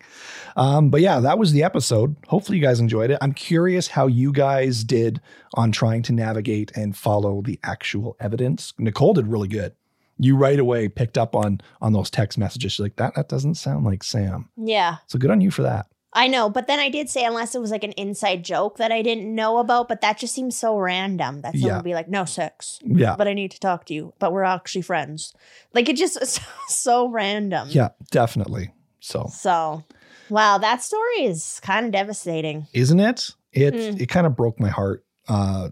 Um, 0.57 0.91
but 0.91 1.01
yeah, 1.01 1.19
that 1.21 1.37
was 1.39 1.51
the 1.53 1.63
episode. 1.65 2.15
Hopefully, 2.29 2.59
you 2.59 2.63
guys 2.65 2.79
enjoyed 2.81 3.11
it. 3.11 3.19
I'm 3.21 3.33
curious 3.33 3.89
how 3.89 4.07
you 4.07 4.31
guys 4.33 4.85
did 4.85 5.21
on 5.55 5.73
trying 5.73 6.03
to 6.03 6.13
navigate 6.13 6.71
and 6.77 6.97
follow 6.97 7.41
the 7.43 7.59
actual 7.65 8.17
evidence. 8.21 8.73
Nicole 8.79 9.15
did 9.15 9.27
really 9.27 9.49
good. 9.49 9.75
You 10.19 10.37
right 10.37 10.59
away 10.59 10.89
picked 10.89 11.17
up 11.19 11.35
on 11.35 11.61
on 11.81 11.93
those 11.93 12.11
text 12.11 12.37
messages. 12.39 12.73
She's 12.73 12.81
like, 12.81 12.97
that 12.97 13.15
that 13.17 13.29
doesn't 13.29 13.55
sound 13.55 13.85
like 13.85 14.03
Sam. 14.05 14.49
Yeah. 14.57 14.97
So 15.09 15.19
good 15.19 15.31
on 15.31 15.41
you 15.41 15.51
for 15.51 15.63
that. 15.63 15.87
I 16.15 16.29
know, 16.29 16.51
but 16.51 16.67
then 16.67 16.79
I 16.79 16.91
did 16.91 17.09
say 17.09 17.25
unless 17.25 17.55
it 17.55 17.61
was 17.61 17.71
like 17.71 17.85
an 17.85 17.93
inside 17.93 18.45
joke 18.45 18.77
that 18.77 18.93
I 18.93 19.01
didn't 19.01 19.35
know 19.35 19.57
about, 19.59 19.89
but 19.89 20.03
that 20.03 20.19
just 20.19 20.35
seems 20.35 20.57
so 20.57 20.77
random 20.77 21.41
that 21.41 21.53
someone 21.55 21.69
Yeah. 21.71 21.77
would 21.77 21.85
be 21.85 21.95
like, 21.95 22.09
no 22.09 22.27
sex, 22.27 22.79
Yeah. 22.85 23.17
but 23.17 23.27
I 23.29 23.33
need 23.33 23.51
to 23.53 23.59
talk 23.61 23.87
to 23.87 23.95
you, 23.95 24.13
but 24.19 24.31
we're 24.33 24.43
actually 24.45 24.83
friends. 24.83 25.33
Like 25.73 25.89
it 25.89 25.97
just 25.97 26.17
is 26.23 26.39
so 26.69 27.09
random. 27.09 27.69
Yeah, 27.71 27.89
definitely. 28.11 28.73
So 29.01 29.27
So, 29.33 29.85
wow, 30.29 30.59
that 30.59 30.83
story 30.83 31.25
is 31.25 31.61
kind 31.63 31.87
of 31.87 31.93
devastating. 31.93 32.67
isn't 32.75 33.01
it? 33.01 33.31
It 33.53 33.75
Mm. 33.75 34.01
it 34.01 34.07
kind 34.07 34.27
of 34.27 34.37
broke 34.37 34.61
my 34.61 34.69
heart 34.69 35.05
uh 35.29 35.71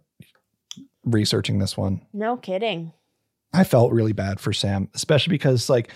researching 1.05 1.59
this 1.59 1.77
one. 1.77 2.01
No 2.13 2.37
kidding. 2.37 2.93
I 3.53 3.65
felt 3.65 3.93
really 3.93 4.13
bad 4.13 4.39
for 4.41 4.53
Sam, 4.53 4.89
especially 4.95 5.33
because 5.33 5.69
like 5.69 5.93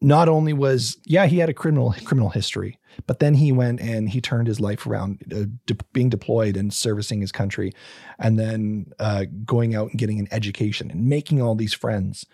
not 0.00 0.28
only 0.28 0.52
was 0.52 0.98
yeah 1.04 1.26
he 1.26 1.38
had 1.38 1.48
a 1.48 1.54
criminal 1.54 1.94
criminal 2.04 2.30
history, 2.30 2.78
but 3.06 3.18
then 3.18 3.34
he 3.34 3.52
went 3.52 3.80
and 3.80 4.08
he 4.08 4.20
turned 4.20 4.48
his 4.48 4.60
life 4.60 4.86
around, 4.86 5.22
uh, 5.32 5.44
de- 5.66 5.84
being 5.92 6.08
deployed 6.08 6.56
and 6.56 6.72
servicing 6.72 7.20
his 7.20 7.32
country, 7.32 7.72
and 8.18 8.38
then 8.38 8.86
uh, 8.98 9.24
going 9.44 9.74
out 9.74 9.90
and 9.90 9.98
getting 9.98 10.18
an 10.18 10.28
education 10.30 10.90
and 10.90 11.06
making 11.06 11.40
all 11.40 11.54
these 11.54 11.74
friends, 11.74 12.26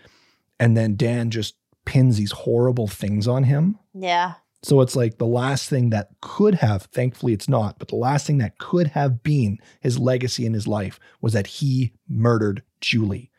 and 0.59 0.77
then 0.77 0.97
Dan 0.97 1.31
just 1.31 1.57
pins 1.85 2.17
these 2.17 2.33
horrible 2.33 2.89
things 2.89 3.29
on 3.29 3.45
him. 3.45 3.79
Yeah. 3.95 4.35
So 4.63 4.81
it's 4.81 4.97
like 4.97 5.19
the 5.19 5.27
last 5.27 5.69
thing 5.69 5.91
that 5.91 6.09
could 6.21 6.57
have, 6.57 6.83
thankfully 6.85 7.33
it's 7.33 7.49
not, 7.49 7.79
but 7.79 7.89
the 7.89 7.97
last 7.97 8.27
thing 8.27 8.39
that 8.39 8.59
could 8.59 8.89
have 8.89 9.23
been 9.23 9.59
his 9.81 9.99
legacy 9.99 10.45
in 10.45 10.55
his 10.55 10.67
life 10.67 10.99
was 11.21 11.35
that 11.35 11.47
he 11.47 11.93
murdered 12.09 12.65
Julie 12.81 13.31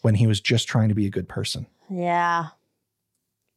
when 0.00 0.14
he 0.14 0.26
was 0.26 0.40
just 0.40 0.66
trying 0.66 0.88
to 0.88 0.94
be 0.94 1.06
a 1.06 1.10
good 1.10 1.28
person. 1.28 1.66
Yeah. 1.90 2.46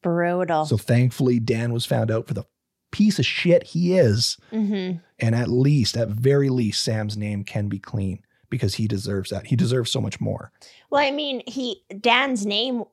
Brutal. 0.02 0.66
So 0.66 0.78
thankfully, 0.78 1.40
Dan 1.40 1.74
was 1.74 1.86
found 1.86 2.12
out 2.12 2.28
for 2.28 2.34
the 2.34 2.46
piece 2.92 3.20
of 3.20 3.26
shit 3.26 3.64
he 3.64 3.98
is. 3.98 4.38
mm-hmm. 4.52 4.98
And 5.20 5.36
at 5.36 5.48
least, 5.50 5.98
at 5.98 6.10
very 6.10 6.50
least, 6.50 6.84
Sam's 6.84 7.18
name 7.18 7.44
can 7.44 7.68
be 7.70 7.80
clean 7.80 8.20
because 8.50 8.76
he 8.76 8.88
deserves 8.88 9.30
that. 9.32 9.48
He 9.48 9.56
deserves 9.56 9.92
so 9.92 10.00
much 10.00 10.22
more. 10.22 10.52
Well, 10.90 11.02
I 11.06 11.12
mean, 11.12 11.42
he 11.48 11.82
Dan's 12.00 12.46
name 12.46 12.84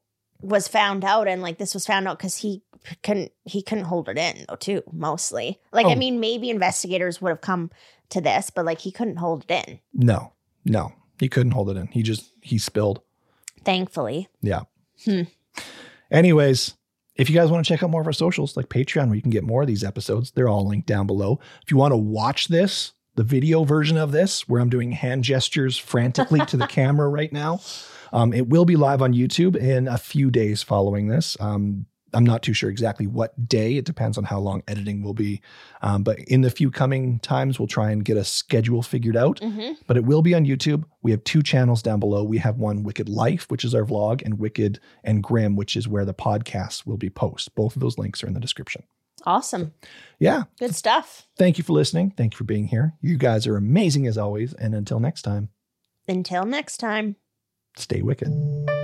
was 0.41 0.67
found 0.69 1.05
out, 1.05 1.29
and 1.29 1.43
like 1.43 1.59
this 1.59 1.75
was 1.75 1.87
found 1.87 2.09
out 2.09 2.19
because 2.19 2.37
he 2.39 2.63
couldn't 3.03 3.33
he 3.45 3.63
couldn't 3.63 3.85
hold 3.85 4.09
it 4.09 4.19
in 4.19 4.45
though 4.49 4.57
too. 4.57 4.83
Mostly, 4.93 5.61
like 5.73 5.87
I 5.87 5.93
Oh. 5.93 5.97
mean, 5.97 6.19
maybe 6.21 6.51
investigators 6.51 7.21
would 7.23 7.31
have 7.31 7.41
come 7.41 7.71
to 8.11 8.21
this, 8.21 8.51
but 8.51 8.65
like 8.65 8.81
he 8.81 8.91
couldn't 8.91 9.17
hold 9.17 9.45
it 9.49 9.69
in. 9.69 9.81
No, 9.93 10.33
no, 10.65 10.93
he 11.21 11.29
couldn't 11.29 11.53
hold 11.53 11.71
it 11.71 11.77
in. 11.77 11.87
He 11.89 12.03
just, 12.03 12.33
he 12.43 12.59
spilled. 12.59 13.01
Thankfully, 13.65 14.29
Yeah. 14.43 14.63
Hmm. 15.05 15.23
Anyways, 16.11 16.75
if 17.17 17.31
you 17.31 17.35
guys 17.35 17.51
want 17.51 17.65
to 17.65 17.69
check 17.69 17.83
out 17.83 17.91
more 17.91 18.01
of 18.01 18.07
our 18.07 18.13
socials 18.13 18.57
like 18.57 18.69
Patreon, 18.69 19.07
where 19.07 19.17
you 19.17 19.23
can 19.23 19.31
get 19.31 19.45
more 19.45 19.63
of 19.63 19.69
these 19.69 19.85
episodes, 19.85 20.33
they're 20.33 20.49
all 20.49 20.67
linked 20.67 20.87
down 20.87 21.07
below. 21.07 21.39
If 21.63 21.71
you 21.71 21.77
want 21.77 21.93
to 21.93 21.97
watch 21.97 22.49
this, 22.49 22.93
the 23.15 23.23
video 23.23 23.65
version 23.65 23.97
of 23.97 24.13
this, 24.13 24.49
where 24.49 24.61
I'm 24.61 24.71
doing 24.71 24.93
hand 24.93 25.25
gestures 25.25 25.79
frantically 25.79 26.45
to 26.47 26.57
the 26.57 26.67
camera 26.69 27.09
right 27.09 27.33
now, 27.33 27.61
um, 28.13 28.33
it 28.33 28.49
will 28.49 28.65
be 28.65 28.77
live 28.77 29.03
on 29.03 29.13
YouTube 29.13 29.57
in 29.57 29.89
a 29.89 29.99
few 29.99 30.31
days 30.31 30.63
following 30.63 31.09
this. 31.09 31.37
Um, 31.41 31.87
I'm 32.15 32.25
not 32.25 32.43
too 32.43 32.53
sure 32.55 32.71
exactly 32.71 33.07
what 33.07 33.49
day. 33.49 33.77
It 33.77 33.85
depends 33.85 34.17
on 34.17 34.25
how 34.25 34.39
long 34.39 34.63
editing 34.69 35.03
will 35.03 35.15
be. 35.15 35.41
Um, 35.83 36.03
but 36.03 36.19
in 36.21 36.41
the 36.43 36.51
few 36.51 36.71
coming 36.71 37.19
times, 37.21 37.59
we'll 37.59 37.69
try 37.69 37.91
and 37.91 38.05
get 38.05 38.17
a 38.17 38.25
schedule 38.25 38.83
figured 38.83 39.17
out 39.17 39.41
mm-hmm. 39.41 39.73
but 39.87 39.97
it 39.97 40.05
will 40.05 40.23
be 40.23 40.35
on 40.35 40.47
YouTube. 40.47 40.85
We 41.03 41.11
have 41.11 41.25
two 41.25 41.43
channels 41.43 41.83
down 41.83 42.01
below. 42.01 42.23
We 42.25 42.39
have 42.39 42.57
one 42.57 42.83
Wicked 42.85 43.09
Life, 43.09 43.47
which 43.51 43.65
is 43.65 43.75
our 43.75 43.85
vlog, 43.85 44.23
and 44.25 44.39
Wicked 44.39 44.81
and 45.03 45.23
Grim, 45.23 45.57
which 45.57 45.77
is 45.77 45.87
where 45.89 46.05
the 46.05 46.15
podcast 46.15 46.87
will 46.87 46.97
be 46.97 47.11
post. 47.11 47.55
Both 47.55 47.77
of 47.77 47.81
those 47.81 47.99
links 47.99 48.23
are 48.23 48.27
in 48.27 48.35
the 48.35 48.41
description. 48.41 48.85
awesome, 49.27 49.73
Yeah. 50.19 50.45
good 50.59 50.75
stuff. 50.75 51.27
Thank 51.39 51.57
you 51.59 51.65
for 51.65 51.73
listening. 51.73 52.13
Thank 52.17 52.35
you 52.35 52.37
for 52.39 52.45
being 52.45 52.69
here. 52.69 52.95
You 53.01 53.17
guys 53.17 53.47
are 53.47 53.57
amazing 53.57 54.07
as 54.07 54.19
always. 54.19 54.53
And 54.55 54.75
until 54.75 55.01
next 55.01 55.23
time, 55.23 55.49
Until 56.07 56.45
next 56.45 56.77
time. 56.79 57.17
stay 57.77 58.03
wicked. 58.03 58.84